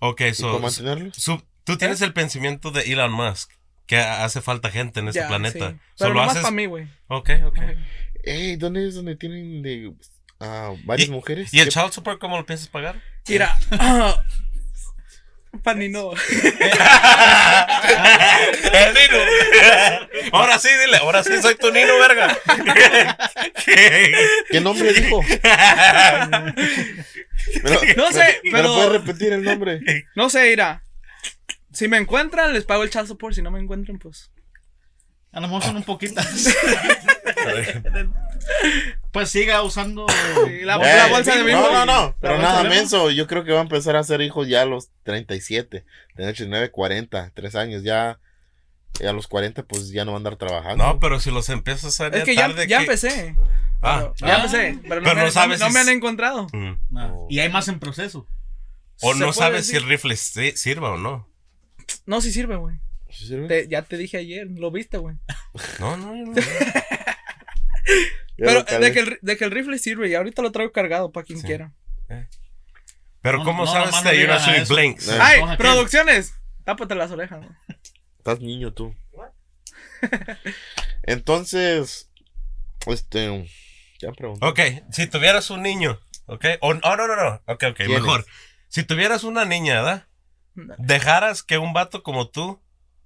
Ok, 0.00 0.22
¿Y 0.22 0.34
so, 0.34 0.48
para 0.50 0.58
mantenerlos? 0.62 1.16
su- 1.16 1.40
tú 1.72 1.78
tienes 1.78 2.00
el 2.02 2.12
pensamiento 2.12 2.70
de 2.70 2.82
Elon 2.92 3.12
Musk, 3.12 3.50
que 3.86 3.96
hace 3.98 4.40
falta 4.40 4.70
gente 4.70 5.00
en 5.00 5.08
este 5.08 5.20
Ya, 5.20 5.28
planeta. 5.28 5.70
sí. 5.70 5.76
Pero 5.98 6.10
lo 6.10 6.14
nomás 6.20 6.32
haces- 6.36 6.42
para 6.42 6.54
mí, 6.54 6.66
güey. 6.66 6.86
Ok, 7.08 7.30
ok. 7.44 7.58
Ey, 8.24 8.56
¿dónde 8.56 8.86
es 8.88 8.94
donde 8.94 9.16
tienen 9.16 9.62
de 9.62 9.92
ah, 10.40 10.72
varias 10.84 11.08
¿Y- 11.08 11.12
mujeres? 11.12 11.52
¿Y 11.54 11.60
el 11.60 11.66
¿Qué- 11.66 11.72
child 11.72 11.92
support 11.92 12.18
cómo 12.20 12.36
lo 12.38 12.46
piensas 12.46 12.68
pagar? 12.68 13.00
Mira. 13.28 13.56
ah, 13.78 14.22
Panino. 15.62 16.12
El 16.12 16.18
Nino. 18.94 19.18
Ahora 20.32 20.58
sí, 20.58 20.68
dile, 20.84 20.98
ahora 20.98 21.24
sí 21.24 21.40
soy 21.40 21.54
tu 21.56 21.72
Nino, 21.72 21.98
verga. 21.98 22.36
¿Qué 24.50 24.60
nombre 24.60 24.92
dijo? 24.92 25.22
Pero- 27.62 27.80
No 27.96 28.12
sé, 28.12 28.40
¿Me 28.44 28.50
pero- 28.52 28.68
lo 28.68 28.74
puedes 28.74 28.92
repetir 28.92 29.32
el 29.32 29.42
nombre? 29.42 29.80
No 30.14 30.28
sé, 30.28 30.52
irá. 30.52 30.82
Si 31.78 31.86
me 31.86 31.96
encuentran, 31.96 32.52
les 32.52 32.64
pago 32.64 32.82
el 32.82 32.90
child 32.90 33.06
support. 33.06 33.36
Si 33.36 33.40
no 33.42 33.52
me 33.52 33.60
encuentran, 33.60 34.00
pues. 34.00 34.32
A 35.30 35.38
lo 35.40 35.46
mejor 35.46 35.62
son 35.62 35.76
un 35.76 35.84
poquitas. 35.84 36.26
pues 39.12 39.30
siga 39.30 39.62
usando. 39.62 40.06
Sí, 40.08 40.60
la- 40.64 40.76
Eh, 40.76 40.96
la 40.96 41.06
bolsa 41.08 41.36
de 41.36 41.44
bimbo. 41.44 41.60
No, 41.60 41.72
no, 41.72 41.86
no. 41.86 42.16
Pero 42.20 42.38
nada 42.38 42.64
menso. 42.64 43.10
Yo 43.10 43.26
creo 43.26 43.44
que 43.44 43.52
va 43.52 43.60
a 43.60 43.62
empezar 43.62 43.96
a 43.96 44.00
hacer 44.00 44.20
hijos 44.22 44.48
ya 44.48 44.62
a 44.62 44.64
los 44.64 44.90
37. 45.04 45.84
Tener 46.16 46.34
39, 46.34 46.70
40, 46.70 47.32
3 47.34 47.54
años. 47.54 47.82
Ya, 47.82 48.18
ya 49.00 49.10
a 49.10 49.12
los 49.12 49.28
40, 49.28 49.62
pues 49.64 49.90
ya 49.90 50.04
no 50.04 50.12
va 50.12 50.16
a 50.16 50.18
andar 50.18 50.36
trabajando. 50.36 50.84
No, 50.84 50.98
pero 50.98 51.20
si 51.20 51.30
los 51.30 51.48
empiezas 51.48 51.84
a 52.00 52.06
hacer 52.06 52.16
Es 52.18 52.24
que 52.24 52.34
ya, 52.34 52.48
tarde 52.48 52.66
ya 52.66 52.78
que- 52.78 52.84
empecé. 52.84 53.36
Ah, 53.82 54.12
ya 54.16 54.26
ah. 54.26 54.36
empecé. 54.38 54.78
Pero 54.82 54.96
no, 55.00 55.04
Pero 55.04 55.16
me, 55.16 55.22
no 55.26 55.30
sabes 55.30 55.60
no 55.60 55.68
si 55.68 55.72
me 55.74 55.80
han 55.80 55.88
encontrado. 55.90 56.46
mm. 56.52 56.96
Ah, 56.96 57.12
Y 57.28 57.38
hay 57.38 57.48
más 57.50 57.68
en 57.68 57.78
proceso. 57.78 58.26
O 59.00 59.14
no 59.14 59.32
sabes 59.32 59.68
si 59.68 59.76
el 59.76 59.84
rifle 59.84 60.16
si- 60.16 60.56
sirva 60.56 60.90
o 60.90 60.96
no. 60.96 61.28
No, 62.06 62.20
sí 62.20 62.32
sirve, 62.32 62.56
güey. 62.56 62.76
¿Sí 63.10 63.26
sirve? 63.26 63.48
Te- 63.48 63.68
ya 63.68 63.82
te 63.82 63.96
dije 63.96 64.16
ayer. 64.18 64.46
Lo 64.50 64.70
viste, 64.70 64.98
güey. 64.98 65.16
No, 65.80 65.96
no, 65.96 66.14
no. 66.14 66.34
Ya 66.34 66.42
Pero 68.36 68.62
de 68.64 68.92
que, 68.92 69.00
el, 69.00 69.18
de 69.22 69.36
que 69.36 69.44
el 69.44 69.50
rifle 69.50 69.78
sirve. 69.78 70.08
Y 70.08 70.14
ahorita 70.14 70.42
lo 70.42 70.52
traigo 70.52 70.72
cargado 70.72 71.10
para 71.12 71.24
quien 71.24 71.40
Sí. 71.40 71.46
quiera. 71.46 71.72
Pero 73.20 73.38
No, 73.38 73.44
¿cómo 73.44 73.64
no, 73.64 73.70
sabes 73.72 73.94
que 74.02 74.26
no 74.26 74.32
actually 74.34 74.58
eso. 74.58 74.74
blinks? 74.74 75.08
Eh. 75.08 75.18
¡Ay! 75.20 75.40
¡Producciones! 75.56 76.34
Tápate 76.64 76.94
las 76.94 77.10
orejas, 77.10 77.38
güey. 77.40 77.50
Estás 78.18 78.40
niño 78.40 78.72
tú. 78.72 78.94
Entonces, 81.02 82.10
este, 82.86 83.48
ya 84.00 84.12
pregunté. 84.12 84.46
Ok, 84.46 84.60
si 84.92 85.06
tuvieras 85.06 85.50
un 85.50 85.62
niño, 85.62 85.98
ok, 86.26 86.44
o 86.60 86.68
oh, 86.68 86.74
no, 86.74 86.96
no, 86.96 87.06
no, 87.16 87.34
ok, 87.46 87.64
ok, 87.70 87.76
¿Quién 87.76 87.90
mejor. 87.92 88.20
es? 88.20 88.26
Si 88.68 88.84
tuvieras 88.84 89.24
una 89.24 89.44
niña, 89.44 89.74
¿verdad? 89.76 90.06
¿Dejaras 90.78 91.42
que 91.42 91.58
un 91.58 91.72
vato 91.72 92.02
como 92.02 92.28
tú 92.28 92.60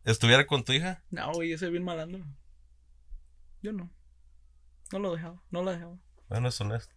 estuviera 0.04 0.46
con 0.46 0.64
tu 0.64 0.72
hija? 0.72 1.02
No, 1.10 1.32
güey, 1.32 1.50
yo 1.50 1.58
soy 1.58 1.70
bien 1.70 1.84
malandro. 1.84 2.24
Yo 3.62 3.72
no. 3.72 3.90
No 4.92 4.98
lo 4.98 5.14
dejaba, 5.14 5.40
no 5.50 5.62
la 5.62 5.72
dejaba. 5.72 5.96
Bueno, 6.28 6.48
es 6.48 6.60
honesto. 6.60 6.94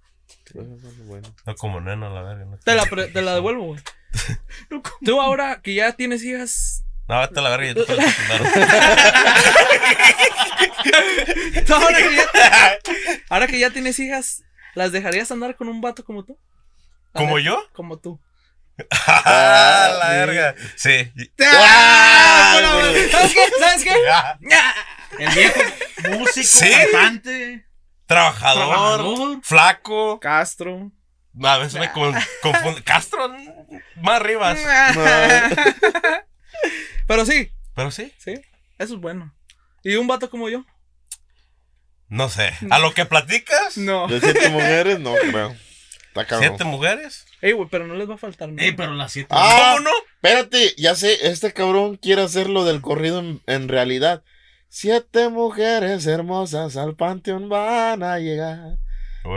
Bueno. 1.06 1.28
No 1.46 1.56
como 1.56 1.80
neno, 1.82 2.10
la 2.14 2.22
verga. 2.24 2.46
No, 2.46 2.58
Te 2.58 2.74
la, 2.76 2.86
pre- 2.86 3.08
te 3.08 3.22
la 3.22 3.36
devuelvo, 3.36 3.66
güey. 3.66 3.82
Tú 5.06 5.22
ahora 5.22 5.62
que 5.62 5.74
ya 5.76 5.92
tienes 5.94 6.24
hijas. 6.24 6.84
no 7.08 7.20
vete 7.20 7.40
a 7.40 7.44
la 7.44 7.50
verga 7.52 7.70
y 7.70 7.74
te 7.76 7.84
puedes 7.86 8.16
chingar. 8.16 8.42
tú 11.66 11.74
ahora, 11.74 11.98
que 11.98 12.16
ya, 12.16 12.26
ahora 13.30 13.48
que 13.48 13.60
ya 13.60 13.70
tienes 13.72 14.00
hijas, 14.00 14.44
¿las 14.74 14.92
dejarías 14.92 15.32
andar 15.32 15.56
con 15.56 15.68
un 15.70 15.82
vato 15.82 16.04
como 16.04 16.24
tú? 16.26 16.38
¿Como 17.14 17.40
yo? 17.40 17.62
Como 17.74 17.98
tú. 18.00 18.20
¡Ah, 19.08 19.98
la 20.00 20.10
verga! 20.10 20.56
Sí. 20.76 21.12
¡Ah! 21.46 22.60
¿Sabes 23.12 23.34
qué? 23.34 23.42
¿Sabes 23.60 23.84
qué? 23.84 25.24
El 25.24 25.30
viejo 25.34 25.60
músico, 26.10 26.46
Sí. 26.46 26.72
cantante, 26.92 27.66
Trabajador, 28.06 28.68
trabajador. 28.68 29.40
flaco. 29.44 30.20
Castro. 30.20 30.92
A 31.44 31.58
veces 31.58 31.80
me 31.80 31.92
con- 31.92 32.16
confundo. 32.42 32.82
Castro, 32.84 33.30
más 34.02 34.16
arriba. 34.22 34.56
Pero 37.08 37.26
sí, 37.26 37.52
Pero 37.76 37.92
sí, 37.92 38.14
sí, 38.18 38.34
eso 38.78 38.96
es 38.96 39.00
bueno. 39.02 39.34
¿Y 39.84 39.96
un 39.96 40.08
vato 40.08 40.30
como 40.30 40.50
yo? 40.50 40.66
no 42.08 42.30
sé. 42.30 42.54
A 42.70 42.80
lo 42.80 42.94
que 42.94 43.06
platicas, 43.06 43.78
No. 43.78 44.08
De 44.08 44.20
siete 44.20 44.50
mujeres, 44.50 45.00
no 45.00 45.14
creo. 45.16 45.56
Está 46.22 46.26
cabrón. 46.26 46.50
siete 46.50 46.64
mujeres. 46.64 47.26
Ey, 47.42 47.52
güey, 47.52 47.68
pero 47.70 47.86
no 47.88 47.96
les 47.96 48.10
va 48.10 48.16
a 48.16 48.18
faltar 48.18 48.50
nada. 48.50 48.64
Ey, 48.64 48.72
pero 48.74 48.94
las 48.94 49.12
siete. 49.12 49.28
Ah, 49.32 49.74
¿Cómo 49.78 49.90
no? 49.90 49.92
Espérate, 50.22 50.74
ya 50.78 50.96
sé, 50.96 51.28
este 51.30 51.54
cabrón 51.54 51.98
quiere 51.98 52.22
hacerlo 52.24 52.64
del 52.66 52.82
corrido 52.82 53.20
en, 53.20 53.42
en 53.48 53.68
realidad. 53.68 54.24
Siete 54.70 55.30
mujeres 55.30 56.06
hermosas 56.08 56.76
al 56.78 56.96
panteón 56.96 57.50
van 57.50 58.02
a 58.04 58.20
llegar. 58.20 58.78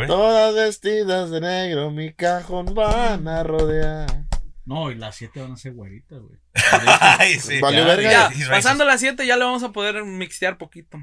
Todas 0.07 0.55
vestidas 0.55 1.31
de 1.31 1.41
negro, 1.41 1.91
mi 1.91 2.13
cajón 2.13 2.75
van 2.75 3.27
a 3.29 3.43
rodear. 3.43 4.25
No, 4.67 4.91
y 4.91 4.97
las 4.97 5.17
siete 5.17 5.41
van 5.41 5.53
a 5.53 5.57
ser 5.57 5.73
güeritas, 5.73 6.21
güey. 6.21 6.39
Ay, 7.01 7.39
sí. 7.41 7.59
Ya, 7.61 7.85
verga. 7.85 8.31
Ya, 8.37 8.51
pasando 8.51 8.85
las 8.85 9.01
7 9.01 9.27
ya 9.27 9.37
le 9.39 9.45
vamos 9.45 9.63
a 9.63 9.73
poder 9.73 10.05
mixtear 10.05 10.59
poquito. 10.59 10.99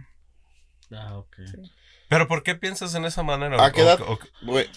Ah, 0.91 1.17
ok. 1.17 1.37
Pero 2.09 2.27
¿por 2.27 2.43
qué 2.43 2.53
piensas 2.53 2.93
en 2.93 3.05
esa 3.05 3.23
manera? 3.23 3.63
¿A 3.65 3.71
qué 3.71 3.81
edad? 3.81 3.99
O- 4.01 4.13
o- 4.13 4.19
Güey, 4.43 4.69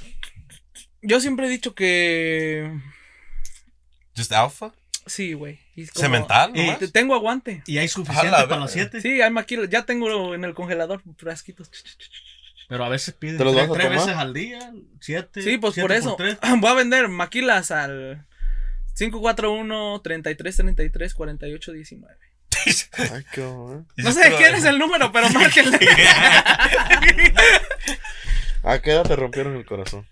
Yo 1.03 1.21
siempre 1.21 1.47
he 1.47 1.51
dicho 1.51 1.75
que... 1.75 2.71
¿Just 4.17 4.33
alpha? 4.33 4.73
Sí, 5.07 5.33
güey. 5.33 5.59
y 5.75 5.87
¿Cemental? 5.87 6.51
Y- 6.55 6.61
nomás? 6.67 6.79
Te- 6.81 6.89
Tengo 6.89 7.15
aguante. 7.15 7.63
¿Y 7.67 7.79
hay 7.79 7.89
suficiente 7.89 8.31
para 8.31 8.59
las 8.59 8.73
siete? 8.73 9.01
Sí, 9.01 9.23
hay 9.23 9.31
maquila. 9.31 9.67
Ya 9.69 9.85
tengo 9.85 10.35
en 10.35 10.45
el 10.45 10.55
congelador 10.55 11.03
frasquitos. 11.17 11.71
Pero 12.69 12.85
a 12.85 12.89
veces 12.91 13.15
piden 13.15 13.39
¿Te 13.39 13.45
los 13.45 13.55
tres, 13.55 13.71
a 13.71 13.73
tres 13.73 13.91
veces 13.91 14.09
al 14.17 14.35
día, 14.35 14.59
siete. 15.01 15.41
Sí, 15.41 15.57
pues 15.57 15.73
siete 15.75 15.85
por 15.89 15.97
eso. 15.97 16.17
Voy 16.59 16.71
a 16.71 16.75
vender 16.75 17.09
maquilas 17.09 17.71
al 17.71 18.27
541 18.97 20.01
33 20.03 20.57
33 20.57 21.15
48 21.15 21.73
19. 21.73 22.15
ay, 22.99 23.25
qué 23.33 23.41
bueno. 23.41 23.87
No 23.97 24.13
sé 24.13 24.35
quién 24.37 24.55
es 24.57 24.65
el 24.65 24.79
número, 24.79 25.11
pero 25.13 25.31
márquenle. 25.31 25.79
¿A 28.63 28.79
qué 28.83 28.91
edad 28.91 29.05
te 29.05 29.17
rompieron 29.17 29.57
el 29.57 29.65
corazón? 29.65 30.07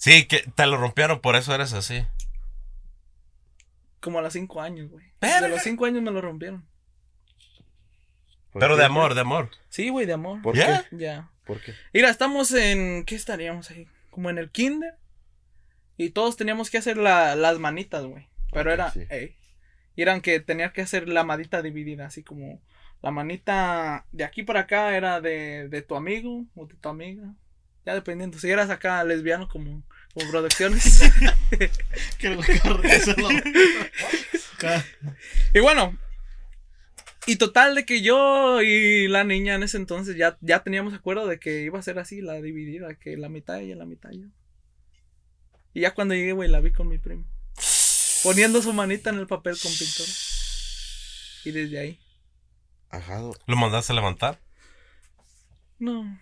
Sí, 0.00 0.24
que 0.26 0.38
te 0.54 0.66
lo 0.66 0.78
rompieron, 0.78 1.20
por 1.20 1.36
eso 1.36 1.54
eres 1.54 1.74
así. 1.74 2.06
Como 4.00 4.18
a 4.18 4.22
los 4.22 4.32
5 4.32 4.60
años, 4.62 4.90
güey. 4.90 5.04
Verga. 5.20 5.42
De 5.42 5.48
los 5.50 5.62
5 5.62 5.84
años 5.84 6.02
me 6.02 6.10
lo 6.10 6.22
rompieron. 6.22 6.66
¿Por 8.50 8.60
Pero 8.60 8.74
qué? 8.76 8.80
de 8.80 8.86
amor, 8.86 9.14
de 9.14 9.20
amor. 9.20 9.50
Sí, 9.68 9.90
güey, 9.90 10.06
de 10.06 10.14
amor. 10.14 10.40
¿Por 10.40 10.56
¿Ya? 10.56 10.86
qué? 10.88 10.96
Ya. 10.96 11.30
¿Por 11.44 11.60
qué? 11.60 11.74
Mira, 11.92 12.08
estamos 12.08 12.50
en. 12.52 13.04
¿Qué 13.04 13.14
estaríamos 13.14 13.70
ahí? 13.70 13.86
Como 14.08 14.30
en 14.30 14.38
el 14.38 14.50
kinder. 14.50 14.94
Y 15.98 16.10
todos 16.10 16.36
teníamos 16.38 16.70
que 16.70 16.78
hacer 16.78 16.96
la- 16.96 17.36
las 17.36 17.58
manitas, 17.58 18.04
güey. 18.06 18.26
Pero 18.52 18.72
era. 18.72 18.90
sí. 18.90 19.04
ey. 19.10 19.36
Y 19.96 20.02
eran 20.02 20.22
que 20.22 20.40
tenía 20.40 20.72
que 20.72 20.80
hacer 20.80 21.08
la 21.10 21.24
manita 21.24 21.60
dividida, 21.60 22.06
así 22.06 22.22
como. 22.22 22.62
La 23.02 23.10
manita 23.10 24.06
de 24.12 24.24
aquí 24.24 24.42
para 24.44 24.60
acá 24.60 24.96
era 24.96 25.20
de, 25.20 25.68
de 25.68 25.82
tu 25.82 25.94
amigo 25.94 26.46
o 26.54 26.66
de 26.66 26.74
tu 26.74 26.88
amiga. 26.88 27.34
Ya 27.90 27.94
dependiendo. 27.94 28.38
Si 28.38 28.48
eras 28.48 28.70
acá 28.70 29.02
lesbiano 29.02 29.48
como, 29.48 29.82
como 30.14 30.30
producciones. 30.30 31.02
Que 32.18 32.38
y 35.54 35.58
bueno. 35.58 35.98
Y 37.26 37.34
total 37.36 37.74
de 37.74 37.84
que 37.84 38.00
yo 38.00 38.62
y 38.62 39.08
la 39.08 39.24
niña 39.24 39.56
en 39.56 39.64
ese 39.64 39.76
entonces 39.76 40.16
ya, 40.16 40.38
ya 40.40 40.62
teníamos 40.62 40.94
acuerdo 40.94 41.26
de 41.26 41.40
que 41.40 41.62
iba 41.62 41.80
a 41.80 41.82
ser 41.82 41.98
así, 41.98 42.20
la 42.20 42.34
dividida, 42.34 42.94
que 42.94 43.16
la 43.16 43.28
mitad 43.28 43.58
ella, 43.60 43.74
la 43.74 43.86
mitad 43.86 44.10
yo. 44.10 44.28
Y 45.74 45.80
ya 45.80 45.92
cuando 45.92 46.14
llegué, 46.14 46.32
güey, 46.32 46.48
la 46.48 46.60
vi 46.60 46.70
con 46.72 46.86
mi 46.88 46.98
primo. 46.98 47.24
Poniendo 48.22 48.62
su 48.62 48.72
manita 48.72 49.10
en 49.10 49.18
el 49.18 49.26
papel 49.26 49.58
con 49.60 49.72
pintura. 49.72 50.10
Y 51.44 51.50
desde 51.50 51.78
ahí. 51.80 51.98
Ajado. 52.88 53.34
¿Lo 53.46 53.56
mandaste 53.56 53.92
a 53.92 53.96
levantar? 53.96 54.40
No. 55.80 56.20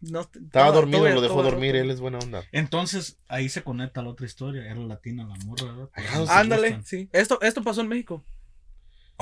No 0.00 0.20
Estaba 0.20 0.70
dormido, 0.72 1.08
lo 1.08 1.20
dejó 1.20 1.42
dormir, 1.42 1.76
él 1.76 1.90
es 1.90 2.00
buena 2.00 2.18
onda. 2.18 2.44
Entonces, 2.52 3.18
ahí 3.28 3.48
se 3.48 3.62
conecta 3.62 4.02
la 4.02 4.10
otra 4.10 4.26
historia. 4.26 4.64
Era 4.64 4.76
latina 4.76 5.24
la 5.24 5.34
morra, 5.44 5.88
Pues. 5.94 6.30
Ándale, 6.30 6.80
sí. 6.84 7.08
Esto, 7.12 7.40
esto 7.42 7.62
pasó 7.62 7.80
en 7.80 7.88
México. 7.88 8.24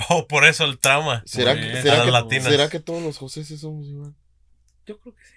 Oh, 0.08 0.28
por 0.28 0.44
eso 0.44 0.64
el 0.64 0.78
trauma. 0.78 1.22
¿Será, 1.26 1.52
Pues, 1.54 1.64
que, 1.66 1.78
a 1.78 1.82
será, 1.82 2.04
que, 2.04 2.10
latinas. 2.10 2.44
¿Será 2.44 2.68
que 2.68 2.78
todos 2.80 3.02
los 3.02 3.18
José 3.18 3.44
somos 3.44 3.86
igual? 3.86 4.14
Yo 4.86 5.00
creo 5.00 5.14
que 5.14 5.24
sí. 5.24 5.34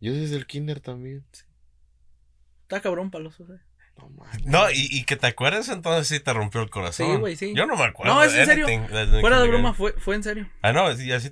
Yo 0.00 0.12
desde 0.14 0.36
el 0.36 0.46
kinder 0.46 0.80
también. 0.80 1.24
Está 2.62 2.80
cabrón 2.80 3.10
para 3.10 3.24
los. 3.24 3.36
No 4.44 4.70
y, 4.70 4.88
y 4.90 5.04
que 5.04 5.16
te 5.16 5.26
acuerdes 5.26 5.68
entonces 5.68 6.06
sí 6.06 6.22
te 6.22 6.32
rompió 6.32 6.60
el 6.60 6.70
corazón. 6.70 7.12
Sí, 7.12 7.16
güey, 7.16 7.36
sí. 7.36 7.54
Yo 7.56 7.66
no 7.66 7.76
me 7.76 7.84
acuerdo. 7.84 8.14
No, 8.14 8.22
es 8.22 8.34
en 8.34 8.46
serio. 8.46 8.66
anything 8.66 9.20
Fuera 9.20 9.40
de 9.40 9.48
broma, 9.48 9.72
fue, 9.72 9.92
fue 9.94 10.14
en 10.14 10.22
serio. 10.22 10.50
Ah, 10.62 10.72
no, 10.72 10.94
sí, 10.94 11.10
así, 11.12 11.30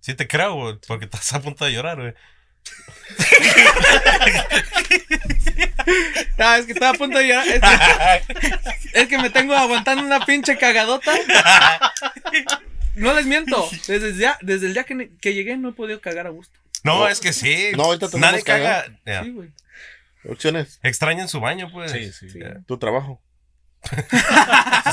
sí 0.00 0.14
te 0.14 0.28
creo, 0.28 0.54
güey, 0.54 0.78
porque 0.86 1.06
estás 1.06 1.32
a 1.34 1.40
punto 1.40 1.64
de 1.64 1.72
llorar, 1.72 2.00
güey. 2.00 2.14
Ah, 6.40 6.58
es 6.58 6.66
que 6.66 6.72
estaba 6.72 6.92
a 6.92 6.98
punto 6.98 7.18
de 7.18 7.26
llorar. 7.28 7.46
Es 7.48 7.60
que, 7.60 9.00
es 9.00 9.08
que 9.08 9.18
me 9.18 9.30
tengo 9.30 9.54
aguantando 9.56 10.04
una 10.04 10.24
pinche 10.24 10.56
cagadota. 10.56 11.12
No 12.94 13.12
les 13.14 13.26
miento. 13.26 13.68
Desde 13.88 14.08
el 14.10 14.18
día, 14.18 14.38
desde 14.42 14.66
el 14.66 14.74
día 14.74 14.84
que, 14.84 15.10
que 15.20 15.34
llegué 15.34 15.56
no 15.56 15.70
he 15.70 15.72
podido 15.72 16.00
cagar 16.00 16.26
a 16.26 16.30
gusto. 16.30 16.58
No, 16.84 16.98
No. 17.00 17.08
es 17.08 17.20
que 17.20 17.32
sí. 17.32 17.70
No, 17.76 17.84
ahorita 17.84 18.08
Nadie 18.18 18.42
caga. 18.42 18.86
ya. 19.04 19.24
Sí, 19.24 19.30
güey. 19.30 19.50
Opciones. 20.28 20.78
Extraña 20.82 21.22
en 21.22 21.28
su 21.28 21.40
baño, 21.40 21.70
pues. 21.72 21.90
Sí, 21.90 22.12
sí. 22.12 22.30
Sí. 22.30 22.38
Tu 22.66 22.78
trabajo. 22.78 23.20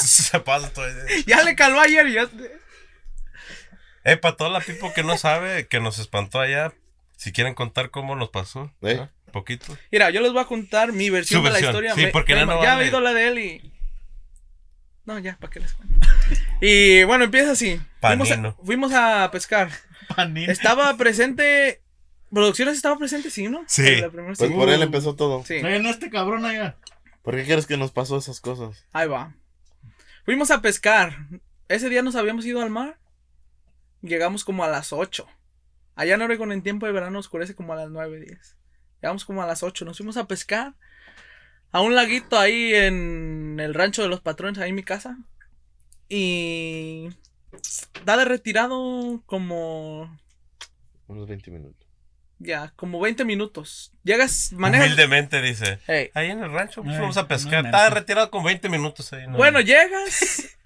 Se 0.02 0.40
pasa 0.40 0.72
todo. 0.74 0.88
el- 0.88 1.26
Ya 1.26 1.44
le 1.44 1.56
caló 1.56 1.80
ayer 1.80 2.08
y 2.08 2.14
ya. 2.14 2.28
Eh, 4.04 4.18
para 4.18 4.36
toda 4.36 4.50
la 4.50 4.62
people 4.62 4.92
que 4.94 5.04
no 5.04 5.18
sabe, 5.18 5.68
que 5.68 5.80
nos 5.80 6.00
espantó 6.00 6.40
allá, 6.40 6.74
si 7.18 7.32
quieren 7.32 7.54
contar 7.54 7.90
cómo 7.92 8.16
nos 8.16 8.30
pasó. 8.30 8.72
¿Eh? 8.82 9.00
¿ah? 9.02 9.12
Poquito. 9.32 9.78
Mira, 9.92 10.10
yo 10.12 10.22
les 10.22 10.32
voy 10.32 10.42
a 10.42 10.46
contar 10.46 10.92
mi 10.94 11.10
versión, 11.10 11.44
de 11.44 11.50
la 11.52 11.60
historia. 11.60 11.94
sí, 11.96 12.04
Me- 12.06 12.08
porque 12.08 12.34
bueno, 12.36 12.56
no 12.56 12.64
ya 12.64 12.76
he 12.80 12.84
oído 12.86 13.02
la 13.02 13.14
de 13.14 13.28
él 13.28 13.40
y. 13.40 13.72
No, 15.06 15.20
ya, 15.20 15.38
¿para 15.40 15.52
qué 15.52 15.60
les 15.60 15.74
cuento? 15.74 15.96
Y 16.62 17.04
bueno, 17.04 17.26
empieza 17.26 17.52
así. 17.52 17.80
Fuimos 18.02 18.28
a, 18.32 18.36
Panino. 18.36 18.58
fuimos 18.64 18.94
a 18.94 19.30
pescar. 19.32 19.70
Panini. 20.16 20.46
Estaba 20.50 20.96
presente. 20.98 21.82
Producciones 22.32 22.76
estaba 22.76 22.98
presente, 22.98 23.30
sí, 23.30 23.48
¿no? 23.50 23.64
Sí. 23.68 23.98
La 23.98 24.10
Pues 24.10 24.38
sí. 24.40 24.48
por 24.50 24.70
él 24.70 24.82
empezó 24.82 25.16
todo. 25.16 25.44
Sí. 25.46 25.60
Traen 25.60 25.86
a 25.86 25.90
este 25.92 26.10
cabrón 26.10 26.46
allá. 26.46 26.78
¿Por 27.22 27.36
qué 27.36 27.44
quieres 27.44 27.66
que 27.68 27.78
nos 27.78 27.92
pasó 27.92 28.18
esas 28.18 28.40
cosas? 28.40 28.86
Ahí 28.94 29.08
va. 29.08 29.36
Fuimos 30.26 30.50
a 30.50 30.62
pescar. 30.62 31.28
Ese 31.68 31.90
día 31.90 32.02
nos 32.02 32.16
habíamos 32.16 32.46
ido 32.46 32.62
al 32.62 32.70
mar. 32.70 32.98
Llegamos 34.02 34.44
como 34.44 34.64
a 34.64 34.68
las 34.70 34.92
8. 34.94 35.28
Allá 35.96 36.16
en 36.16 36.22
Oregon 36.22 36.52
en 36.52 36.62
tiempo 36.62 36.86
de 36.86 36.92
verano 36.92 37.20
oscurece 37.20 37.56
como 37.56 37.74
a 37.74 37.78
las 37.78 37.90
9, 37.90 38.20
10. 38.20 38.58
Llegamos 39.02 39.26
como 39.26 39.42
a 39.42 39.48
las 39.48 39.64
8. 39.64 39.86
Nos 39.86 39.98
fuimos 39.98 40.18
a 40.18 40.28
pescar. 40.28 40.74
A 41.72 41.82
un 41.82 41.96
laguito 41.96 42.38
ahí 42.40 42.74
en 42.74 43.58
el 43.60 43.74
rancho 43.74 44.02
de 44.02 44.08
los 44.10 44.22
patrones, 44.22 44.60
ahí 44.60 44.70
en 44.70 44.76
mi 44.76 44.84
casa. 44.84 45.18
Y... 46.10 47.10
Da 48.04 48.18
de 48.18 48.26
retirado 48.26 49.24
como... 49.26 50.20
Unos 51.08 51.28
20 51.28 51.52
minutos. 51.52 51.88
Ya, 52.40 52.74
como 52.76 53.00
20 53.00 53.24
minutos. 53.24 53.94
Llegas, 54.04 54.52
manejas... 54.54 54.88
Humildemente 54.88 55.42
dice. 55.42 55.80
Ahí 56.14 56.32
en 56.32 56.44
el 56.44 56.52
rancho 56.52 56.82
pues, 56.84 56.94
Ay, 56.94 57.00
fuimos 57.00 57.18
a 57.18 57.28
pescar. 57.28 57.64
no, 57.64 57.70
Estaba 57.70 57.90
no. 57.90 57.96
retirado 57.96 58.30
con 58.30 58.44
20 58.44 58.68
minutos 58.70 59.14
ahí. 59.14 59.28
¿no? 59.28 59.38
Bueno, 59.38 59.62
llegas 59.62 60.58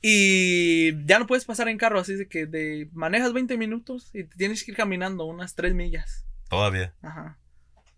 y 0.00 1.04
ya 1.06 1.18
no 1.18 1.26
puedes 1.26 1.44
pasar 1.44 1.68
en 1.68 1.78
carro, 1.78 1.98
así 1.98 2.14
de 2.14 2.28
que 2.28 2.46
de, 2.46 2.88
manejas 2.92 3.32
20 3.32 3.56
minutos 3.56 4.10
y 4.14 4.24
te 4.24 4.36
tienes 4.36 4.64
que 4.64 4.70
ir 4.70 4.76
caminando 4.76 5.24
unas 5.24 5.54
3 5.54 5.74
millas. 5.74 6.24
Todavía. 6.48 6.94
Ajá. 7.02 7.38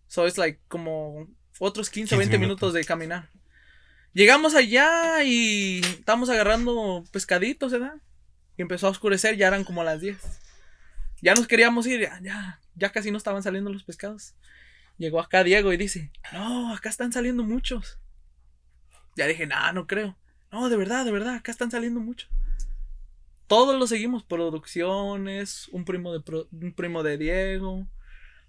So 0.07 0.27
it's 0.27 0.39
like 0.39 0.61
como 0.69 1.29
otros 1.59 1.91
15 1.91 2.11
15 2.11 2.15
o 2.15 2.19
20 2.19 2.39
minutos. 2.39 2.49
minutos. 2.49 2.75
de 2.75 2.85
caminar. 2.85 3.31
Llegamos 4.13 4.55
allá 4.55 5.23
y 5.23 5.81
estamos 5.81 6.31
agarrando 6.31 7.05
pescaditos, 7.13 7.71
¿verdad? 7.71 7.95
Y 8.57 8.63
empezó 8.63 8.89
a 8.89 8.91
oscurecer, 8.91 9.37
ya 9.37 9.47
eran 9.47 9.63
como 9.63 9.85
las 9.85 10.01
10. 10.01 10.19
Ya 11.23 11.35
nos 11.35 11.47
queríamos 11.47 11.87
ir, 11.87 12.01
ya, 12.01 12.19
ya, 12.23 12.61
ya 12.75 12.91
casi 12.91 13.11
no 13.11 13.19
estaban 13.19 13.43
saliendo 13.43 13.71
los 13.71 13.85
pescados. 13.85 14.35
Llegó 14.97 15.21
acá 15.21 15.45
Diego 15.45 15.73
y 15.73 15.77
dice, 15.77 16.11
no, 16.33 16.75
acá 16.75 16.89
están 16.89 17.13
saliendo 17.13 17.45
muchos. 17.45 17.99
Ya 19.17 19.27
dije, 19.27 19.47
nah, 19.47 19.73
no 19.73 19.87
creo. 19.87 20.17
No, 20.53 20.69
de 20.69 20.77
verdad, 20.77 21.05
de 21.05 21.13
verdad, 21.13 21.35
acá 21.35 21.53
están 21.53 21.71
saliendo 21.71 22.01
muchos. 22.01 22.29
Todos 23.47 23.79
lo 23.79 23.87
seguimos, 23.87 24.23
producciones, 24.23 25.69
un 25.69 25.85
primo 25.85 26.13
de, 26.13 26.21
pro- 26.21 26.49
un 26.53 26.73
primo 26.73 27.03
de 27.03 27.19
Diego, 27.19 27.87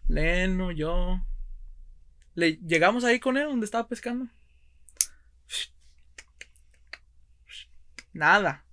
Leno, 0.08 0.72
yo. 0.72 1.22
Le, 2.36 2.54
llegamos 2.66 3.04
ahí 3.04 3.20
con 3.20 3.38
él 3.38 3.48
donde 3.48 3.66
estaba 3.66 3.88
pescando. 3.88 4.28
Nada. 8.14 8.64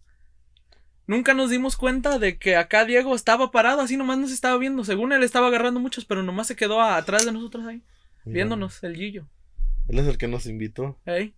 Nunca 1.06 1.32
nos 1.32 1.48
dimos 1.48 1.76
cuenta 1.76 2.18
de 2.18 2.38
que 2.38 2.56
acá 2.56 2.84
Diego 2.84 3.14
estaba 3.14 3.50
parado, 3.50 3.80
así 3.80 3.96
nomás 3.96 4.18
nos 4.18 4.30
estaba 4.32 4.58
viendo. 4.58 4.84
Según 4.84 5.12
él 5.12 5.22
estaba 5.22 5.46
agarrando 5.48 5.80
muchos, 5.80 6.04
pero 6.04 6.22
nomás 6.22 6.46
se 6.48 6.56
quedó 6.56 6.82
atrás 6.82 7.24
de 7.24 7.32
nosotros 7.32 7.66
ahí, 7.66 7.82
viéndonos, 8.26 8.82
el 8.84 8.96
Gillo. 8.96 9.26
Él 9.88 9.98
es 10.00 10.06
el 10.06 10.18
que 10.18 10.28
nos 10.28 10.44
invitó. 10.46 10.98
Ey. 11.06 11.34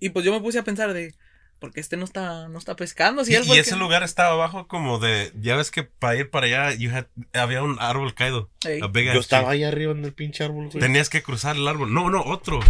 Y 0.00 0.10
pues 0.10 0.24
yo 0.24 0.32
me 0.32 0.40
puse 0.40 0.58
a 0.58 0.64
pensar 0.64 0.92
de, 0.92 1.14
¿por 1.58 1.72
qué 1.72 1.80
este 1.80 1.96
no 1.96 2.04
está, 2.04 2.48
no 2.48 2.58
está 2.58 2.76
pescando? 2.76 3.24
Si 3.24 3.32
Y, 3.32 3.36
él 3.36 3.44
y 3.46 3.52
ese 3.58 3.70
que- 3.72 3.76
lugar 3.76 4.02
estaba 4.02 4.32
abajo 4.32 4.66
como 4.68 4.98
de, 4.98 5.32
ya 5.40 5.56
ves 5.56 5.70
que 5.70 5.84
para 5.84 6.16
ir 6.16 6.30
para 6.30 6.46
allá 6.46 6.74
you 6.74 6.90
had- 6.90 7.06
había 7.32 7.62
un 7.62 7.76
árbol 7.80 8.14
caído. 8.14 8.50
Yo 8.62 9.20
estaba 9.20 9.50
ahí 9.50 9.64
arriba 9.64 9.92
en 9.92 10.04
el 10.04 10.12
pinche 10.12 10.44
árbol, 10.44 10.68
güey. 10.68 10.80
Tenías 10.80 11.08
que 11.08 11.22
cruzar 11.22 11.56
el 11.56 11.66
árbol. 11.66 11.92
No, 11.94 12.10
no, 12.10 12.22
otro. 12.22 12.60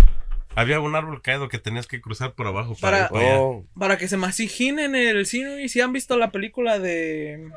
Había 0.54 0.80
un 0.80 0.94
árbol 0.96 1.20
caído 1.20 1.48
que 1.50 1.58
tenías 1.58 1.86
que 1.86 2.00
cruzar 2.00 2.32
por 2.34 2.46
abajo 2.46 2.74
Para- 2.80 3.08
para, 3.08 3.20
ir 3.20 3.24
para 3.24 3.24
allá. 3.34 3.40
Oh, 3.42 3.66
Para 3.78 3.98
que 3.98 4.08
se 4.08 4.14
imaginen 4.14 4.94
el 4.94 5.26
cine 5.26 5.62
y 5.62 5.68
si 5.68 5.80
han 5.82 5.92
visto 5.92 6.16
la 6.16 6.30
película 6.30 6.78
de... 6.78 7.50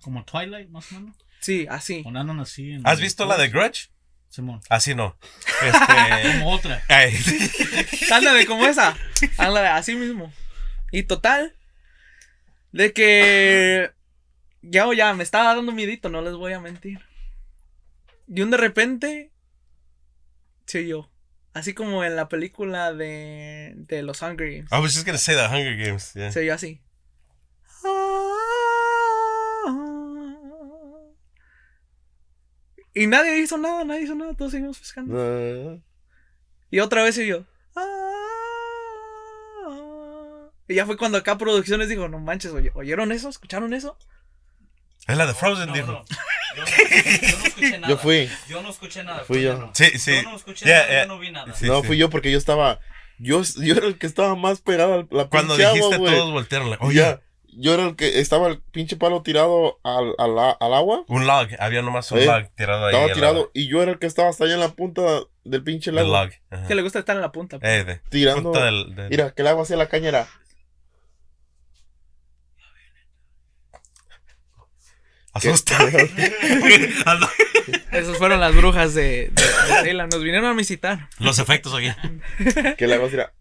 Como 0.00 0.24
Twilight, 0.24 0.68
más 0.70 0.90
o 0.92 0.96
menos. 1.00 1.16
Sí, 1.40 1.66
así. 1.68 2.04
Así. 2.40 2.72
en- 2.72 2.86
¿Has 2.86 3.00
visto 3.00 3.24
la 3.26 3.36
de 3.36 3.48
Grudge? 3.48 3.90
Simón. 4.38 4.60
Así 4.68 4.94
no. 4.94 5.16
Este. 5.62 6.38
Como 6.38 6.52
otra. 6.52 6.80
Ándale, 8.12 8.46
como 8.46 8.66
esa. 8.66 8.96
Ándale, 9.36 9.66
así 9.68 9.96
mismo. 9.96 10.32
Y 10.92 11.02
total. 11.02 11.56
De 12.70 12.92
que. 12.92 13.90
Ya 14.62 14.86
o 14.86 14.92
ya, 14.92 15.12
me 15.14 15.24
estaba 15.24 15.54
dando 15.54 15.72
miedito, 15.72 16.08
no 16.08 16.22
les 16.22 16.34
voy 16.34 16.52
a 16.52 16.60
mentir. 16.60 17.00
Y 18.28 18.40
un 18.42 18.50
de 18.52 18.58
repente. 18.58 19.32
Sí, 20.66 20.86
yo. 20.86 21.10
Así 21.52 21.74
como 21.74 22.04
en 22.04 22.14
la 22.14 22.28
película 22.28 22.92
de. 22.92 23.72
De 23.74 24.02
los 24.04 24.22
Hunger 24.22 24.52
Games. 24.52 24.70
I 24.70 24.78
was 24.78 24.94
just 24.94 25.04
gonna 25.04 25.18
say 25.18 25.34
the 25.34 25.46
Hunger 25.48 25.76
Games. 25.76 26.14
yeah. 26.14 26.30
Se 26.30 26.40
oyó 26.40 26.54
así. 26.54 26.80
Y 32.94 33.06
nadie 33.06 33.38
hizo 33.38 33.58
nada, 33.58 33.84
nadie 33.84 34.02
hizo 34.02 34.14
nada, 34.14 34.34
todos 34.34 34.52
seguimos 34.52 34.78
pescando. 34.78 35.14
no. 35.14 35.82
Y 36.70 36.80
otra 36.80 37.02
vez 37.02 37.14
se 37.14 37.26
yo. 37.26 37.44
Y 40.66 40.74
ya 40.74 40.84
fue 40.84 40.96
cuando 40.98 41.16
acá 41.16 41.38
producciones 41.38 41.88
dijo, 41.88 42.08
no 42.08 42.18
manches, 42.18 42.52
oye- 42.52 42.72
¿oyeron 42.74 43.10
eso? 43.12 43.28
¿Escucharon 43.30 43.72
eso? 43.72 43.96
Es 45.06 45.16
la 45.16 45.26
de 45.26 45.32
Frozen, 45.32 45.68
No, 45.68 45.72
dijo. 45.74 45.92
no. 45.92 46.04
Yo, 46.56 46.62
no, 46.62 46.66
yo 47.30 47.38
no 47.38 47.46
escuché 47.46 47.78
nada. 47.78 47.88
Yo 47.88 47.96
fui. 47.96 48.30
Yo 48.48 48.62
no 48.62 48.68
escuché 48.70 49.02
nada. 49.04 49.24
Fui 49.24 49.42
yo. 49.42 49.70
Sí, 49.72 49.98
sí. 49.98 50.16
Yo 50.16 50.22
no 50.30 50.36
escuché 50.36 50.66
Yeah, 50.66 50.78
nada, 50.80 50.90
yeah. 50.90 51.02
yo 51.04 51.08
no 51.08 51.18
vi 51.18 51.30
nada. 51.30 51.54
Sí, 51.54 51.66
no, 51.66 51.80
sí. 51.80 51.86
fui 51.86 51.96
yo 51.96 52.10
porque 52.10 52.30
yo 52.30 52.36
estaba. 52.36 52.80
Yo, 53.18 53.42
yo 53.42 53.74
era 53.74 53.86
el 53.86 53.96
que 53.98 54.06
estaba 54.06 54.34
más 54.36 54.60
pegado 54.60 54.94
a 55.10 55.14
la 55.14 55.28
Cuando 55.28 55.56
dijiste, 55.56 55.94
agua, 55.94 56.10
todos 56.10 56.32
voltearon. 56.32 56.76
Oye, 56.80 57.18
yo 57.48 57.74
era 57.74 57.84
el 57.84 57.96
que 57.96 58.20
estaba 58.20 58.48
el 58.48 58.60
pinche 58.60 58.96
palo 58.96 59.22
tirado 59.22 59.78
al, 59.82 60.14
al, 60.18 60.38
al 60.60 60.74
agua. 60.74 61.04
un 61.08 61.26
log. 61.26 61.48
Había 61.58 61.82
nomás 61.82 62.10
un 62.12 62.18
Eh, 62.18 62.26
log 62.26 62.48
tirado 62.56 62.86
ahí. 62.86 62.94
Estaba 62.94 63.12
tirado 63.14 63.34
lado. 63.34 63.50
y 63.54 63.68
yo 63.68 63.82
era 63.82 63.92
el 63.92 63.98
que 63.98 64.06
estaba 64.06 64.28
hasta 64.28 64.44
allá 64.44 64.54
en 64.54 64.60
la 64.60 64.70
punta 64.74 65.02
del 65.44 65.62
pinche 65.64 65.90
lago. 65.92 66.08
log. 66.12 66.30
Que 66.68 66.74
le 66.74 66.82
gusta 66.82 66.98
estar 67.00 67.16
en 67.16 67.22
la 67.22 67.32
punta. 67.32 67.58
Eh, 67.62 67.84
de, 67.84 67.96
Tirando. 68.10 68.42
punta 68.52 68.64
del- 68.64 68.94
del- 68.94 69.08
Mira, 69.10 69.30
que 69.32 69.42
el 69.42 69.48
agua 69.48 69.62
hacia 69.64 69.76
la 69.76 69.88
cañera. 69.88 70.28
Asusta. 75.32 75.76
Esas 77.92 78.16
fueron 78.18 78.40
las 78.40 78.54
brujas 78.56 78.94
de, 78.94 79.30
de. 79.84 79.94
Nos 79.94 80.22
vinieron 80.22 80.46
a 80.46 80.54
visitar. 80.54 81.08
Los 81.18 81.38
efectos 81.38 81.74
aquí. 81.74 81.90
Que 82.76 82.84
el 82.84 82.92
agua 82.92 83.08
tira. 83.08 83.32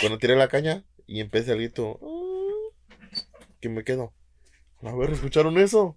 Cuando 0.00 0.18
tiré 0.18 0.36
la 0.36 0.48
caña 0.48 0.84
y 1.06 1.20
empecé 1.20 1.52
el 1.52 1.58
grito. 1.58 1.98
"Ah", 3.58 3.60
Que 3.60 3.68
me 3.68 3.84
quedo. 3.84 4.12
A 4.82 4.94
ver, 4.94 5.10
¿escucharon 5.10 5.58
eso? 5.58 5.96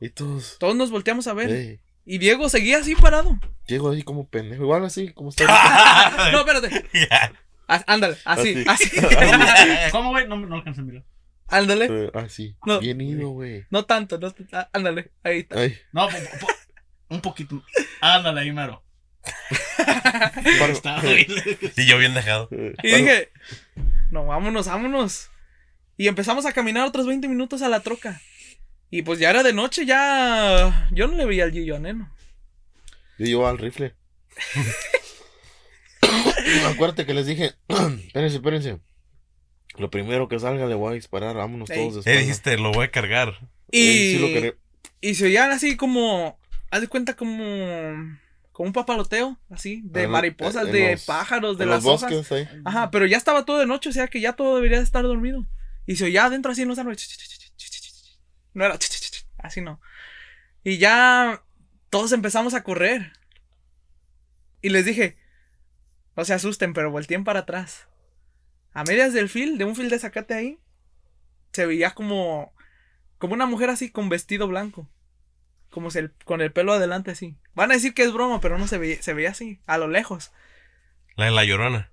Y 0.00 0.10
todos. 0.10 0.56
Todos 0.58 0.76
nos 0.76 0.90
volteamos 0.90 1.26
a 1.26 1.34
ver. 1.34 1.50
"Ey". 1.50 1.80
Y 2.06 2.18
Diego 2.18 2.48
seguía 2.48 2.78
así 2.78 2.94
parado. 2.94 3.38
Llego 3.66 3.90
ahí 3.90 4.02
como 4.02 4.28
pendejo. 4.28 4.62
Igual 4.64 4.84
así, 4.84 5.12
como 5.12 5.30
está. 5.30 5.44
No, 6.32 6.40
espérate. 6.40 6.84
Ya. 6.92 7.32
Ah, 7.66 7.82
Ándale, 7.86 8.16
así, 8.26 8.62
así. 8.68 8.90
¿Cómo, 9.90 10.10
güey? 10.10 10.28
No, 10.28 10.36
no 10.36 10.56
alcancé 10.56 10.82
a 10.82 10.84
mirar. 10.84 11.04
Ándale. 11.48 11.86
Eh, 11.90 12.10
Así. 12.14 12.56
No. 12.66 12.78
Bien 12.80 13.00
ido, 13.00 13.30
güey. 13.30 13.64
No 13.70 13.84
tanto, 13.86 14.18
no, 14.18 14.34
ah, 14.52 14.68
ándale. 14.72 15.12
Ahí 15.22 15.40
está. 15.40 15.60
Ay, 15.60 15.76
No, 15.92 16.08
po- 16.08 16.16
po- 16.46 16.54
un 17.08 17.20
poquito. 17.20 17.62
Ándale 18.00 18.40
ahí, 18.42 18.52
mero. 18.52 18.82
paro. 20.58 20.72
Está, 20.72 21.00
güey. 21.00 21.26
Y 21.76 21.86
yo 21.86 21.98
bien 21.98 22.14
dejado. 22.14 22.48
Eh, 22.50 22.74
Y 22.82 22.88
dije, 22.96 23.30
no, 24.10 24.26
vámonos, 24.26 24.66
vámonos. 24.66 25.30
Y 25.96 26.08
empezamos 26.08 26.44
a 26.46 26.52
caminar 26.52 26.86
otros 26.86 27.06
20 27.06 27.28
minutos 27.28 27.62
a 27.62 27.68
la 27.68 27.80
troca. 27.80 28.20
Y 28.90 29.02
pues 29.02 29.18
ya 29.18 29.30
era 29.30 29.42
de 29.42 29.52
noche, 29.52 29.86
ya. 29.86 30.88
Yo 30.92 31.06
no 31.08 31.14
le 31.16 31.24
veía 31.24 31.44
al 31.44 31.52
Gillo 31.52 31.76
a 31.76 31.78
Neno. 31.78 32.10
Yo 33.18 33.26
llevaba 33.26 33.50
el 33.50 33.58
rifle. 33.58 33.94
Acuérdate 36.66 37.06
que 37.06 37.14
les 37.14 37.26
dije, 37.26 37.54
espérense, 37.68 38.36
espérense. 38.36 38.78
Lo 39.78 39.90
primero 39.90 40.28
que 40.28 40.38
salga 40.38 40.66
le 40.66 40.74
voy 40.74 40.92
a 40.92 40.94
disparar, 40.94 41.34
vámonos 41.36 41.70
Ey. 41.70 41.76
todos 41.88 42.04
de 42.04 42.10
Eh, 42.10 42.14
espalda. 42.14 42.20
dijiste, 42.20 42.56
lo 42.58 42.72
voy 42.72 42.86
a 42.86 42.90
cargar. 42.90 43.34
Y, 43.70 43.80
Ey, 43.80 44.12
sí 44.14 44.18
lo 44.20 44.26
quería- 44.28 44.54
y 45.00 45.14
se 45.14 45.26
oían 45.26 45.50
así 45.50 45.76
como. 45.76 46.38
Haz 46.70 46.80
de 46.80 46.88
cuenta 46.88 47.14
como. 47.14 47.34
Como 48.52 48.68
un 48.68 48.72
papaloteo, 48.72 49.36
así, 49.50 49.80
de 49.84 50.04
En- 50.04 50.10
mariposas, 50.10 50.66
en 50.66 50.72
de 50.72 50.92
los- 50.92 51.04
pájaros, 51.06 51.58
de 51.58 51.64
en 51.64 51.70
las 51.70 51.82
los 51.82 51.94
hojas. 52.02 52.12
bosques 52.14 52.48
ahí. 52.48 52.60
Ajá, 52.64 52.90
pero 52.92 53.04
ya 53.06 53.16
estaba 53.16 53.44
todo 53.44 53.58
de 53.58 53.66
noche, 53.66 53.88
o 53.88 53.92
sea 53.92 54.06
que 54.06 54.20
ya 54.20 54.34
todo 54.34 54.54
debería 54.56 54.78
de 54.78 54.84
estar 54.84 55.02
dormido. 55.02 55.44
Y 55.86 55.96
se 55.96 56.04
oía 56.04 56.24
adentro 56.26 56.52
así 56.52 56.62
en 56.62 56.68
los 56.68 56.78
árboles. 56.78 57.52
No 58.54 58.64
era 58.64 58.78
así 59.38 59.60
no. 59.60 59.80
Y 60.62 60.78
ya 60.78 61.42
todos 61.90 62.12
empezamos 62.12 62.54
a 62.54 62.62
correr. 62.62 63.12
Y 64.62 64.70
les 64.70 64.84
dije, 64.86 65.18
no 66.16 66.24
se 66.24 66.32
asusten, 66.34 66.72
pero 66.72 66.90
volteen 66.90 67.24
para 67.24 67.40
atrás. 67.40 67.86
A 68.72 68.84
medias 68.84 69.12
del 69.12 69.28
fil, 69.28 69.58
de 69.58 69.64
un 69.64 69.76
fil 69.76 69.90
de 69.90 69.98
zacate 69.98 70.34
ahí, 70.34 70.58
se 71.52 71.66
veía 71.66 71.92
como 71.94 72.52
como 73.18 73.34
una 73.34 73.46
mujer 73.46 73.70
así 73.70 73.90
con 73.90 74.08
vestido 74.08 74.48
blanco. 74.48 74.88
Como 75.70 75.90
se- 75.90 76.10
con 76.24 76.40
el 76.40 76.52
pelo 76.52 76.72
adelante 76.72 77.10
así. 77.10 77.36
Van 77.54 77.70
a 77.70 77.74
decir 77.74 77.94
que 77.94 78.02
es 78.02 78.12
broma, 78.12 78.40
pero 78.40 78.58
no 78.58 78.66
se 78.68 78.78
veía, 78.78 79.02
se 79.02 79.14
veía 79.14 79.30
así, 79.30 79.60
a 79.66 79.78
lo 79.78 79.88
lejos. 79.88 80.30
La 81.16 81.26
de 81.26 81.30
la 81.30 81.44
llorona. 81.44 81.90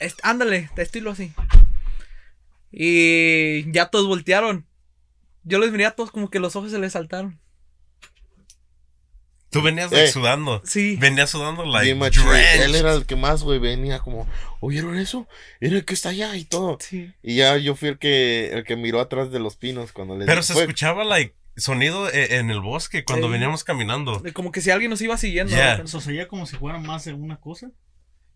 Est- 0.00 0.20
ándale, 0.22 0.70
de 0.76 0.82
estilo 0.82 1.10
así. 1.10 1.32
Y 2.70 3.70
ya 3.72 3.86
todos 3.90 4.06
voltearon. 4.06 4.66
Yo 5.44 5.58
les 5.58 5.70
miré 5.72 5.86
a 5.86 5.92
todos 5.92 6.10
como 6.10 6.28
que 6.30 6.40
los 6.40 6.56
ojos 6.56 6.70
se 6.70 6.78
les 6.78 6.92
saltaron. 6.92 7.40
Tú 9.50 9.62
venías 9.62 9.90
Eh. 9.92 10.08
sudando. 10.08 10.60
Sí. 10.66 10.96
Venías 10.96 11.30
sudando 11.30 11.64
like 11.64 11.94
machín. 11.94 12.24
drenched. 12.26 12.64
Él 12.64 12.74
era 12.74 12.92
el 12.92 13.06
que 13.06 13.16
más, 13.16 13.42
güey, 13.42 13.58
venía 13.58 13.98
como, 14.00 14.28
¿oyeron 14.60 14.98
eso? 14.98 15.26
Era 15.58 15.76
el 15.76 15.84
que 15.86 15.94
está 15.94 16.10
allá 16.10 16.36
y 16.36 16.44
todo. 16.44 16.76
Sí. 16.80 17.14
Y 17.22 17.36
ya 17.36 17.56
yo 17.56 17.74
fui 17.74 17.88
el 17.88 17.98
que, 17.98 18.50
el 18.52 18.64
que 18.64 18.76
miró 18.76 19.00
atrás 19.00 19.30
de 19.30 19.40
los 19.40 19.56
pinos 19.56 19.92
cuando 19.92 20.16
les 20.18 20.26
Pero 20.26 20.42
dije, 20.42 20.48
se 20.48 20.52
"Fue". 20.52 20.62
escuchaba 20.64 21.02
like 21.04 21.34
sonido 21.56 22.10
e- 22.10 22.36
en 22.36 22.50
el 22.50 22.60
bosque 22.60 23.04
cuando 23.06 23.28
Sí. 23.28 23.32
veníamos 23.32 23.64
caminando. 23.64 24.22
Como 24.34 24.52
que 24.52 24.60
si 24.60 24.70
alguien 24.70 24.90
nos 24.90 25.00
iba 25.00 25.16
siguiendo. 25.16 25.54
Yeah. 25.54 25.78
¿no? 25.78 25.84
¿Eso 25.84 26.00
sería 26.02 26.28
como 26.28 26.44
si 26.44 26.56
fuera 26.56 26.78
más 26.78 27.06
de 27.06 27.14
una 27.14 27.40
cosa? 27.40 27.70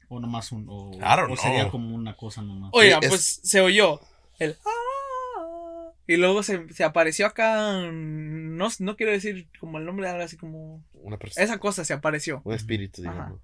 ¿O 0.09 0.19
nomás 0.19 0.51
un.? 0.51 0.65
O, 0.69 0.93
I 0.95 0.99
don't 1.17 1.31
o 1.31 1.37
sería 1.37 1.69
como 1.69 1.95
una 1.95 2.17
cosa 2.17 2.41
nomás? 2.41 2.71
Oigan, 2.73 3.01
Sí, 3.01 3.07
es- 3.07 3.11
pues 3.11 3.41
se 3.45 3.61
oyó 3.61 4.01
el. 4.39 4.57
"Ah", 4.65 5.93
Y 6.07 6.17
luego 6.17 6.43
se, 6.43 6.69
se 6.73 6.85
apareció 6.85 7.27
acá. 7.27 7.81
No, 7.93 8.69
no 8.81 8.97
quiero 8.97 9.13
decir 9.13 9.49
como 9.61 9.79
el 9.79 9.85
nombre, 9.85 10.09
algo 10.09 10.23
así 10.25 10.37
como. 10.37 10.85
Una 10.95 11.17
persona, 11.19 11.45
Esa 11.45 11.59
cosa 11.59 11.85
se 11.85 11.93
apareció. 11.93 12.43
un 12.45 12.55
espíritu, 12.55 13.03
Ajá. 13.03 13.13
digamos. 13.13 13.41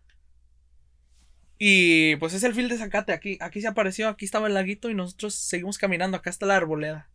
Y 1.61 2.16
pues 2.16 2.34
es 2.34 2.43
el 2.45 2.55
fil 2.55 2.68
de 2.68 2.78
Zacate. 2.78 3.12
Aquí, 3.12 3.36
aquí 3.41 3.61
se 3.61 3.66
apareció, 3.68 4.09
aquí 4.09 4.24
estaba 4.24 4.47
el 4.47 4.55
laguito 4.55 4.91
y 4.91 4.95
nosotros 4.95 5.34
seguimos 5.34 5.76
caminando. 5.78 6.16
Acá 6.16 6.30
está 6.30 6.47
la 6.47 6.57
arboleda. 6.57 7.11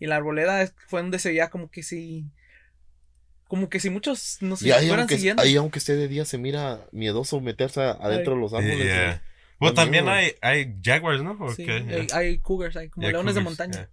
Y 0.00 0.06
la 0.06 0.16
arboleda 0.16 0.72
fue 0.88 1.00
donde 1.00 1.18
se 1.18 1.28
veía 1.30 1.48
como 1.50 1.70
que 1.70 1.82
si. 1.82 2.26
Como 3.46 3.70
que 3.70 3.80
si 3.80 3.88
muchos 3.88 4.38
nos 4.42 4.60
Y 4.62 4.72
ahí 4.72 4.86
fueran 4.88 5.00
aunque, 5.00 5.16
siguiendo. 5.16 5.42
ahí 5.42 5.56
aunque 5.56 5.78
esté 5.78 5.96
de 5.96 6.06
día 6.08 6.24
se 6.26 6.36
mira 6.38 6.86
miedoso 6.92 7.40
meterse 7.40 7.80
adentro 7.82 8.34
de 8.34 8.40
los 8.40 8.52
árboles. 8.52 8.78
Yeah. 8.84 9.06
güey. 9.06 9.20
Bueno, 9.60 9.74
también 9.74 10.08
hay, 10.08 10.32
hay 10.40 10.74
jaguars, 10.82 11.22
¿no? 11.22 11.36
¿O 11.40 11.52
Sí, 11.52 11.64
qué? 11.64 11.72
hay, 11.72 12.06
hay 12.12 12.38
cougars, 12.38 12.76
hay 12.76 12.88
como 12.88 13.02
Yeah, 13.04 13.12
leones 13.12 13.34
de 13.34 13.40
montaña. 13.40 13.72
yeah. 13.72 13.88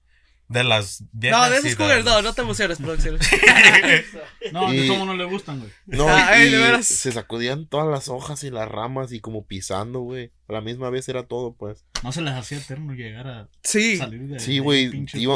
De 0.47 0.63
las 0.63 1.03
viejas. 1.11 1.39
No, 1.39 1.49
de 1.49 1.55
y 1.55 1.59
esos 1.59 1.75
cougars, 1.75 2.05
no, 2.05 2.11
las- 2.15 2.23
no 2.23 2.33
te 2.33 2.41
emociones, 2.43 2.77
producciones. 2.77 3.27
No, 4.51 4.71
Y- 4.73 4.81
de 4.81 4.87
cómo 4.87 5.05
no 5.05 5.15
le 5.15 5.23
gustan, 5.25 5.59
güey. 5.59 5.71
No, 5.87 6.07
Ah, 6.07 6.37
y 6.37 6.41
ay, 6.43 6.49
de 6.51 6.57
veras. 6.59 6.85
se 6.85 7.11
sacudían 7.11 7.67
todas 7.67 7.87
las 7.87 8.09
hojas 8.09 8.43
y 8.43 8.51
las 8.51 8.67
ramas 8.69 9.11
y 9.11 9.19
como 9.21 9.45
pisando, 9.45 10.01
güey. 10.01 10.31
A 10.47 10.53
la 10.53 10.61
misma 10.61 10.89
vez 10.91 11.09
era 11.09 11.23
todo, 11.23 11.53
pues. 11.55 11.83
No 12.03 12.11
se 12.11 12.21
les 12.21 12.33
hacía 12.35 12.59
eterno 12.59 12.93
llegar 12.93 13.27
a 13.27 13.49
Sí. 13.63 13.97
salir 13.97 14.21
de 14.27 14.39
Sí, 14.39 14.59
güey. 14.59 14.91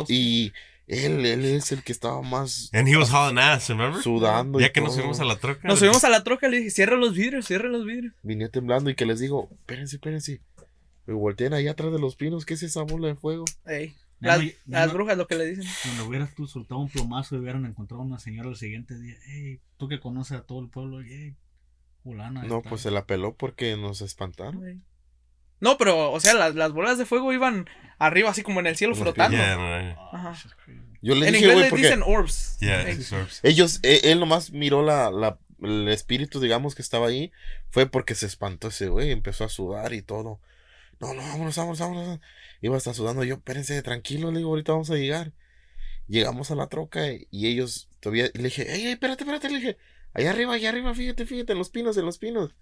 Y 0.09 0.53
él, 0.89 1.25
él 1.25 1.45
es 1.45 1.71
el 1.71 1.83
que 1.83 1.91
estaba 1.91 2.21
más 2.21 2.69
And 2.73 2.87
he 2.87 2.97
was 2.97 3.09
hauling 3.11 3.37
ass, 3.39 3.69
remember? 3.69 4.01
sudando. 4.01 4.59
y 4.59 4.63
Ya 4.63 4.71
que 4.71 4.81
nos 4.81 4.95
subimos 4.95 5.19
a 5.19 5.25
la 5.25 5.37
troca. 5.37 5.67
Nos 5.67 5.79
subimos 5.79 6.03
a 6.03 6.09
la 6.09 6.23
troca 6.23 6.47
y 6.47 6.51
le 6.51 6.57
dije, 6.57 6.69
cierra 6.71 6.95
los 6.97 7.13
vidrios, 7.15 7.45
cierra 7.45 7.69
los 7.69 7.85
vidrios. 7.85 8.13
Vine 8.23 8.49
temblando 8.49 8.89
y 8.89 8.95
que 8.95 9.05
les 9.05 9.19
digo, 9.19 9.49
espérense, 9.51 9.97
espérense. 9.97 10.41
Me 11.05 11.13
voltean 11.13 11.53
ahí 11.53 11.67
atrás 11.67 11.91
de 11.91 11.99
los 11.99 12.15
pinos. 12.15 12.45
¿Qué 12.45 12.53
es 12.55 12.63
esa 12.63 12.81
bola 12.83 13.07
de 13.07 13.15
fuego? 13.15 13.45
Ey, 13.65 13.95
las, 14.19 14.39
no- 14.39 14.45
ya 14.45 14.53
las 14.65 14.87
no- 14.87 14.93
brujas, 14.93 15.17
lo 15.17 15.27
que 15.27 15.35
le 15.35 15.45
dicen. 15.45 15.65
Cuando 15.83 16.05
hubieras 16.07 16.35
tú 16.35 16.45
soltado 16.47 16.79
un 16.81 16.89
plomazo 16.89 17.35
y 17.35 17.39
hubieran 17.39 17.65
encontrado 17.65 18.01
a 18.03 18.05
una 18.05 18.19
señora 18.19 18.49
el 18.49 18.55
siguiente 18.55 18.99
día, 18.99 19.15
hey, 19.27 19.59
tú 19.77 19.87
que 19.87 19.99
conoces 19.99 20.37
a 20.37 20.41
todo 20.43 20.59
el 20.61 20.69
pueblo, 20.69 21.01
hey, 21.01 21.35
fulana. 22.03 22.43
No, 22.43 22.57
esta". 22.57 22.69
pues 22.69 22.81
se 22.81 22.91
la 22.91 23.05
peló 23.05 23.35
porque 23.35 23.75
nos 23.77 24.01
espantaron. 24.01 24.67
Ey. 24.67 24.81
No, 25.59 25.77
pero, 25.77 26.11
o 26.11 26.19
sea, 26.19 26.33
las, 26.33 26.55
las 26.55 26.71
bolas 26.71 26.97
de 26.97 27.05
fuego 27.05 27.33
iban 27.33 27.69
arriba, 27.97 28.29
así 28.29 28.43
como 28.43 28.59
en 28.59 28.67
el 28.67 28.77
cielo, 28.77 28.93
Como 28.93 29.05
flotando. 29.05 29.37
Yeah, 29.37 29.55
right. 29.55 29.97
Ajá. 30.13 30.35
Yo 31.01 31.15
le 31.15 31.27
En 31.27 31.33
dije, 31.33 31.45
inglés 31.45 31.59
les 31.59 31.69
porque 31.69 31.83
dicen 31.83 32.03
orbs. 32.05 32.57
Yeah, 32.59 32.85
orbs. 33.21 33.39
ellos, 33.43 33.79
eh, 33.83 34.01
él 34.05 34.19
nomás 34.19 34.51
miró 34.51 34.83
la, 34.83 35.11
la, 35.11 35.37
el 35.61 35.87
espíritu, 35.89 36.39
digamos, 36.39 36.75
que 36.75 36.81
estaba 36.81 37.07
ahí. 37.07 37.31
Fue 37.69 37.85
porque 37.85 38.15
se 38.15 38.25
espantó 38.25 38.69
ese 38.69 38.89
güey, 38.89 39.11
empezó 39.11 39.43
a 39.43 39.49
sudar 39.49 39.93
y 39.93 40.01
todo. 40.01 40.39
No, 40.99 41.13
no, 41.13 41.21
vámonos, 41.21 41.55
vámonos, 41.55 41.79
vámonos. 41.79 42.19
Iba 42.61 42.75
hasta 42.77 42.93
sudando 42.93 43.23
yo, 43.23 43.35
espérense, 43.35 43.81
tranquilo, 43.81 44.31
le 44.31 44.39
digo, 44.39 44.49
ahorita 44.49 44.73
vamos 44.73 44.89
a 44.91 44.95
llegar. 44.95 45.31
Llegamos 46.07 46.51
a 46.51 46.55
la 46.55 46.67
troca 46.67 47.01
y 47.31 47.47
ellos 47.47 47.87
todavía, 47.99 48.29
y 48.33 48.37
le 48.37 48.45
dije, 48.45 48.73
ey, 48.73 48.87
ey, 48.87 48.91
espérate, 48.93 49.23
espérate, 49.23 49.49
le 49.49 49.59
dije, 49.59 49.77
allá 50.13 50.31
arriba, 50.31 50.55
allá 50.55 50.69
arriba, 50.69 50.93
fíjate, 50.93 51.25
fíjate, 51.25 51.53
en 51.53 51.59
los 51.59 51.69
pinos, 51.69 51.95
en 51.97 52.05
los 52.05 52.17
pinos. 52.17 52.55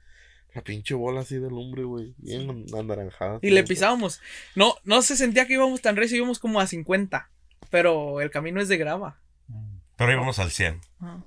La 0.53 0.61
pinche 0.63 0.93
bola 0.95 1.21
así 1.21 1.35
de 1.35 1.49
lumbre, 1.49 1.83
güey, 1.83 2.13
bien 2.17 2.65
anaranjada. 2.77 3.39
Y 3.43 3.51
le 3.51 3.63
pisábamos. 3.63 4.21
No, 4.55 4.75
no 4.85 5.01
se 5.03 5.15
sentía 5.15 5.45
que 5.45 5.53
íbamos 5.53 5.81
tan 5.81 5.95
recio, 5.95 6.17
íbamos 6.17 6.39
como 6.39 6.59
a 6.59 6.65
50. 6.67 7.29
Pero 7.69 8.21
el 8.21 8.31
camino 8.31 8.59
es 8.61 8.67
de 8.67 8.77
grava. 8.77 9.19
Pero 9.97 10.11
íbamos 10.11 10.39
al 10.39 10.49
100. 10.51 10.81
Ajá. 10.99 11.23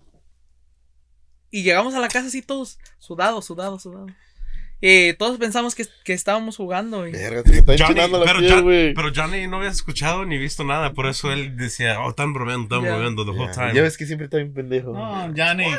Y 1.51 1.63
llegamos 1.65 1.95
a 1.95 2.01
la 2.01 2.09
casa 2.09 2.29
así 2.29 2.43
todos 2.43 2.79
sudados, 2.99 3.45
sudados, 3.45 3.83
sudados. 3.83 4.11
Y 4.81 5.13
todos 5.15 5.37
pensamos 5.39 5.75
que, 5.75 5.85
que 6.05 6.13
estábamos 6.15 6.57
jugando. 6.57 7.07
y- 7.07 7.13
Verga, 7.13 7.41
está 7.45 7.75
Johnny, 7.79 8.01
la 8.13 8.25
pero, 8.25 8.39
piel, 8.39 8.51
John- 8.53 8.93
pero 8.95 9.13
Johnny 9.15 9.47
no 9.47 9.59
había 9.59 9.69
escuchado 9.69 10.25
ni 10.25 10.39
visto 10.39 10.65
nada, 10.65 10.93
por 10.95 11.07
eso 11.07 11.31
él 11.33 11.57
decía, 11.57 12.01
oh, 12.01 12.11
están 12.11 12.33
bromeando, 12.33 12.63
están 12.65 12.83
Ya. 12.85 12.93
bromeando 12.97 13.25
the 13.25 13.31
whole 13.33 13.47
Ya, 13.49 13.53
time. 13.53 13.75
ya 13.75 13.83
ves 13.83 13.99
que 13.99 14.07
siempre 14.07 14.25
está 14.27 14.39
bien 14.39 14.55
pendejo. 14.55 14.93
No, 14.93 15.33
Johnny. 15.37 15.65
Eh, 15.67 15.79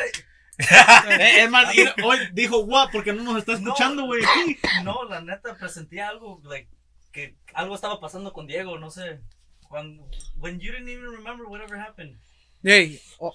es 0.58 1.50
más, 1.50 1.74
hoy 2.04 2.20
dijo 2.34 2.60
what 2.60 2.90
porque 2.92 3.14
no 3.14 3.24
nos 3.24 3.38
está 3.38 3.54
escuchando, 3.54 4.06
güey. 4.06 4.22
aquí. 4.24 4.60
No, 4.84 5.06
la 5.06 5.22
neta, 5.22 5.56
presenté 5.56 6.02
algo, 6.02 6.42
like, 6.44 6.70
que 7.12 7.36
algo 7.54 7.76
estaba 7.76 8.00
pasando 8.00 8.34
con 8.34 8.48
Diego, 8.48 8.78
no 8.78 8.92
sé. 8.92 9.22
Cuando, 9.70 10.08
when 10.38 10.60
you 10.60 10.72
didn't 10.72 10.90
even 10.90 11.12
remember 11.12 11.46
whatever 11.48 11.80
happened. 11.80 12.20
Ey, 12.64 13.02
oh, 13.20 13.34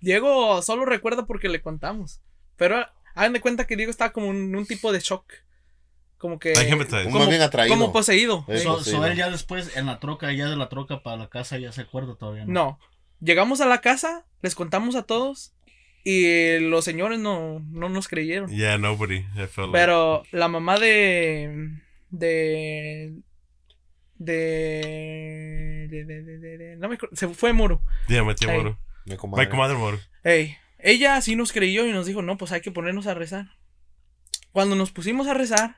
Diego 0.00 0.62
solo 0.62 0.84
recuerda 0.84 1.26
porque 1.26 1.48
le 1.48 1.60
contamos. 1.60 2.20
Pero 2.56 2.86
hagan 3.14 3.32
de 3.32 3.40
cuenta 3.40 3.66
que 3.66 3.76
Diego 3.76 3.90
estaba 3.90 4.12
como 4.12 4.30
en 4.30 4.54
un 4.54 4.66
tipo 4.66 4.92
de 4.92 5.00
shock. 5.00 5.24
Como 6.18 6.38
que. 6.38 6.52
Más 6.52 7.06
como, 7.06 7.26
bien 7.26 7.40
atraído. 7.40 7.74
como 7.74 7.92
poseído. 7.92 8.44
Eh, 8.48 8.56
Ey. 8.56 8.62
So, 8.62 8.82
sí, 8.84 8.90
so 8.90 8.98
no. 8.98 9.06
él 9.06 9.16
ya 9.16 9.30
después 9.30 9.76
en 9.76 9.86
la 9.86 9.98
troca, 10.00 10.32
ya 10.32 10.48
de 10.48 10.56
la 10.56 10.68
troca 10.68 11.02
para 11.02 11.16
la 11.16 11.28
casa, 11.28 11.58
ya 11.58 11.72
se 11.72 11.82
acuerda 11.82 12.16
todavía. 12.16 12.44
No. 12.44 12.52
No. 12.52 12.78
Llegamos 13.20 13.60
a 13.60 13.66
la 13.66 13.80
casa, 13.80 14.26
les 14.42 14.54
contamos 14.54 14.96
a 14.96 15.02
todos. 15.02 15.54
Y 16.04 16.58
los 16.60 16.84
señores 16.84 17.18
no, 17.18 17.60
no 17.70 17.88
nos 17.88 18.08
creyeron. 18.08 18.50
Yeah, 18.50 18.78
nobody. 18.78 19.18
I 19.18 19.46
felt 19.46 19.56
like- 19.68 19.72
Pero 19.72 20.22
la 20.32 20.48
mamá 20.48 20.78
de. 20.78 21.78
De. 22.10 23.12
De. 24.16 25.86
de, 25.90 26.04
de, 26.04 26.22
de- 26.22 26.38
de- 26.38 26.58
de- 26.58 26.76
no 26.76 26.88
me 26.88 26.94
acuerdo, 26.96 27.16
Se 27.16 27.28
fue 27.28 27.52
Muro. 27.52 27.82
Yeah, 28.08 28.22
my 28.24 28.34
tío 28.34 28.50
Ey. 28.50 28.56
Moro. 28.58 28.78
My 29.06 29.16
comadre. 29.16 29.48
comadre 29.48 29.76
Moro. 29.76 29.98
Ey, 30.24 30.56
ella 30.78 31.20
sí 31.20 31.36
nos 31.36 31.52
creyó 31.52 31.86
y 31.86 31.92
nos 31.92 32.06
dijo: 32.06 32.22
No, 32.22 32.36
pues 32.36 32.52
hay 32.52 32.60
que 32.60 32.70
ponernos 32.70 33.06
a 33.06 33.14
rezar. 33.14 33.46
Cuando 34.52 34.76
nos 34.76 34.90
pusimos 34.92 35.26
a 35.28 35.34
rezar, 35.34 35.76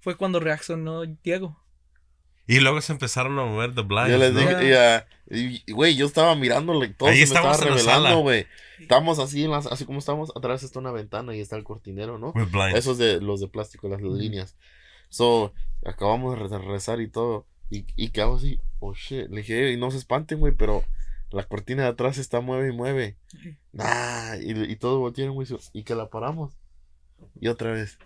fue 0.00 0.16
cuando 0.16 0.40
reaccionó 0.40 1.04
Diego. 1.04 1.58
Y 2.56 2.60
luego 2.60 2.80
se 2.80 2.92
empezaron 2.92 3.38
a 3.38 3.44
mover 3.44 3.74
the 3.74 3.82
blinds, 3.82 4.10
Yo 4.10 4.18
les 4.18 4.34
dije, 4.34 5.04
y, 5.30 5.72
güey, 5.72 5.96
yo 5.96 6.06
estaba 6.06 6.34
mirándole 6.34 6.86
y 6.86 6.92
todo 6.92 7.08
Ahí 7.08 7.16
se 7.16 7.20
me 7.20 7.24
estaba 7.40 7.56
revelando, 7.56 8.20
güey. 8.20 8.46
Estamos 8.80 9.18
así, 9.18 9.44
en 9.44 9.50
las- 9.52 9.66
así 9.66 9.84
como 9.84 9.98
estamos, 10.00 10.32
atrás 10.36 10.62
está 10.62 10.78
una 10.80 10.90
ventana 10.90 11.34
y 11.34 11.40
está 11.40 11.56
el 11.56 11.64
cortinero, 11.64 12.18
¿no? 12.18 12.32
With 12.34 12.50
blinds. 12.50 12.78
Esos 12.78 12.98
de 12.98 13.20
los 13.20 13.40
de 13.40 13.48
plástico, 13.48 13.88
las 13.88 14.00
líneas. 14.02 14.56
So, 15.08 15.52
acabamos 15.86 16.36
de 16.38 16.48
re- 16.48 16.64
rezar 16.66 17.00
y 17.00 17.08
todo. 17.08 17.46
Y, 17.70 17.86
y 17.96 18.08
quedamos 18.10 18.42
así, 18.42 18.58
oh 18.80 18.92
shit. 18.94 19.28
Le 19.30 19.38
dije, 19.38 19.72
y 19.72 19.76
no 19.76 19.90
se 19.90 19.98
espanten, 19.98 20.40
güey, 20.40 20.52
pero 20.52 20.84
la 21.30 21.44
cortina 21.44 21.84
de 21.84 21.88
atrás 21.90 22.18
está 22.18 22.40
mueve 22.40 22.68
y 22.68 22.76
mueve. 22.76 23.16
Nah, 23.72 24.36
y, 24.36 24.50
y 24.70 24.76
todos 24.76 24.98
voltearon, 24.98 25.34
güey, 25.34 25.48
y 25.72 25.84
que 25.84 25.94
la 25.94 26.10
paramos. 26.10 26.58
Y 27.40 27.48
otra 27.48 27.70
vez. 27.72 27.98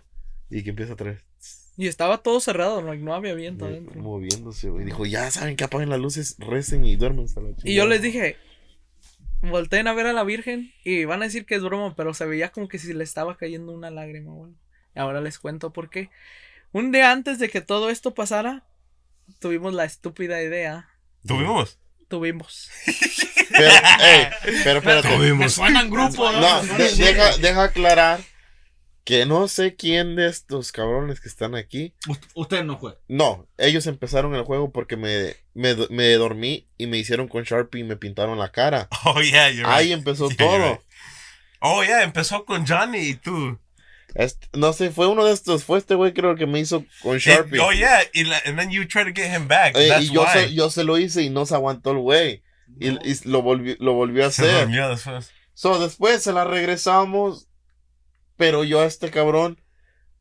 Y 0.49 0.63
que 0.63 0.69
empieza 0.69 0.93
otra 0.93 1.11
vez. 1.11 1.25
Y 1.77 1.87
estaba 1.87 2.17
todo 2.17 2.39
cerrado, 2.39 2.81
no, 2.81 2.93
no 2.95 3.13
había 3.13 3.35
viento 3.35 3.65
Güey, 3.65 3.77
adentro. 3.77 4.01
moviéndose, 4.01 4.69
güey. 4.69 4.83
Dijo, 4.85 5.05
ya 5.05 5.29
saben 5.29 5.55
que 5.55 5.63
apaguen 5.63 5.89
las 5.89 5.99
luces, 5.99 6.35
recen 6.39 6.83
y 6.83 6.95
duermen 6.95 7.25
hasta 7.25 7.39
la 7.41 7.49
Y 7.49 7.51
yo 7.51 7.57
chingada". 7.83 7.85
les 7.89 8.01
dije, 8.01 8.37
volteen 9.41 9.87
a 9.87 9.93
ver 9.93 10.07
a 10.07 10.13
la 10.13 10.23
Virgen 10.23 10.73
y 10.83 11.05
van 11.05 11.21
a 11.21 11.25
decir 11.25 11.45
que 11.45 11.53
es 11.55 11.61
broma, 11.63 11.95
pero 11.95 12.13
se 12.15 12.25
veía 12.25 12.49
como 12.51 12.67
que 12.67 12.79
si 12.79 12.91
le 12.93 13.03
estaba 13.03 13.37
cayendo 13.37 13.71
una 13.73 13.91
lágrima, 13.91 14.31
güey. 14.33 14.53
Y 14.95 14.99
ahora 14.99 15.21
les 15.21 15.37
cuento 15.37 15.71
por 15.71 15.89
qué. 15.91 16.09
Un 16.71 16.91
día 16.91 17.11
antes 17.11 17.37
de 17.37 17.49
que 17.49 17.61
todo 17.61 17.89
esto 17.91 18.15
pasara, 18.15 18.63
tuvimos 19.39 19.73
la 19.73 19.85
estúpida 19.85 20.41
idea. 20.41 20.89
¿Tuvimos? 21.27 21.77
Tuvimos. 22.07 22.69
Pero, 23.51 23.71
ey, 24.01 24.27
pero 24.63 24.79
espérate. 24.79 25.15
Tuvimos. 25.15 25.53
suenan 25.53 25.89
grupo, 25.91 26.31
¿no? 26.31 26.63
Deja, 26.97 27.37
deja 27.37 27.63
aclarar 27.65 28.19
que 29.07 29.25
no 29.25 29.47
sé 29.47 29.77
quién 29.77 30.17
de 30.17 30.27
estos 30.27 30.73
cabrones 30.73 31.21
que 31.21 31.29
están 31.29 31.55
aquí. 31.55 31.93
Ust- 32.09 32.27
Usted 32.35 32.65
no 32.65 32.77
fue. 32.77 32.97
No, 33.07 33.47
ellos 33.57 33.87
empezaron 33.87 34.35
el 34.35 34.43
juego 34.43 34.73
porque 34.73 34.97
me, 34.97 35.33
me, 35.53 35.75
me 35.89 36.11
dormí 36.15 36.67
y 36.77 36.87
me 36.87 36.97
hicieron 36.97 37.29
con 37.29 37.45
Sharpie 37.45 37.79
y 37.79 37.83
me 37.85 37.95
pintaron 37.95 38.37
la 38.37 38.51
cara. 38.51 38.89
Oh, 39.05 39.21
yeah, 39.21 39.49
you're 39.49 39.65
Ahí 39.65 39.85
right. 39.87 39.93
empezó 39.99 40.27
Yeah, 40.37 40.37
todo. 40.37 40.57
right. 40.73 40.81
Oh, 41.61 41.83
yeah, 41.85 42.03
empezó 42.03 42.43
con 42.43 42.67
Johnny 42.67 42.97
y 42.99 43.13
tú. 43.15 43.57
Este- 44.13 44.49
no 44.57 44.73
sé, 44.73 44.89
fue 44.89 45.07
uno 45.07 45.23
de 45.23 45.31
estos, 45.33 45.63
fue 45.63 45.77
este 45.77 45.95
güey 45.95 46.13
creo 46.13 46.35
que 46.35 46.45
me 46.45 46.59
hizo 46.59 46.83
con 47.01 47.17
Sharpie. 47.17 47.59
Eh, 47.59 47.63
oh, 47.63 47.71
yeah, 47.71 48.01
y 48.13 48.29
and 48.45 48.59
then 48.59 48.69
you 48.71 48.85
try 48.85 49.05
to 49.05 49.13
get 49.15 49.33
him 49.33 49.47
back. 49.47 49.73
Eh, 49.77 49.87
That's 49.87 50.03
y 50.03 50.11
yo 50.13 50.23
why. 50.23 50.29
se, 50.33 50.53
yo 50.53 50.69
se 50.69 50.83
lo 50.83 50.97
hice 50.97 51.21
y 51.23 51.29
no 51.29 51.45
se 51.45 51.55
aguantó 51.55 51.91
el 51.91 51.99
güey. 51.99 52.43
Y, 52.77 52.89
y 52.89 53.19
lo, 53.23 53.41
volvió, 53.41 53.77
lo 53.79 53.93
volvió 53.93 54.25
a 54.25 54.31
Se 54.31 54.41
hacer. 54.43 54.59
durmió 54.63 54.89
después. 54.89 55.31
So, 55.53 55.79
después 55.79 56.21
se 56.21 56.33
la 56.33 56.43
regresamos. 56.43 57.47
Pero 58.37 58.63
yo 58.63 58.79
a 58.81 58.85
este 58.85 59.09
cabrón 59.11 59.59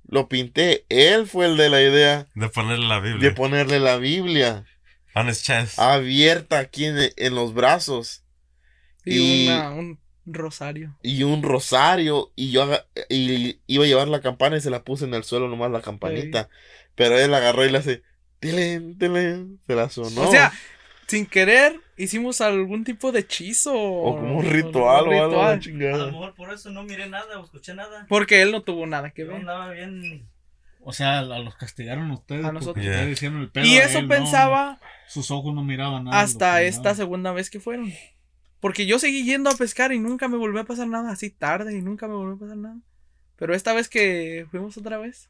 lo 0.08 0.28
pinté. 0.28 0.84
Él 0.88 1.26
fue 1.26 1.46
el 1.46 1.56
de 1.56 1.68
la 1.70 1.82
idea 1.82 2.26
De 2.34 2.48
ponerle 2.48 2.86
la 2.88 3.00
Biblia. 3.00 3.28
de 3.28 3.34
ponerle 3.34 3.80
la 3.80 3.96
Biblia 3.98 4.64
on 5.14 5.28
his 5.28 5.42
chest. 5.42 5.78
abierta 5.78 6.58
aquí 6.58 6.84
en, 6.86 6.96
en 7.16 7.34
los 7.34 7.54
brazos. 7.54 8.24
Y, 9.04 9.44
Y- 9.44 9.48
una- 9.48 9.70
un 9.70 9.98
rosario. 10.26 10.96
Y 11.02 11.22
un 11.22 11.42
rosario. 11.42 12.32
Y 12.36 12.50
yo 12.50 12.68
y 13.08 13.60
iba 13.66 13.84
a 13.84 13.88
llevar 13.88 14.08
la 14.08 14.20
campana 14.20 14.56
y 14.56 14.60
se 14.60 14.70
la 14.70 14.82
puse 14.82 15.04
en 15.04 15.14
el 15.14 15.24
suelo 15.24 15.48
nomás 15.48 15.70
la 15.70 15.82
campanita. 15.82 16.48
Pero 16.94 17.18
él 17.18 17.32
agarró 17.34 17.64
y 17.64 17.70
le 17.70 17.78
hace. 17.78 18.02
Tilín, 18.40 18.98
tilín, 18.98 19.60
se 19.66 19.74
la 19.74 19.88
sonó. 19.88 20.28
O 20.28 20.30
sea, 20.30 20.52
sin 21.06 21.26
querer, 21.26 21.80
hicimos 21.96 22.40
algún 22.40 22.84
tipo 22.84 23.12
de 23.12 23.20
hechizo. 23.20 23.74
o 23.74 24.16
como 24.16 24.38
un 24.38 24.44
ritual 24.44 25.08
o 25.08 25.22
algo. 25.22 25.42
la 25.42 25.50
A 25.50 25.54
lo 25.54 25.60
chingada. 25.60 26.06
mejor 26.06 26.34
por 26.34 26.52
eso 26.52 26.70
no 26.70 26.82
miré 26.82 27.08
nada 27.08 27.38
o 27.38 27.44
escuché 27.44 27.74
nada. 27.74 28.06
Porque 28.08 28.42
él 28.42 28.52
no 28.52 28.62
tuvo 28.62 28.86
nada 28.86 29.10
que 29.10 29.24
ver. 29.24 29.36
andaba 29.36 29.70
bien. 29.70 30.28
O 30.80 30.92
sea, 30.92 31.18
a 31.18 31.22
los 31.22 31.56
castigaron 31.56 32.10
ustedes. 32.12 32.44
A 32.44 32.52
nosotros. 32.52 32.84
Yeah. 32.84 32.94
ustedes 32.94 33.12
hicieron 33.12 33.40
el 33.40 33.50
pedo. 33.50 33.66
Y 33.66 33.76
a 33.78 33.84
eso 33.84 33.98
él, 33.98 34.08
pensaba 34.08 34.78
no. 34.80 34.88
Sus 35.08 35.30
ojos 35.30 35.54
no 35.54 35.62
miraban 35.62 36.04
nada. 36.04 36.20
hasta 36.20 36.62
esta 36.62 36.94
segunda 36.94 37.32
vez 37.32 37.50
que 37.50 37.60
fueron. 37.60 37.92
Porque 38.60 38.86
yo 38.86 38.98
seguí 38.98 39.24
yendo 39.24 39.50
a 39.50 39.54
pescar 39.54 39.92
y 39.92 39.98
nunca 39.98 40.28
me 40.28 40.36
volvió 40.36 40.60
a 40.60 40.64
pasar 40.64 40.88
nada 40.88 41.10
así 41.12 41.30
tarde 41.30 41.76
y 41.76 41.82
nunca 41.82 42.08
me 42.08 42.14
volvió 42.14 42.34
a 42.34 42.38
pasar 42.38 42.56
nada. 42.56 42.78
Pero 43.36 43.54
esta 43.54 43.72
vez 43.72 43.88
que 43.88 44.46
fuimos 44.50 44.76
otra 44.76 44.96
vez 44.98 45.28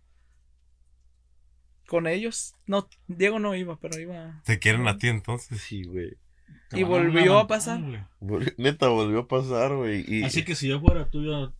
con 1.87 2.07
ellos, 2.07 2.55
no, 2.66 2.89
Diego 3.07 3.39
no 3.39 3.55
iba, 3.55 3.78
pero 3.80 3.99
iba. 3.99 4.41
Te 4.45 4.59
quieren 4.59 4.87
a 4.89 4.99
ti 4.99 5.09
entonces. 5.09 5.61
Sí, 5.62 5.84
güey. 5.84 6.16
Y 6.72 6.82
volvió 6.82 7.39
a 7.39 7.47
pasar. 7.47 7.80
Vol- 8.20 8.55
Neta, 8.59 8.89
volvió 8.89 9.20
a 9.20 9.28
pasar, 9.28 9.74
güey. 9.74 10.05
Y, 10.07 10.24
Así 10.24 10.45
que 10.45 10.55
si 10.57 10.68
yo 10.68 10.80
fuera 10.80 11.09
tú, 11.09 11.22
yo 11.24 11.53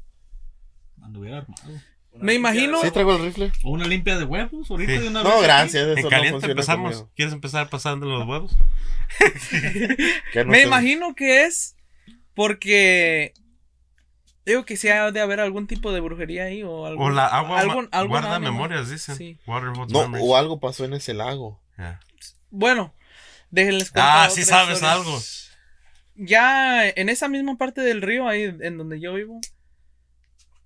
anduviera 1.03 1.39
armado. 1.39 1.63
Una 2.13 2.25
Me 2.25 2.35
imagino- 2.35 2.81
¿Sí 2.83 2.91
traigo 2.91 3.15
el 3.17 3.23
rifle? 3.25 3.53
O 3.63 3.71
una 3.71 3.87
limpia 3.87 4.19
de 4.19 4.25
huevos, 4.25 4.71
ahorita 4.71 4.93
Eh, 4.93 5.01
de 5.01 5.09
una 5.09 5.23
No, 5.23 5.41
gracias. 5.41 5.87
Eso 5.87 5.97
En 5.99 6.03
no 6.05 6.09
caliente 6.11 6.33
funciona 6.33 6.53
empezamos. 6.53 6.93
conmigo. 6.93 7.13
¿Quieres 7.15 7.35
empezar 7.35 7.69
pasando 7.71 8.07
los 8.07 8.27
huevos? 8.27 8.57
No 10.35 10.45
Me 10.47 10.59
sé- 10.61 10.67
imagino 10.67 11.15
que 11.15 11.45
es 11.45 11.77
porque 12.35 13.33
digo 14.47 14.65
que 14.65 14.77
sí 14.77 14.89
ha 14.89 15.11
de 15.13 15.21
haber 15.21 15.41
algún 15.41 15.67
tipo 15.67 15.93
de 15.93 16.01
brujería 16.01 16.45
ahí 16.45 16.63
o 16.63 16.87
algún, 16.87 17.07
O 17.07 17.11
la 17.11 17.27
agua 17.27 17.61
algún- 17.61 17.89
algún 17.93 18.11
guarda 18.11 18.37
ánimo. 18.37 18.53
memorias, 18.53 18.89
dicen. 18.89 19.17
Sí. 19.17 19.39
No, 19.47 19.61
memories. 19.61 20.23
o 20.27 20.37
algo 20.37 20.61
pasó 20.61 20.85
en 20.85 20.95
ese 20.95 21.13
lago. 21.15 21.61
Yeah. 21.77 22.01
Bueno, 22.51 22.95
déjenles 23.51 23.91
contar 23.91 24.29
Ah, 24.29 24.31
sí 24.31 24.45
sabes 24.45 24.77
historia. 24.77 24.93
algo. 24.95 25.19
Ya 26.15 26.89
en 26.89 27.09
esa 27.11 27.29
misma 27.29 27.57
parte 27.59 27.83
del 27.83 28.01
río, 28.01 28.27
ahí 28.29 28.45
en 28.61 28.79
donde 28.79 29.01
yo 29.01 29.13
vivo, 29.15 29.41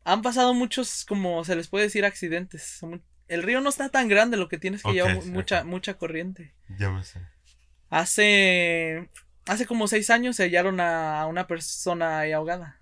han 0.04 0.22
pasado 0.22 0.54
muchos, 0.54 1.04
como 1.04 1.44
se 1.44 1.56
les 1.56 1.68
puede 1.68 1.84
decir, 1.84 2.04
accidentes. 2.04 2.80
El 3.28 3.42
río 3.42 3.60
no 3.60 3.70
está 3.70 3.88
tan 3.88 4.08
grande, 4.08 4.36
lo 4.36 4.48
que 4.48 4.58
tienes 4.58 4.82
que 4.82 4.88
Ok, 4.88 4.94
llevar 4.94 5.24
mucha, 5.26 5.64
mucha 5.64 5.94
corriente. 5.94 6.54
Ya 6.78 6.90
me 6.90 7.02
sé. 7.04 7.20
Hace, 7.88 9.08
hace 9.46 9.66
como 9.66 9.88
seis 9.88 10.10
años 10.10 10.36
se 10.36 10.44
hallaron 10.44 10.80
a 10.80 11.26
una 11.26 11.46
persona 11.46 12.20
ahí 12.20 12.32
ahogada. 12.32 12.79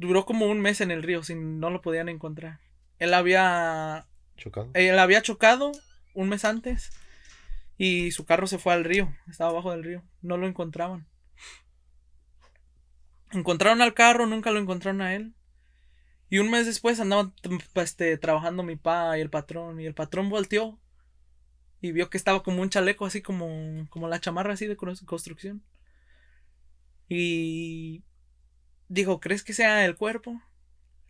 Duró 0.00 0.24
como 0.24 0.46
un 0.46 0.62
mes 0.62 0.80
en 0.80 0.90
el 0.90 1.02
río, 1.02 1.22
sin 1.22 1.60
no 1.60 1.68
lo 1.68 1.82
podían 1.82 2.08
encontrar. 2.08 2.58
Él 2.98 3.12
había, 3.12 4.06
Chocado. 4.38 4.70
él 4.72 4.98
había 4.98 5.20
chocado 5.20 5.72
un 6.14 6.30
mes 6.30 6.46
antes 6.46 6.90
y 7.76 8.10
su 8.10 8.24
carro 8.24 8.46
se 8.46 8.56
fue 8.56 8.72
al 8.72 8.84
río, 8.84 9.14
estaba 9.28 9.50
abajo 9.50 9.72
del 9.72 9.84
río, 9.84 10.02
no 10.22 10.38
lo 10.38 10.46
encontraban. 10.46 11.06
Encontraron 13.30 13.82
al 13.82 13.92
carro, 13.92 14.26
nunca 14.26 14.50
lo 14.50 14.58
encontraron 14.58 15.02
a 15.02 15.14
él. 15.14 15.34
Y 16.30 16.38
un 16.38 16.50
mes 16.50 16.64
después 16.64 16.98
andaban 16.98 17.34
este, 17.74 18.16
trabajando 18.16 18.62
mi 18.62 18.76
pa 18.76 19.18
y 19.18 19.20
el 19.20 19.28
patrón. 19.28 19.80
Y 19.80 19.86
el 19.86 19.94
patrón 19.94 20.30
volteó 20.30 20.80
y 21.82 21.92
vio 21.92 22.08
que 22.08 22.16
estaba 22.16 22.42
como 22.42 22.62
un 22.62 22.70
chaleco, 22.70 23.04
así 23.04 23.20
como, 23.20 23.86
como 23.90 24.08
la 24.08 24.18
chamarra 24.18 24.54
así 24.54 24.66
de 24.66 24.76
construcción. 24.76 25.62
Y 27.06 28.02
dijo, 28.90 29.20
¿crees 29.20 29.42
que 29.42 29.54
sea 29.54 29.84
el 29.86 29.96
cuerpo? 29.96 30.42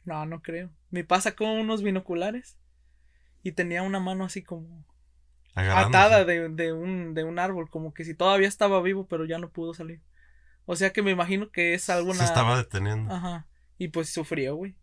No, 0.04 0.24
no 0.26 0.42
creo. 0.42 0.70
Mi 0.90 1.02
pa 1.02 1.20
sacó 1.20 1.50
unos 1.52 1.82
binoculares 1.82 2.58
y 3.42 3.52
tenía 3.52 3.82
una 3.82 3.98
mano 4.00 4.24
así 4.24 4.42
como 4.42 4.84
Agarrándose. 5.54 5.98
atada 5.98 6.24
de, 6.24 6.48
de 6.50 6.72
un, 6.72 7.14
de 7.14 7.24
un 7.24 7.38
árbol, 7.38 7.68
como 7.70 7.92
que 7.92 8.04
si 8.04 8.14
todavía 8.14 8.48
estaba 8.48 8.80
vivo, 8.82 9.06
pero 9.08 9.24
ya 9.24 9.38
no 9.38 9.50
pudo 9.50 9.74
salir. 9.74 10.00
O 10.66 10.76
sea 10.76 10.92
que 10.92 11.02
me 11.02 11.10
imagino 11.10 11.50
que 11.50 11.74
es 11.74 11.90
alguna. 11.90 12.18
Se 12.18 12.24
estaba 12.24 12.56
deteniendo. 12.56 13.12
Ajá. 13.12 13.46
Y 13.78 13.88
pues 13.88 14.10
sufrió, 14.10 14.54
güey. 14.54 14.76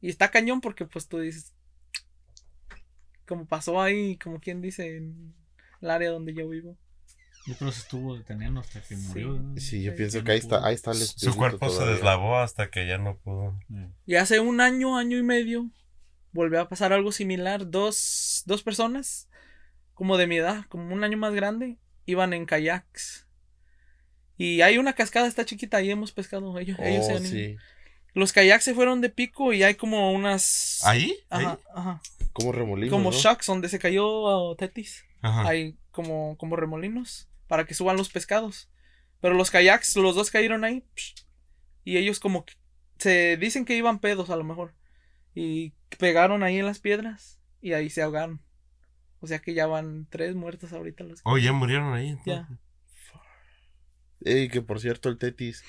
Y 0.00 0.08
está 0.08 0.30
cañón 0.30 0.60
porque 0.60 0.86
pues 0.86 1.08
tú 1.08 1.18
dices. 1.18 1.52
Como 3.26 3.46
pasó 3.46 3.82
ahí, 3.82 4.16
como 4.16 4.40
quien 4.40 4.62
dice, 4.62 4.96
en 4.96 5.34
el 5.82 5.90
área 5.90 6.10
donde 6.10 6.32
yo 6.32 6.48
vivo. 6.48 6.78
Yo 7.48 7.54
creo 7.56 7.70
que 7.70 7.76
se 7.76 7.80
estuvo 7.80 8.14
deteniendo 8.16 8.60
hasta 8.60 8.82
que 8.82 8.94
murió. 8.94 9.32
¿no? 9.32 9.58
Sí, 9.58 9.82
yo 9.82 9.92
Sí. 9.92 9.96
pienso 9.96 10.22
que 10.22 10.32
ahí 10.32 10.38
está, 10.38 10.66
ahí 10.66 10.74
está 10.74 10.90
el 10.90 10.98
Su 10.98 11.34
cuerpo 11.34 11.70
se 11.70 11.84
deslavó 11.86 12.36
hasta 12.38 12.70
que 12.70 12.86
ya 12.86 12.98
no 12.98 13.16
pudo. 13.16 13.58
Y 14.04 14.16
hace 14.16 14.38
un 14.40 14.60
año, 14.60 14.98
año 14.98 15.16
y 15.16 15.22
medio, 15.22 15.70
volvió 16.32 16.60
a 16.60 16.68
pasar 16.68 16.92
algo 16.92 17.10
similar. 17.10 17.70
Dos, 17.70 18.42
dos 18.44 18.62
personas, 18.62 19.30
como 19.94 20.18
de 20.18 20.26
mi 20.26 20.36
edad, 20.36 20.66
como 20.68 20.92
un 20.94 21.02
año 21.04 21.16
más 21.16 21.32
grande, 21.32 21.78
iban 22.04 22.34
en 22.34 22.44
kayaks. 22.44 23.26
Y 24.36 24.60
hay 24.60 24.76
una 24.76 24.92
cascada, 24.92 25.26
está 25.26 25.44
chiquita, 25.46 25.78
ahí 25.78 25.90
hemos 25.90 26.12
pescado. 26.12 26.58
Ellos, 26.58 26.78
ellos 26.80 27.06
se 27.06 27.14
Oh, 27.14 27.16
han 27.16 27.22
ido. 27.24 27.32
sí. 27.32 27.56
Los 28.12 28.32
kayaks 28.34 28.64
se 28.64 28.74
fueron 28.74 29.00
de 29.00 29.08
pico 29.10 29.52
y 29.54 29.62
hay 29.62 29.74
como 29.74 30.12
unas. 30.12 30.80
¿Ahí? 30.84 31.14
¿Ahí? 31.30 31.44
Ajá, 31.46 31.58
ajá. 31.74 32.02
Como 32.34 32.52
remolino. 32.52 32.90
Como 32.90 33.10
¿no? 33.10 33.16
shocks 33.16 33.46
donde 33.46 33.68
se 33.70 33.78
cayó 33.78 34.06
oh, 34.06 34.54
Tetis. 34.56 35.04
Ajá. 35.22 35.48
Hay 35.48 35.76
como, 35.92 36.36
como 36.36 36.54
remolinos 36.56 37.27
para 37.48 37.64
que 37.64 37.74
suban 37.74 37.96
los 37.96 38.10
pescados. 38.10 38.70
Pero 39.20 39.34
los 39.34 39.50
kayaks, 39.50 39.96
los 39.96 40.14
dos 40.14 40.30
cayeron 40.30 40.64
ahí. 40.64 40.84
psh, 40.94 41.26
y 41.84 41.96
ellos 41.96 42.20
como 42.20 42.44
que 42.44 42.54
se 42.98 43.36
dicen 43.36 43.64
que 43.64 43.76
iban 43.76 43.98
pedos 43.98 44.30
a 44.30 44.36
lo 44.36 44.44
mejor. 44.44 44.74
Y 45.34 45.72
pegaron 45.98 46.42
ahí 46.42 46.58
en 46.58 46.66
las 46.66 46.78
piedras 46.78 47.40
y 47.60 47.72
ahí 47.72 47.90
se 47.90 48.02
ahogaron. 48.02 48.40
O 49.20 49.26
sea 49.26 49.40
que 49.40 49.54
ya 49.54 49.66
van 49.66 50.06
tres 50.10 50.34
muertos 50.34 50.72
ahorita 50.72 51.04
los. 51.04 51.20
Oh, 51.24 51.38
ya 51.38 51.52
murieron 51.52 51.92
ahí. 51.94 52.10
entonces. 52.10 52.46
Ya. 52.46 52.48
Ey, 54.24 54.48
que 54.48 54.62
por 54.62 54.80
cierto, 54.80 55.08
el 55.08 55.18
Tetis 55.18 55.64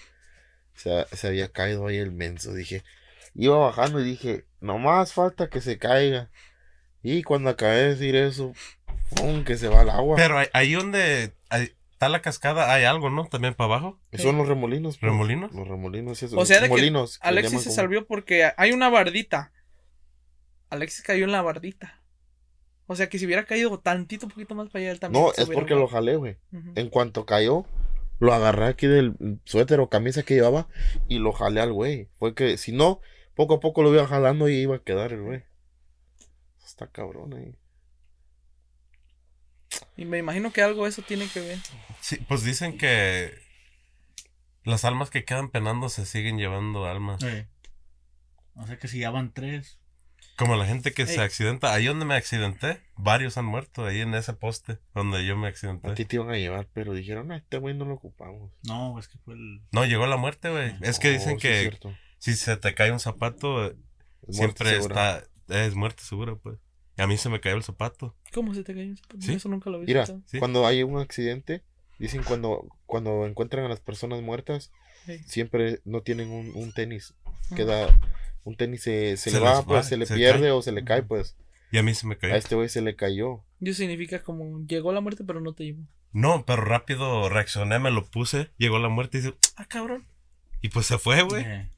se, 0.73 1.05
se 1.11 1.27
había 1.27 1.51
caído 1.51 1.87
ahí 1.87 1.97
el 1.97 2.11
menso. 2.11 2.53
Dije, 2.53 2.83
iba 3.35 3.57
bajando 3.57 4.01
y 4.01 4.03
dije, 4.03 4.45
nomás 4.59 5.13
falta 5.13 5.49
que 5.49 5.61
se 5.61 5.77
caiga. 5.77 6.29
Y 7.01 7.23
cuando 7.23 7.49
acabé 7.49 7.75
de 7.75 7.89
decir 7.89 8.15
eso, 8.15 8.53
¡pum! 9.15 9.43
que 9.43 9.57
se 9.57 9.67
va 9.67 9.81
al 9.81 9.89
agua. 9.89 10.17
Pero 10.17 10.37
ahí 10.53 10.73
donde 10.73 11.33
ahí 11.49 11.69
está 11.91 12.09
la 12.09 12.21
cascada, 12.21 12.73
hay 12.73 12.85
algo, 12.85 13.09
¿no? 13.09 13.25
También 13.25 13.53
para 13.53 13.73
abajo. 13.75 13.99
Son 14.13 14.37
los 14.37 14.47
remolinos. 14.47 14.97
pues. 14.97 15.11
¿Remolinos? 15.11 15.51
Los 15.53 15.67
remolinos, 15.67 16.23
esos. 16.23 16.37
O 16.39 16.45
sea, 16.45 16.61
de 16.61 16.69
que 16.69 16.93
Alexis 17.21 17.59
se 17.61 17.65
como- 17.65 17.75
salvió 17.75 18.07
porque 18.07 18.49
hay 18.55 18.71
una 18.71 18.89
bardita. 18.89 19.51
Alexis 20.69 21.03
cayó 21.03 21.25
en 21.25 21.31
la 21.31 21.41
bardita. 21.41 22.01
O 22.87 22.95
sea 22.95 23.07
que 23.09 23.19
si 23.19 23.25
hubiera 23.25 23.45
caído 23.45 23.79
tantito 23.79 24.27
poquito 24.27 24.55
más 24.55 24.69
para 24.69 24.81
allá, 24.83 24.91
él 24.91 24.99
también. 24.99 25.23
No, 25.23 25.31
es 25.35 25.47
porque 25.49 25.75
lo 25.75 25.87
jalé, 25.87 26.15
güey. 26.15 26.37
En 26.75 26.89
cuanto 26.89 27.25
cayó, 27.25 27.65
lo 28.19 28.33
agarré 28.33 28.65
aquí 28.65 28.87
del 28.87 29.15
suéter 29.43 29.79
o 29.79 29.89
camisa 29.89 30.23
que 30.23 30.33
llevaba 30.35 30.67
y 31.07 31.19
lo 31.19 31.31
jalé 31.31 31.61
al 31.61 31.71
güey. 31.73 32.09
Fue 32.17 32.33
que, 32.33 32.57
si 32.57 32.71
no, 32.71 32.99
poco 33.35 33.55
a 33.55 33.59
poco 33.59 33.83
lo 33.83 33.93
iba 33.93 34.07
jalando 34.07 34.49
y 34.49 34.55
iba 34.55 34.77
a 34.77 34.83
quedar 34.83 35.13
el 35.13 35.21
güey. 35.21 35.43
Está 36.65 36.87
cabrón 36.87 37.33
ahí. 37.33 37.55
Y 39.97 40.05
me 40.05 40.17
imagino 40.17 40.51
que 40.51 40.61
algo 40.61 40.87
eso 40.87 41.01
tiene 41.01 41.27
que 41.27 41.41
ver. 41.41 41.59
Sí, 42.01 42.17
pues 42.27 42.43
dicen 42.43 42.77
que 42.77 43.33
las 44.63 44.85
almas 44.85 45.09
que 45.09 45.25
quedan 45.25 45.49
penando 45.49 45.89
se 45.89 46.05
siguen 46.05 46.37
llevando 46.37 46.85
almas. 46.85 47.21
O 48.55 48.67
sea 48.67 48.77
que 48.77 48.87
si 48.87 48.99
ya 48.99 49.11
van 49.11 49.33
tres. 49.33 49.79
Como 50.37 50.55
la 50.55 50.65
gente 50.65 50.93
que 50.93 51.05
se 51.05 51.19
accidenta. 51.21 51.73
Ahí 51.73 51.85
donde 51.85 52.05
me 52.05 52.15
accidenté, 52.15 52.81
varios 52.95 53.37
han 53.37 53.45
muerto. 53.45 53.85
Ahí 53.85 53.99
en 54.01 54.13
ese 54.15 54.33
poste 54.33 54.79
donde 54.93 55.25
yo 55.25 55.35
me 55.37 55.47
A 55.47 55.49
accidenté. 55.49 55.91
ti 55.95 56.05
te 56.05 56.15
iban 56.15 56.29
a 56.29 56.37
llevar, 56.37 56.67
pero 56.73 56.93
dijeron, 56.93 57.31
ah, 57.31 57.37
este 57.37 57.57
güey 57.57 57.75
no 57.75 57.85
lo 57.85 57.95
ocupamos. 57.95 58.51
No, 58.63 58.97
es 58.99 59.07
que 59.09 59.17
fue 59.19 59.33
el. 59.33 59.61
No, 59.71 59.85
llegó 59.85 60.07
la 60.07 60.17
muerte, 60.17 60.49
güey. 60.49 60.75
Es 60.81 60.97
que 60.99 61.11
dicen 61.11 61.39
sí 61.39 61.47
que 61.47 61.77
si 62.19 62.35
se 62.35 62.55
te 62.57 62.73
cae 62.73 62.91
un 62.91 62.99
zapato, 63.01 63.65
Es 63.67 63.75
siempre 64.29 64.71
segura. 64.71 65.17
está. 65.17 65.65
Es 65.67 65.75
muerte 65.75 66.03
segura, 66.03 66.35
pues. 66.35 66.57
A 66.99 67.07
mí 67.07 67.17
se 67.17 67.29
me 67.29 67.39
cayó 67.39 67.55
el 67.55 67.63
zapato. 67.63 68.15
¿Cómo 68.33 68.53
se 68.53 68.63
te 68.63 68.73
cayó? 68.73 68.91
ese 68.93 69.01
zapato? 69.01 69.21
Sí. 69.21 69.33
Eso 69.33 69.49
nunca 69.49 69.69
lo 69.69 69.77
había 69.77 69.87
Mira. 69.87 70.05
Sí. 70.25 70.37
cuando 70.39 70.65
hay 70.67 70.83
un 70.83 70.99
accidente, 70.99 71.63
dicen 71.97 72.23
cuando, 72.23 72.67
cuando 72.85 73.25
encuentran 73.25 73.65
a 73.65 73.69
las 73.69 73.79
personas 73.79 74.21
muertas, 74.21 74.71
Sí. 75.05 75.17
siempre 75.25 75.79
no 75.85 76.01
tienen 76.01 76.29
un, 76.29 76.51
un 76.55 76.71
tenis. 76.73 77.15
Ajá. 77.25 77.55
Queda, 77.55 77.99
un 78.43 78.55
tenis 78.55 78.83
se, 78.83 79.17
se, 79.17 79.31
Se 79.31 79.37
le 79.39 79.45
va, 79.45 79.63
pues 79.63 79.79
va, 79.79 79.83
se 79.83 79.97
le 79.97 80.05
se 80.05 80.15
pierde 80.15 80.41
cae. 80.41 80.51
o 80.51 80.61
se 80.61 80.71
le 80.71 80.83
cae, 80.83 81.01
pues. 81.03 81.35
Y 81.71 81.77
a 81.77 81.83
mí 81.83 81.93
se 81.93 82.05
me 82.05 82.17
cayó. 82.17 82.33
A 82.33 82.37
este 82.37 82.55
güey 82.55 82.67
se 82.69 82.81
le 82.81 82.95
cayó. 82.95 83.41
Eso 83.61 83.73
significa 83.75 84.21
como 84.23 84.59
llegó 84.67 84.91
la 84.91 85.01
muerte, 85.01 85.23
pero 85.23 85.39
no 85.41 85.53
te 85.53 85.63
llevó. 85.65 85.83
No, 86.11 86.43
pero 86.45 86.63
rápido 86.63 87.29
reaccioné, 87.29 87.79
me 87.79 87.91
lo 87.91 88.05
puse. 88.09 88.49
Llegó 88.57 88.77
la 88.79 88.89
muerte 88.89 89.19
y 89.19 89.21
dice, 89.21 89.35
ah, 89.55 89.65
cabrón. 89.65 90.05
Y 90.61 90.69
pues 90.69 90.85
se 90.87 90.97
fue, 90.97 91.21
güey. 91.23 91.43
eh. 91.45 91.69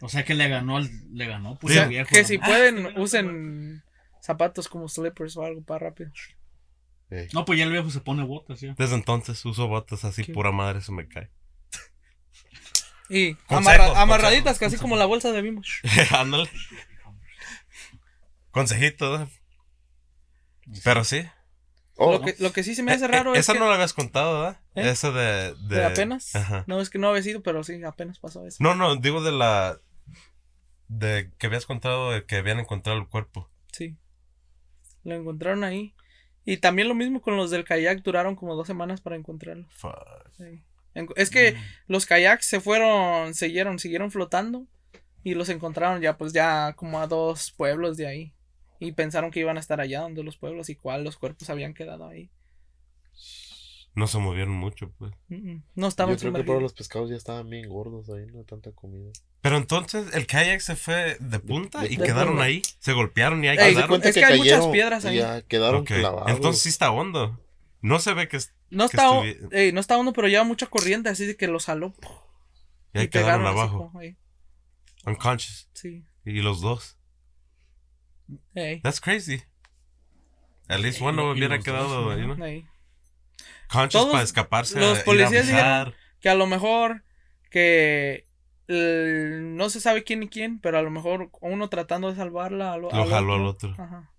O 0.00 0.08
sea 0.08 0.24
que 0.24 0.34
le 0.34 0.48
ganó 0.48 0.76
al. 0.76 0.88
Le 1.12 1.26
ganó, 1.26 1.52
O 1.52 1.58
pues 1.58 1.74
sea, 1.74 1.84
el 1.84 1.88
viejo. 1.88 2.08
que 2.10 2.22
¿no? 2.22 2.28
si 2.28 2.36
Ah, 2.40 2.46
pueden, 2.46 2.98
usen 2.98 3.82
zapatos 4.28 4.68
como 4.68 4.88
slippers 4.88 5.36
o 5.38 5.42
algo 5.44 5.62
para 5.62 5.86
rápido. 5.88 6.12
Ey. 7.10 7.28
No, 7.32 7.44
pues 7.46 7.58
ya 7.58 7.64
el 7.64 7.72
viejo 7.72 7.90
se 7.90 8.00
pone 8.00 8.22
botas, 8.22 8.60
ya. 8.60 8.74
Desde 8.76 8.94
entonces 8.94 9.42
uso 9.46 9.66
botas 9.66 10.04
así, 10.04 10.22
Qué- 10.24 10.32
pura 10.34 10.52
madre 10.52 10.80
se 10.82 10.92
me 10.92 11.08
cae. 11.08 11.30
Y 13.10 13.34
Consejo, 13.34 13.56
amarra- 13.56 13.78
consejo, 13.86 14.02
amarraditas, 14.02 14.58
casi 14.58 14.76
como 14.76 14.94
la 14.96 15.06
bolsa 15.06 15.32
de 15.32 15.40
Bimbo. 15.40 15.62
Ándale. 16.10 16.50
Consejito, 18.50 19.18
¿no? 19.18 19.30
Pero 20.84 21.04
sí. 21.04 21.24
Oh, 21.96 22.12
Lo 22.12 22.20
que, 22.20 22.34
lo 22.38 22.52
que 22.52 22.62
sí 22.62 22.74
se 22.74 22.82
me 22.82 22.92
hace 22.92 23.06
Eh, 23.06 23.08
raro 23.08 23.34
eh, 23.34 23.38
es 23.38 23.46
esa 23.46 23.54
que... 23.54 23.58
no 23.58 23.68
la 23.68 23.74
habías 23.74 23.94
contado, 23.94 24.40
¿verdad? 24.42 24.60
¿Eh? 24.74 24.90
Esa 24.90 25.10
de, 25.10 25.54
de... 25.54 25.76
¿De 25.76 25.84
apenas? 25.86 26.36
Ajá. 26.36 26.64
No, 26.66 26.80
es 26.80 26.90
que 26.90 26.98
no 26.98 27.08
había 27.08 27.22
sido, 27.22 27.42
pero 27.42 27.64
sí, 27.64 27.82
apenas 27.82 28.18
pasó 28.18 28.46
eso. 28.46 28.58
No, 28.60 28.74
no, 28.74 28.96
digo 28.96 29.22
de 29.22 29.32
la... 29.32 29.80
De 30.88 31.32
que 31.38 31.46
habías 31.48 31.66
contado 31.66 32.10
de 32.12 32.24
que 32.26 32.36
habían 32.36 32.58
encontrado 32.60 32.98
el 32.98 33.08
cuerpo. 33.08 33.50
Lo 35.08 35.14
encontraron 35.14 35.64
ahí. 35.64 35.94
Y 36.44 36.58
también 36.58 36.88
lo 36.88 36.94
mismo 36.94 37.20
con 37.20 37.36
los 37.36 37.50
del 37.50 37.64
kayak, 37.64 38.02
duraron 38.02 38.36
como 38.36 38.54
dos 38.54 38.66
semanas 38.66 39.00
para 39.00 39.16
encontrarlo. 39.16 39.66
Fuck. 39.70 39.94
Sí. 40.36 40.62
Es 41.16 41.30
que 41.30 41.52
Mm. 41.52 41.56
los 41.88 42.06
kayaks 42.06 42.46
se 42.46 42.60
fueron, 42.60 43.34
siguieron, 43.34 43.78
siguieron 43.78 44.10
flotando 44.10 44.66
y 45.22 45.34
los 45.34 45.48
encontraron 45.48 46.00
ya 46.00 46.16
pues 46.16 46.32
ya 46.32 46.72
como 46.74 47.00
a 47.00 47.06
dos 47.06 47.52
pueblos 47.52 47.96
de 47.96 48.06
ahí. 48.06 48.32
Y 48.80 48.92
pensaron 48.92 49.30
que 49.30 49.40
iban 49.40 49.56
a 49.56 49.60
estar 49.60 49.80
allá 49.80 50.00
donde 50.00 50.22
los 50.22 50.36
pueblos 50.36 50.68
y 50.70 50.74
cuál 50.76 51.04
los 51.04 51.16
cuerpos 51.16 51.50
habían 51.50 51.74
quedado 51.74 52.06
ahí. 52.06 52.30
no 53.94 54.06
se 54.06 54.18
movieron 54.18 54.52
mucho, 54.54 54.92
pues. 54.98 55.12
Mm, 55.28 55.34
mm. 55.52 55.62
No 55.74 55.88
estaban 55.88 56.14
Yo 56.14 56.20
creo 56.20 56.32
que 56.32 56.44
todos 56.44 56.62
los 56.62 56.72
pescados 56.72 57.10
ya 57.10 57.16
estaban 57.16 57.50
bien 57.50 57.68
gordos 57.68 58.08
ahí, 58.10 58.26
no 58.26 58.44
tanta 58.44 58.70
comida. 58.70 59.10
Pero 59.40 59.56
entonces 59.56 60.12
el 60.14 60.26
kayak 60.26 60.60
se 60.60 60.74
fue 60.74 61.16
de 61.20 61.38
punta 61.38 61.86
y 61.86 61.96
de 61.96 62.04
quedaron 62.06 62.34
punta. 62.34 62.44
ahí. 62.44 62.62
Se 62.80 62.92
golpearon 62.92 63.44
y 63.44 63.48
ahí 63.48 63.56
Ey, 63.58 63.70
quedaron. 63.70 63.88
cuenta 63.88 64.08
es 64.08 64.14
que 64.16 64.24
hay 64.24 64.38
muchas 64.38 64.66
piedras 64.66 65.04
ahí. 65.04 65.18
Ya 65.18 65.42
quedaron 65.42 65.82
Ok, 65.82 65.86
clavados. 65.88 66.30
Entonces 66.30 66.62
sí 66.62 66.68
está 66.68 66.90
hondo. 66.90 67.40
No 67.80 68.00
se 68.00 68.14
ve 68.14 68.26
que 68.28 68.38
es- 68.38 68.52
No 68.70 68.88
que 68.88 68.96
está, 68.96 69.08
estuvi- 69.10 69.48
ey, 69.52 69.72
no 69.72 69.80
está 69.80 69.96
hondo, 69.96 70.12
pero 70.12 70.26
lleva 70.26 70.42
mucha 70.44 70.66
corriente, 70.66 71.08
así 71.08 71.24
de 71.24 71.36
que 71.36 71.46
lo 71.46 71.60
jaló. 71.60 71.94
y 72.94 72.98
ahí 72.98 73.04
y 73.04 73.08
quedaron 73.08 73.46
abajo. 73.46 73.90
como. 73.92 74.00
Unconscious. 75.06 75.68
Sí. 75.72 76.04
Y 76.24 76.42
los 76.42 76.60
dos. 76.60 76.96
Ey, 78.54 78.80
That's 78.80 79.00
crazy. 79.00 79.42
At 80.68 80.80
least 80.80 81.00
los 81.00 81.14
hubiera 81.36 81.56
dos, 81.56 81.64
quedado, 81.64 82.16
¿no? 82.16 82.34
know, 82.34 82.44
ey. 82.46 82.66
conscious 83.70 83.92
Todos 84.02 84.12
para 84.12 84.24
escaparse. 84.24 84.78
los 84.80 84.98
a 84.98 85.04
policías 85.04 85.44
avisar. 85.48 85.94
Que 86.20 86.28
a 86.28 86.34
lo 86.34 86.46
mejor 86.46 87.04
que 87.50 88.26
el- 88.68 89.56
no 89.56 89.70
se 89.70 89.80
sabe 89.80 90.04
quién 90.04 90.22
y 90.22 90.28
quién, 90.28 90.60
pero 90.60 90.78
a 90.78 90.82
lo 90.82 90.90
mejor 90.90 91.30
uno 91.40 91.68
tratando 91.68 92.08
de 92.08 92.16
salvarla 92.16 92.74
al, 92.74 92.82
Lo 92.82 92.92
al 92.92 93.08
jaló 93.08 93.34
al 93.34 93.46
otro. 93.46 93.70
Ajá. 93.78 94.10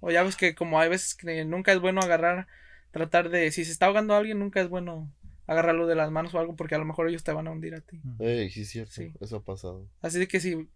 O 0.00 0.10
ya 0.10 0.22
ves 0.22 0.36
que 0.36 0.54
como 0.54 0.80
hay 0.80 0.88
veces 0.88 1.14
que 1.14 1.44
nunca 1.44 1.72
es 1.72 1.80
bueno 1.80 2.00
agarrar, 2.00 2.46
tratar 2.90 3.28
de, 3.28 3.50
si 3.52 3.64
se 3.64 3.72
está 3.72 3.86
ahogando 3.86 4.14
a 4.14 4.18
alguien, 4.18 4.38
nunca 4.38 4.60
es 4.60 4.68
bueno 4.68 5.12
agarrarlo 5.46 5.86
de 5.86 5.94
las 5.94 6.10
manos 6.10 6.34
o 6.34 6.38
algo 6.38 6.56
porque 6.56 6.74
a 6.74 6.78
lo 6.78 6.84
mejor 6.84 7.08
ellos 7.08 7.24
te 7.24 7.32
van 7.32 7.46
a 7.46 7.50
hundir 7.50 7.74
a 7.74 7.80
ti. 7.80 8.00
Ey, 8.18 8.50
sí, 8.50 8.62
es 8.62 8.70
cierto. 8.70 8.92
Sí. 8.92 9.12
Eso 9.20 9.36
ha 9.36 9.44
pasado. 9.44 9.86
Así 10.00 10.18
de 10.18 10.28
que 10.28 10.40
si, 10.40 10.68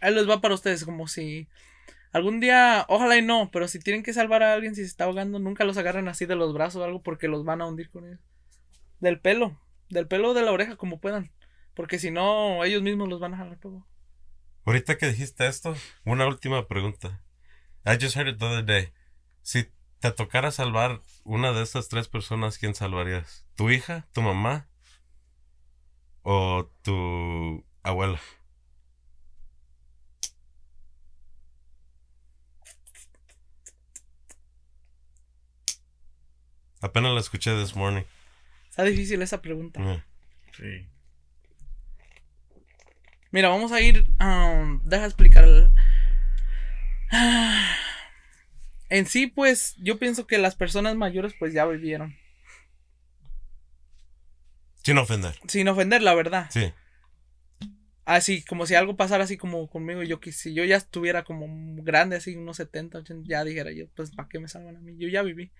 ahí 0.00 0.14
les 0.14 0.28
va 0.28 0.40
para 0.40 0.54
ustedes, 0.54 0.84
como 0.84 1.08
si 1.08 1.48
algún 2.12 2.40
día, 2.40 2.84
ojalá 2.88 3.16
y 3.16 3.22
no, 3.22 3.50
pero 3.52 3.68
si 3.68 3.78
tienen 3.78 4.02
que 4.02 4.12
salvar 4.12 4.42
a 4.42 4.52
alguien 4.52 4.74
si 4.74 4.82
se 4.82 4.88
está 4.88 5.04
ahogando, 5.04 5.38
nunca 5.38 5.64
los 5.64 5.76
agarren 5.76 6.08
así 6.08 6.26
de 6.26 6.36
los 6.36 6.52
brazos 6.52 6.80
o 6.80 6.84
algo 6.84 7.02
porque 7.02 7.28
los 7.28 7.44
van 7.44 7.60
a 7.60 7.66
hundir 7.66 7.90
con 7.90 8.06
ellos. 8.06 8.20
Del 9.00 9.20
pelo, 9.20 9.60
del 9.88 10.06
pelo 10.08 10.30
o 10.30 10.34
de 10.34 10.42
la 10.42 10.52
oreja 10.52 10.76
como 10.76 11.00
puedan, 11.00 11.30
porque 11.78 12.00
si 12.00 12.10
no, 12.10 12.64
ellos 12.64 12.82
mismos 12.82 13.08
los 13.08 13.20
van 13.20 13.34
a 13.34 13.36
jalar 13.36 13.56
todo. 13.60 13.86
Ahorita 14.64 14.98
que 14.98 15.06
dijiste 15.06 15.46
esto, 15.46 15.76
una 16.04 16.26
última 16.26 16.66
pregunta. 16.66 17.22
I 17.86 17.96
just 18.00 18.16
heard 18.16 18.26
it 18.26 18.38
the 18.40 18.46
other 18.46 18.64
day. 18.64 18.92
Si 19.42 19.68
te 20.00 20.10
tocara 20.10 20.50
salvar 20.50 21.00
una 21.22 21.52
de 21.52 21.62
estas 21.62 21.86
tres 21.86 22.08
personas, 22.08 22.58
¿quién 22.58 22.74
salvarías? 22.74 23.46
¿Tu 23.54 23.70
hija? 23.70 24.08
¿Tu 24.10 24.22
mamá? 24.22 24.66
¿O 26.22 26.68
tu 26.82 27.64
abuela? 27.84 28.20
Apenas 36.80 37.12
la 37.12 37.20
escuché 37.20 37.54
this 37.54 37.76
morning. 37.76 38.02
Está 38.68 38.82
difícil 38.82 39.22
esa 39.22 39.40
pregunta. 39.40 39.80
Yeah. 39.80 40.04
Sí. 40.56 40.88
Mira, 43.30 43.48
vamos 43.48 43.72
a 43.72 43.80
ir. 43.80 44.06
um, 44.20 44.80
deja 44.84 45.04
explicar. 45.06 45.46
En 48.90 49.04
sí, 49.04 49.26
pues, 49.26 49.74
yo 49.76 49.98
pienso 49.98 50.26
que 50.26 50.38
las 50.38 50.56
personas 50.56 50.96
mayores, 50.96 51.34
pues 51.38 51.52
ya 51.52 51.66
vivieron. 51.66 52.16
Sin 54.82 54.96
ofender. 54.96 55.38
Sin 55.46 55.68
ofender, 55.68 56.00
la 56.00 56.14
verdad. 56.14 56.46
Sí. 56.48 56.72
Así, 58.06 58.42
como 58.42 58.64
si 58.64 58.74
algo 58.74 58.96
pasara 58.96 59.24
así 59.24 59.36
como 59.36 59.68
conmigo. 59.68 60.02
Yo 60.02 60.20
que 60.20 60.32
si 60.32 60.54
yo 60.54 60.64
ya 60.64 60.76
estuviera 60.76 61.24
como 61.24 61.46
grande, 61.82 62.16
así, 62.16 62.34
unos 62.34 62.56
70, 62.56 63.00
80, 63.00 63.28
ya 63.28 63.44
dijera 63.44 63.72
yo, 63.72 63.88
pues, 63.94 64.10
¿para 64.10 64.26
qué 64.30 64.38
me 64.38 64.48
salvan 64.48 64.76
a 64.76 64.80
mí? 64.80 64.96
Yo 64.96 65.08
ya 65.08 65.22
viví. 65.22 65.50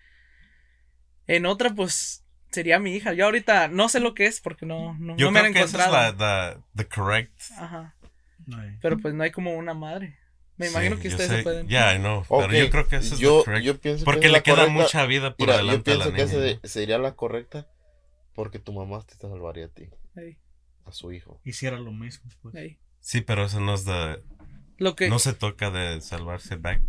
En 1.27 1.45
otra, 1.45 1.75
pues, 1.75 2.25
sería 2.51 2.78
mi 2.78 2.94
hija. 2.94 3.12
Yo 3.12 3.24
ahorita 3.26 3.68
no 3.68 3.88
sé 3.88 4.01
lo 4.01 4.14
que 4.14 4.26
es 4.26 4.40
porque 4.40 4.66
no, 4.66 4.94
no, 4.99 5.16
Yo 5.16 5.26
no 5.26 5.32
me 5.32 5.40
creo 5.40 5.46
han 5.49 5.53
que 5.55 5.61
esa 5.61 5.78
es 5.78 5.86
encontrado. 5.86 6.16
la, 6.18 6.55
the, 6.55 6.61
the 6.82 6.88
correct. 6.88 7.40
Ajá. 7.57 7.94
Pero 8.80 8.99
pues 8.99 9.14
no 9.14 9.22
hay 9.24 9.30
como 9.30 9.55
una 9.57 9.74
madre. 9.74 10.18
Me 10.57 10.68
imagino 10.68 10.96
Sí, 10.96 11.03
que 11.03 11.09
yo 11.11 11.14
ustedes 11.14 11.30
sé- 11.30 11.36
se 11.38 11.42
pueden. 11.44 11.68
Yeah, 11.68 11.94
I 11.94 11.99
know. 11.99 12.24
Ok, 12.28 12.46
Pero 12.49 12.64
yo 12.64 12.70
creo 12.70 12.88
que 12.88 12.96
esa 12.96 13.14
es 13.14 13.20
yo, 13.20 13.38
the 13.40 13.44
correct. 13.44 13.64
yo 13.64 13.78
pienso 13.80 13.99
que 14.01 14.05
Porque 14.07 14.26
le 14.26 14.32
la 14.32 14.40
queda 14.42 14.57
correcta. 14.57 14.72
mucha 14.82 15.07
vida 15.07 15.36
por 15.36 15.46
Mira, 15.46 15.61
yo 15.61 15.66
delante 15.66 15.92
a 15.92 15.96
la 15.96 16.05
pienso 16.12 16.34
que 16.36 16.40
niña. 16.46 16.59
esa 16.62 16.68
sería 16.72 16.99
la 16.99 17.14
correcta 17.14 17.68
porque 18.34 18.59
tu 18.59 18.72
mamá 18.72 19.05
te 19.07 19.14
salvaría 19.16 19.66
a 19.66 19.68
ti, 19.68 19.88
a 20.84 20.92
su 20.92 21.12
hijo. 21.12 21.40
Hiciera 21.44 21.78
lo 21.78 21.92
mismo, 21.92 22.30
pues. 22.42 22.55
Sí, 23.01 23.20
pero 23.20 23.44
eso 23.44 23.61
no 23.61 23.74
es 23.74 23.84
de... 23.84 24.20
Lo 24.78 24.96
que. 24.96 25.09
No 25.09 25.18
se 25.18 25.32
toca 25.32 25.70
de 25.70 26.01
salvarse 26.01 26.57
back. 26.57 26.80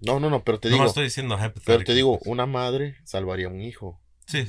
No, 0.00 0.18
no, 0.20 0.28
no, 0.28 0.42
pero 0.44 0.58
te 0.60 0.68
No 0.68 0.74
digo, 0.76 0.86
estoy 0.86 1.04
diciendo 1.04 1.38
pero 1.64 1.82
te 1.84 1.94
digo, 1.94 2.18
una 2.26 2.44
madre 2.46 2.96
salvaría 3.04 3.46
a 3.46 3.50
un 3.50 3.60
hijo. 3.62 4.00
Sí. 4.26 4.46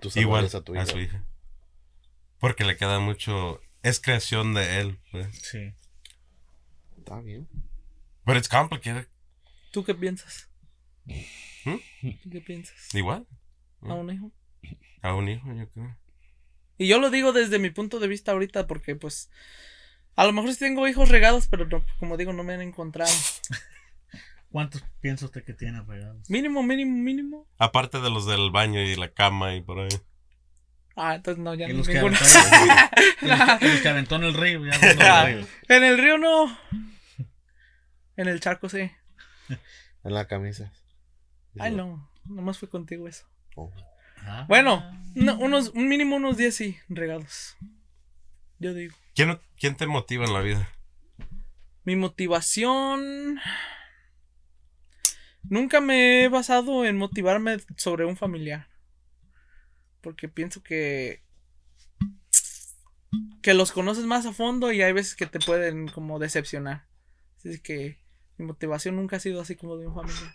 Tú 0.00 0.10
igual 0.14 0.46
a 0.46 0.60
tu 0.60 0.72
a 0.74 0.76
hija. 0.76 0.86
su 0.86 0.98
hija. 0.98 1.24
Porque 2.38 2.64
le 2.64 2.76
queda 2.76 2.98
mucho... 3.00 3.60
Es 3.82 4.00
creación 4.00 4.54
de 4.54 4.80
él, 4.80 4.98
pues. 5.12 5.28
Sí. 5.40 5.72
Está 6.96 7.20
bien. 7.20 7.48
But 8.24 8.36
it's 8.36 8.48
complicated. 8.48 9.06
¿Tú 9.70 9.84
qué 9.84 9.94
piensas? 9.94 10.48
¿Mm? 11.64 11.76
¿Tú 12.22 12.30
qué 12.30 12.40
piensas? 12.40 12.94
Igual. 12.94 13.26
¿A 13.82 13.94
un 13.94 14.12
hijo? 14.12 14.32
A 15.02 15.14
un 15.14 15.28
hijo, 15.28 15.52
yo 15.54 15.68
creo. 15.70 15.96
Y 16.76 16.88
yo 16.88 16.98
lo 16.98 17.10
digo 17.10 17.32
desde 17.32 17.58
mi 17.58 17.70
punto 17.70 17.98
de 17.98 18.08
vista 18.08 18.32
ahorita 18.32 18.66
porque 18.66 18.94
pues 18.96 19.30
a 20.16 20.24
lo 20.24 20.32
mejor 20.32 20.52
sí 20.52 20.58
tengo 20.58 20.86
hijos 20.88 21.08
regados, 21.08 21.48
pero 21.48 21.66
no, 21.66 21.84
como 21.98 22.16
digo, 22.16 22.32
no 22.32 22.44
me 22.44 22.54
han 22.54 22.60
encontrado. 22.62 23.12
¿Cuántos 24.50 24.82
piensa 25.00 25.26
usted 25.26 25.44
que 25.44 25.52
tiene 25.52 25.82
regados? 25.82 26.28
Mínimo, 26.30 26.62
mínimo, 26.62 26.96
mínimo. 26.96 27.46
Aparte 27.58 28.00
de 28.00 28.10
los 28.10 28.26
del 28.26 28.50
baño 28.50 28.80
y 28.80 28.96
la 28.96 29.08
cama 29.08 29.54
y 29.54 29.60
por 29.60 29.80
ahí. 29.80 29.88
Ah, 30.96 31.14
entonces 31.14 31.42
no, 31.42 31.54
ya 31.54 31.68
no 31.68 31.74
los 31.74 31.86
que, 31.86 31.98
aventó, 31.98 32.18
los 33.60 33.80
que 33.80 33.88
aventó 33.88 34.16
en 34.16 34.24
el 34.24 34.34
río, 34.34 34.64
ya 34.64 34.78
no 34.78 34.86
en 34.86 35.00
el 35.00 35.26
río. 35.26 35.46
En 35.68 35.84
el 35.84 35.98
río 35.98 36.18
no. 36.18 36.58
En 38.16 38.28
el 38.28 38.40
charco 38.40 38.68
sí. 38.68 38.90
En 40.04 40.14
la 40.14 40.26
camisa. 40.26 40.72
Ay, 41.58 41.74
no. 41.74 42.10
Nomás 42.24 42.58
fue 42.58 42.68
contigo 42.68 43.08
eso. 43.08 43.26
Oh. 43.56 43.70
Ah. 44.22 44.44
Bueno, 44.48 44.84
no, 45.14 45.36
unos, 45.38 45.70
un 45.70 45.88
mínimo 45.88 46.16
unos 46.16 46.36
10 46.36 46.54
sí, 46.54 46.78
regados. 46.88 47.56
Yo 48.58 48.74
digo. 48.74 48.96
¿Quién, 49.14 49.38
¿Quién 49.58 49.76
te 49.76 49.86
motiva 49.86 50.24
en 50.24 50.32
la 50.32 50.40
vida? 50.40 50.68
Mi 51.84 51.96
motivación. 51.96 53.38
Nunca 55.48 55.80
me 55.80 56.24
he 56.24 56.28
basado 56.28 56.84
en 56.84 56.96
motivarme 56.96 57.58
sobre 57.76 58.04
un 58.04 58.16
familiar. 58.16 58.68
Porque 60.00 60.28
pienso 60.28 60.62
que. 60.62 61.22
Que 63.42 63.54
los 63.54 63.72
conoces 63.72 64.04
más 64.04 64.26
a 64.26 64.32
fondo 64.32 64.72
y 64.72 64.82
hay 64.82 64.92
veces 64.92 65.14
que 65.14 65.26
te 65.26 65.38
pueden 65.38 65.88
como 65.88 66.18
decepcionar. 66.18 66.86
Así 67.38 67.60
que 67.60 67.98
mi 68.36 68.44
motivación 68.44 68.96
nunca 68.96 69.16
ha 69.16 69.20
sido 69.20 69.40
así 69.40 69.56
como 69.56 69.76
de 69.76 69.86
un 69.86 69.94
familiar. 69.94 70.34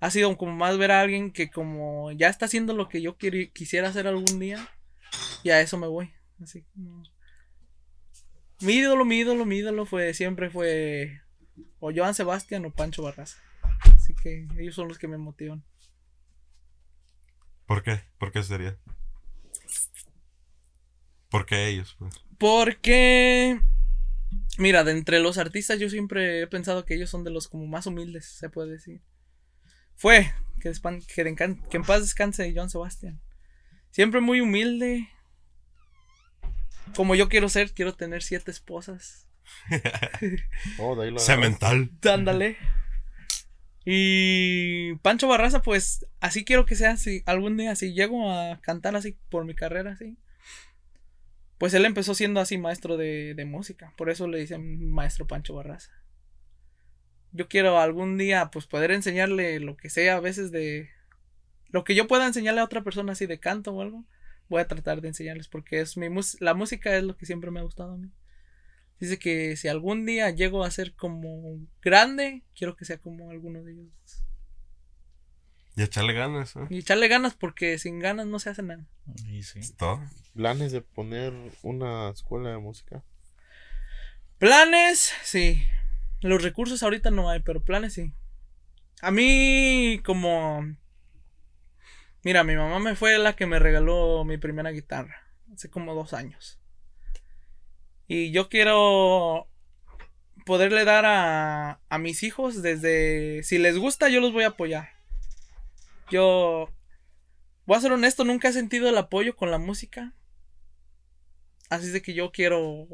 Ha 0.00 0.10
sido 0.10 0.36
como 0.36 0.52
más 0.52 0.78
ver 0.78 0.90
a 0.90 1.00
alguien 1.00 1.30
que 1.30 1.50
como 1.50 2.10
ya 2.12 2.28
está 2.28 2.46
haciendo 2.46 2.74
lo 2.74 2.88
que 2.88 3.02
yo 3.02 3.16
quisiera 3.16 3.88
hacer 3.88 4.06
algún 4.06 4.38
día. 4.38 4.68
Y 5.42 5.50
a 5.50 5.60
eso 5.60 5.76
me 5.76 5.86
voy. 5.86 6.12
Así 6.40 6.62
como. 6.72 7.02
Mi 8.60 8.74
ídolo, 8.74 9.04
mi 9.04 9.18
ídolo, 9.18 9.44
mi 9.44 9.56
ídolo 9.56 9.86
fue, 9.86 10.14
siempre 10.14 10.48
fue 10.48 11.20
o 11.80 11.90
Joan 11.94 12.14
Sebastián 12.14 12.64
o 12.64 12.70
Pancho 12.70 13.02
Barraza. 13.02 13.38
Así 14.12 14.22
que 14.22 14.46
ellos 14.58 14.74
son 14.74 14.88
los 14.88 14.98
que 14.98 15.08
me 15.08 15.16
motivan. 15.18 15.64
¿Por 17.66 17.82
qué? 17.82 18.02
¿Por 18.18 18.32
qué 18.32 18.42
sería? 18.42 18.76
¿Por 21.30 21.46
qué 21.46 21.68
ellos? 21.68 21.96
Pues? 21.98 22.14
Porque, 22.38 23.60
mira, 24.58 24.84
de 24.84 24.92
entre 24.92 25.20
los 25.20 25.38
artistas 25.38 25.78
yo 25.78 25.88
siempre 25.88 26.42
he 26.42 26.46
pensado 26.46 26.84
que 26.84 26.94
ellos 26.94 27.08
son 27.08 27.24
de 27.24 27.30
los 27.30 27.48
como 27.48 27.66
más 27.66 27.86
humildes, 27.86 28.26
se 28.26 28.50
puede 28.50 28.72
decir. 28.72 29.00
Fue, 29.96 30.34
que, 30.60 30.70
despan- 30.70 31.04
que, 31.06 31.22
en, 31.22 31.34
can- 31.36 31.62
que 31.70 31.76
en 31.78 31.84
paz 31.84 32.02
descanse 32.02 32.52
Joan 32.54 32.68
Sebastián. 32.70 33.20
Siempre 33.90 34.20
muy 34.20 34.40
humilde. 34.40 35.08
Como 36.96 37.14
yo 37.14 37.28
quiero 37.28 37.48
ser, 37.48 37.72
quiero 37.72 37.94
tener 37.94 38.22
siete 38.22 38.50
esposas. 38.50 39.26
Oh, 40.78 40.96
de 40.96 41.04
ahí 41.06 41.10
lo. 41.10 41.18
Cemental. 41.18 41.90
Ándale. 42.10 42.56
Y 43.84 44.94
Pancho 44.96 45.28
Barraza, 45.28 45.62
pues 45.62 46.06
así 46.20 46.44
quiero 46.44 46.66
que 46.66 46.76
sea. 46.76 46.96
Si 46.96 47.22
algún 47.26 47.56
día, 47.56 47.74
si 47.74 47.92
llego 47.94 48.30
a 48.30 48.60
cantar 48.60 48.96
así 48.96 49.16
por 49.28 49.44
mi 49.44 49.54
carrera, 49.54 49.92
así. 49.92 50.16
Pues 51.58 51.74
él 51.74 51.84
empezó 51.84 52.14
siendo 52.14 52.40
así 52.40 52.58
maestro 52.58 52.96
de, 52.96 53.34
de 53.34 53.44
música. 53.44 53.92
Por 53.96 54.10
eso 54.10 54.26
le 54.28 54.38
dicen 54.38 54.90
maestro 54.90 55.26
Pancho 55.26 55.54
Barraza. 55.54 55.90
Yo 57.32 57.48
quiero 57.48 57.78
algún 57.78 58.18
día, 58.18 58.50
pues 58.50 58.66
poder 58.66 58.90
enseñarle 58.90 59.58
lo 59.60 59.76
que 59.76 59.90
sea 59.90 60.16
a 60.16 60.20
veces 60.20 60.50
de. 60.52 60.90
Lo 61.70 61.84
que 61.84 61.94
yo 61.94 62.06
pueda 62.06 62.26
enseñarle 62.26 62.60
a 62.60 62.64
otra 62.64 62.82
persona 62.82 63.12
así 63.12 63.26
de 63.26 63.40
canto 63.40 63.72
o 63.72 63.80
algo. 63.80 64.04
Voy 64.48 64.60
a 64.60 64.68
tratar 64.68 65.00
de 65.00 65.08
enseñarles 65.08 65.48
porque 65.48 65.80
es 65.80 65.96
mi 65.96 66.08
la 66.40 66.54
música 66.54 66.96
es 66.96 67.04
lo 67.04 67.16
que 67.16 67.26
siempre 67.26 67.50
me 67.50 67.60
ha 67.60 67.64
gustado 67.64 67.94
a 67.94 67.96
mí. 67.96 68.10
Dice 69.02 69.18
que 69.18 69.56
si 69.56 69.66
algún 69.66 70.06
día 70.06 70.30
llego 70.30 70.62
a 70.62 70.70
ser 70.70 70.94
como 70.94 71.58
grande, 71.82 72.44
quiero 72.54 72.76
que 72.76 72.84
sea 72.84 72.98
como 72.98 73.32
alguno 73.32 73.60
de 73.64 73.72
ellos. 73.72 74.22
Y 75.74 75.82
echarle 75.82 76.12
ganas, 76.12 76.54
¿eh? 76.54 76.68
Y 76.70 76.78
echarle 76.78 77.08
ganas 77.08 77.34
porque 77.34 77.80
sin 77.80 77.98
ganas 77.98 78.28
no 78.28 78.38
se 78.38 78.50
hace 78.50 78.62
nada. 78.62 78.86
Y 79.26 79.42
sí. 79.42 79.58
Todo. 79.76 80.00
Planes 80.36 80.70
de 80.70 80.82
poner 80.82 81.32
una 81.64 82.10
escuela 82.10 82.50
de 82.50 82.58
música. 82.58 83.02
Planes, 84.38 85.12
sí. 85.24 85.60
Los 86.20 86.40
recursos 86.40 86.84
ahorita 86.84 87.10
no 87.10 87.28
hay, 87.28 87.40
pero 87.40 87.60
planes 87.60 87.94
sí. 87.94 88.12
A 89.00 89.10
mí, 89.10 90.00
como. 90.04 90.76
Mira, 92.22 92.44
mi 92.44 92.54
mamá 92.54 92.78
me 92.78 92.94
fue 92.94 93.18
la 93.18 93.34
que 93.34 93.46
me 93.46 93.58
regaló 93.58 94.22
mi 94.24 94.38
primera 94.38 94.70
guitarra. 94.70 95.26
Hace 95.52 95.70
como 95.70 95.92
dos 95.92 96.12
años. 96.12 96.61
Y 98.14 98.30
yo 98.30 98.50
quiero 98.50 99.48
poderle 100.44 100.84
dar 100.84 101.06
a, 101.06 101.80
a 101.88 101.98
mis 101.98 102.22
hijos 102.22 102.60
desde... 102.60 103.42
Si 103.42 103.56
les 103.56 103.78
gusta, 103.78 104.10
yo 104.10 104.20
los 104.20 104.34
voy 104.34 104.44
a 104.44 104.48
apoyar. 104.48 104.90
Yo... 106.10 106.68
Voy 107.64 107.78
a 107.78 107.80
ser 107.80 107.90
honesto, 107.90 108.24
nunca 108.24 108.48
he 108.48 108.52
sentido 108.52 108.86
el 108.90 108.98
apoyo 108.98 109.34
con 109.34 109.50
la 109.50 109.56
música. 109.56 110.12
Así 111.70 111.88
de 111.88 112.02
que 112.02 112.12
yo 112.12 112.32
quiero... 112.32 112.86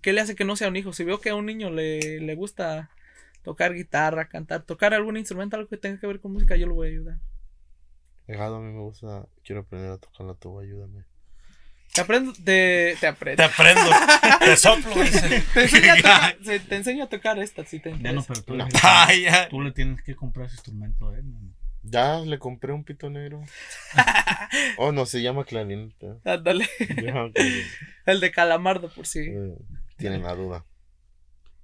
¿Qué 0.00 0.14
le 0.14 0.22
hace 0.22 0.34
que 0.34 0.46
no 0.46 0.56
sea 0.56 0.68
un 0.68 0.76
hijo? 0.76 0.94
Si 0.94 1.04
veo 1.04 1.20
que 1.20 1.28
a 1.28 1.34
un 1.34 1.44
niño 1.44 1.68
le, 1.68 2.20
le 2.20 2.34
gusta 2.34 2.90
tocar 3.42 3.74
guitarra, 3.74 4.30
cantar, 4.30 4.62
tocar 4.62 4.94
algún 4.94 5.18
instrumento, 5.18 5.56
algo 5.56 5.68
que 5.68 5.76
tenga 5.76 6.00
que 6.00 6.06
ver 6.06 6.18
con 6.18 6.32
música, 6.32 6.56
yo 6.56 6.66
lo 6.66 6.76
voy 6.76 6.88
a 6.88 6.92
ayudar. 6.92 7.18
Pegado, 8.24 8.56
a 8.56 8.60
mí 8.62 8.72
me 8.72 8.80
gusta. 8.80 9.28
Quiero 9.44 9.60
aprender 9.60 9.90
a 9.90 9.98
tocar 9.98 10.24
la 10.24 10.32
tuba, 10.32 10.62
ayúdame. 10.62 11.09
Te 11.94 12.00
aprendo, 12.02 12.32
te, 12.32 12.96
te 13.00 13.06
aprendo. 13.06 13.36
Te 13.36 13.42
aprendo. 13.42 13.90
te 14.44 14.56
soplo, 14.56 15.02
dice. 15.02 15.42
Te 15.54 15.62
enseño 15.62 15.92
a 15.92 15.96
tocar, 15.96 16.36
se- 16.44 16.60
te 16.60 16.76
enseño 16.76 17.04
a 17.04 17.08
tocar 17.08 17.38
esta 17.40 17.64
si 17.64 17.80
te 17.80 17.90
Ya 17.90 18.12
no, 18.12 18.20
interesa. 18.20 18.26
pero 18.28 18.42
tú, 18.44 18.54
le, 18.56 18.64
Ay, 18.82 19.22
ya. 19.22 19.48
tú 19.48 19.60
le 19.60 19.72
tienes 19.72 20.00
que 20.02 20.14
comprar 20.14 20.46
ese 20.46 20.54
instrumento 20.56 21.08
a 21.10 21.16
él. 21.18 21.24
Ya 21.82 22.18
le 22.20 22.38
compré 22.38 22.72
un 22.72 22.84
pito 22.84 23.08
negro. 23.10 23.42
oh, 24.76 24.92
no, 24.92 25.06
se 25.06 25.22
llama 25.22 25.44
clarinete. 25.44 26.14
Ándale. 26.24 26.68
El 28.06 28.20
de 28.20 28.30
calamardo, 28.30 28.88
por 28.90 29.06
si. 29.06 29.20
eh, 29.20 29.54
tienen 29.96 30.22
la 30.22 30.34
duda. 30.34 30.64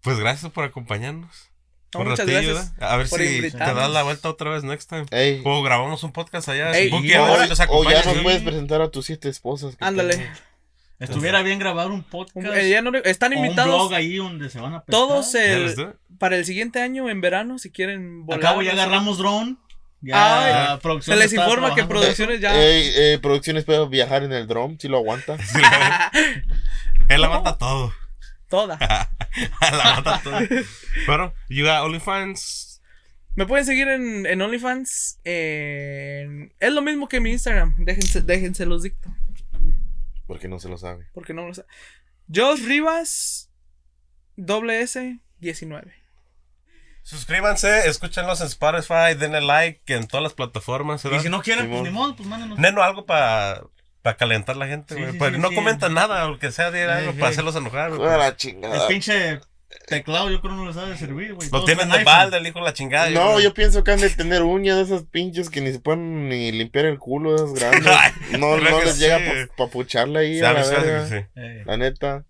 Pues 0.00 0.18
gracias 0.18 0.50
por 0.52 0.64
acompañarnos. 0.64 1.50
No, 1.94 2.00
muchas 2.04 2.18
ratillo, 2.20 2.40
gracias. 2.52 2.72
¿verdad? 2.74 2.92
A 2.92 2.96
ver 2.96 3.08
por 3.08 3.18
si 3.20 3.40
te 3.50 3.58
das 3.58 3.90
la 3.90 4.02
vuelta 4.02 4.28
otra 4.28 4.50
vez 4.50 4.64
next 4.64 4.88
time. 4.88 5.06
Ey, 5.10 5.40
O 5.44 5.62
grabamos 5.62 6.02
un 6.02 6.12
podcast 6.12 6.48
allá. 6.48 6.72
Ey, 6.72 6.90
Buki, 6.90 7.08
y 7.08 7.12
a 7.14 7.20
ver 7.22 7.30
ahora- 7.30 7.42
si 7.44 7.48
nos 7.50 7.60
o 7.68 7.84
ya 7.90 8.02
¿sí? 8.02 8.10
puedes 8.22 8.42
presentar 8.42 8.82
a 8.82 8.90
tus 8.90 9.06
siete 9.06 9.28
esposas. 9.28 9.76
Ándale. 9.80 10.30
Estuviera 10.98 11.42
bien 11.42 11.58
grabar 11.58 11.90
un 11.90 12.02
podcast. 12.02 12.46
eh, 12.56 12.70
ya 12.70 12.80
no- 12.82 12.90
están 13.04 13.32
o 13.34 13.38
un 13.38 13.44
invitados 13.44 13.74
blog 13.88 13.94
ahí 13.94 14.16
donde 14.16 14.48
se 14.50 14.58
van 14.60 14.74
a 14.74 14.80
pescar. 14.84 14.90
todos 15.00 15.34
el- 15.34 15.94
para 16.18 16.36
el 16.36 16.44
siguiente 16.44 16.80
año 16.80 17.08
en 17.10 17.20
verano 17.20 17.58
si 17.58 17.70
quieren 17.70 18.24
volar. 18.26 18.40
Acabo 18.40 18.62
ya 18.62 18.74
no 18.74 18.80
agarramos 18.82 19.18
drone. 19.18 19.56
Ya 20.02 20.72
Ay, 20.72 20.78
producción 20.82 21.16
Se 21.16 21.22
les 21.22 21.32
informa 21.32 21.74
que 21.74 21.84
producciones 21.84 22.40
ya. 22.40 22.54
Ey, 22.54 22.90
eh, 22.94 23.18
producciones 23.20 23.64
puede 23.64 23.86
viajar 23.88 24.22
en 24.22 24.32
el 24.32 24.46
drum, 24.46 24.76
si 24.78 24.88
lo 24.88 24.98
aguanta. 24.98 25.36
Él 27.08 27.24
aguanta 27.24 27.56
todo. 27.58 27.92
Toda. 28.48 28.78
Él 29.36 29.80
aguanta 29.80 30.20
todo. 30.22 30.38
Pero, 31.06 31.34
you 31.48 31.64
got 31.64 31.82
OnlyFans. 31.84 32.80
Me 33.34 33.44
pueden 33.46 33.66
seguir 33.66 33.88
en, 33.88 34.24
en 34.26 34.40
OnlyFans. 34.40 35.20
en- 35.24 36.54
Es 36.58 36.72
lo 36.72 36.80
mismo 36.82 37.08
que 37.08 37.20
mi 37.20 37.32
Instagram. 37.32 37.74
Déjense, 37.78 38.22
déjense 38.22 38.64
los 38.66 38.82
dicto. 38.82 39.10
Porque 40.26 40.48
no 40.48 40.58
se 40.58 40.68
lo 40.68 40.78
sabe. 40.78 41.06
Porque 41.12 41.34
no 41.34 41.46
lo 41.46 41.54
sé. 41.54 41.64
Josh 42.34 42.64
Rivas. 42.66 43.50
Doble 44.36 44.80
S 44.82 45.18
19. 45.38 45.92
Suscríbanse, 47.02 47.88
escúchenlos 47.88 48.40
en 48.40 48.48
Spotify, 48.48 49.14
denle 49.16 49.40
like 49.40 49.80
en 49.94 50.08
todas 50.08 50.24
las 50.24 50.34
plataformas. 50.34 51.04
Y 51.04 51.20
si 51.20 51.28
no 51.28 51.40
quieren, 51.40 51.66
pues 51.68 51.78
Simón. 51.78 51.84
ni 51.84 51.90
modo, 51.90 52.16
pues 52.16 52.28
mándenos. 52.28 52.58
Neno, 52.58 52.82
algo 52.82 53.06
para 53.06 53.62
calentar 54.14 54.56
la 54.56 54.66
gente, 54.66 54.94
güey. 54.94 55.12
sí, 55.12 55.18
Pero 55.18 55.34
sí, 55.36 55.40
no 55.40 55.48
sí. 55.48 55.54
comentan 55.54 55.94
nada, 55.94 56.26
lo 56.28 56.38
que 56.38 56.52
sea, 56.52 56.70
digan 56.70 56.90
algo 56.90 57.12
Sí, 57.12 57.18
para 57.18 57.30
hacerlos 57.30 57.56
enojar, 57.56 57.92
güey. 57.94 58.08
A 58.08 58.16
la 58.16 58.28
El 58.28 58.36
chingada. 58.36 58.86
pinche 58.88 59.40
teclado 59.88 60.30
yo 60.30 60.40
creo 60.40 60.54
no 60.54 60.66
les 60.66 60.76
ha 60.76 60.86
de 60.86 60.96
servir, 60.96 61.34
güey. 61.34 61.48
Lo 61.50 61.64
tienen 61.64 61.88
de 61.90 62.02
balde, 62.04 62.38
el 62.38 62.46
hijo 62.46 62.58
de 62.60 62.64
la 62.64 62.72
chingada. 62.72 63.10
No, 63.10 63.20
creo. 63.34 63.40
yo 63.40 63.54
pienso 63.54 63.82
que 63.84 63.92
han 63.92 64.00
de 64.00 64.10
tener 64.10 64.42
uñas 64.42 64.76
de 64.76 64.82
esas 64.82 65.02
pinches 65.04 65.50
que 65.50 65.60
ni 65.60 65.72
se 65.72 65.80
pueden 65.80 66.28
ni 66.28 66.50
limpiar 66.52 66.84
el 66.86 66.98
culo 66.98 67.30
de 67.32 67.36
esas 67.36 67.52
grandes. 67.54 67.92
No, 68.38 68.56
no 68.58 68.78
que 68.78 68.84
les 68.84 68.94
sí. 68.94 69.00
llega 69.00 69.18
para 69.18 69.46
papucharle 69.56 70.18
ahí 70.20 70.40
a 70.40 70.52
la 70.52 70.64
Sabes, 70.64 70.66
sabes 70.68 70.84
verga. 70.84 71.08
que 71.08 71.20
sí. 71.22 71.28
Eh, 71.36 71.62
La 71.66 71.76
neta. 71.76 72.24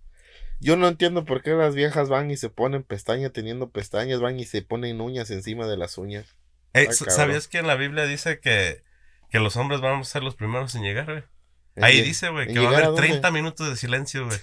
Yo 0.59 0.77
no 0.77 0.89
entiendo 0.89 1.25
por 1.27 1.43
qué 1.43 1.51
las 1.51 1.75
viejas 1.75 2.09
van 2.09 2.31
y 2.31 2.37
se 2.39 2.49
ponen 2.49 2.83
pestañas 2.83 3.31
teniendo 3.33 3.69
pestañas, 3.71 4.21
van 4.21 4.41
y 4.41 4.47
se 4.47 4.63
ponen 4.63 5.01
uñas 5.03 5.31
encima 5.31 5.67
de 5.67 5.77
las 5.77 5.99
uñas. 5.99 6.25
Ey, 6.73 6.85
Ay, 6.85 6.89
s- 6.89 7.05
cabrón. 7.05 7.17
¿Sabías 7.17 7.47
que 7.49 7.59
en 7.59 7.67
la 7.67 7.75
Biblia 7.75 8.07
dice 8.07 8.41
que, 8.41 8.83
que 9.31 9.39
los 9.39 9.57
hombres 9.57 9.83
vamos 9.83 10.09
a 10.09 10.13
ser 10.13 10.23
los 10.23 10.35
primeros 10.35 10.75
en 10.75 10.83
llegar, 10.83 11.05
güey? 11.07 11.23
Ahí 11.81 11.99
En- 11.99 12.05
dice, 12.05 12.29
güey, 12.31 12.47
que 12.53 12.59
va 12.59 12.67
a 12.67 12.69
haber 12.73 12.85
a 12.85 12.87
dónde? 12.89 13.03
30 13.03 13.31
minutos 13.31 13.69
de 13.69 13.77
silencio, 13.77 14.27
güey. 14.27 14.39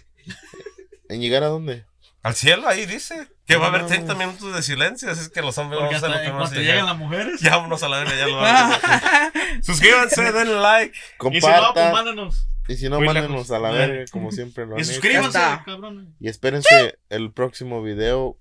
¿En 1.10 1.20
llegar 1.22 1.44
a 1.44 1.48
dónde? 1.48 1.86
Al 2.22 2.36
cielo, 2.36 2.68
ahí 2.70 2.86
dice 2.86 3.28
que 3.46 3.58
va 3.58 3.66
a 3.66 3.70
haber 3.70 3.82
No 3.82 3.88
30 3.88 4.14
mames. 4.14 4.28
minutos 4.28 4.56
de 4.56 4.62
silencio, 4.64 5.12
así 5.12 5.22
es 5.22 5.30
que 5.30 5.42
los 5.42 5.58
hombres 5.58 5.80
porque 5.82 5.96
vamos 5.96 6.10
a 6.10 6.14
primeros 6.14 6.38
cuanto 6.38 6.56
en 6.60 6.66
llegan 6.66 6.86
las 6.86 6.98
mujeres. 6.98 7.42
Ya 7.42 7.58
vámonos 7.58 7.84
a 7.84 7.90
la 7.90 7.98
verga, 7.98 8.16
ya 8.16 8.28
lo 8.28 8.38
vamos 8.38 8.50
a 8.50 8.76
hacer. 9.26 9.32
Suscríbanse, 9.64 10.32
denle 10.32 10.56
like. 10.62 10.96
Y 10.96 10.96
si 10.96 11.20
no, 11.20 11.32
pues 11.32 11.42
Compartan. 11.44 11.92
mándanos. 11.92 12.48
Y 12.70 12.76
si 12.78 12.88
no, 12.88 12.98
Muy 13.00 13.08
mándenos 13.08 13.32
lejos. 13.32 13.52
a 13.52 13.60
la 13.60 13.72
verga, 13.72 14.06
como 14.12 14.32
siempre 14.32 14.66
lo 14.66 14.76
han 14.76 14.80
Y 14.82 14.86
suscríbanse, 14.86 15.40
cabrones. 15.66 16.08
Y 16.22 16.30
espérense 16.30 16.98
el 17.10 17.34
próximo 17.34 17.84
video 17.84 18.38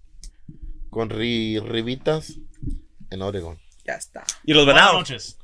con 0.90 1.10
ri- 1.10 1.60
ribitas 1.60 2.34
en 3.10 3.22
Oregon. 3.22 3.58
Ya 3.84 3.94
está. 3.94 4.22
Y 4.44 4.54
los 4.54 4.64
Buenas 4.64 4.92
noches. 4.92 5.38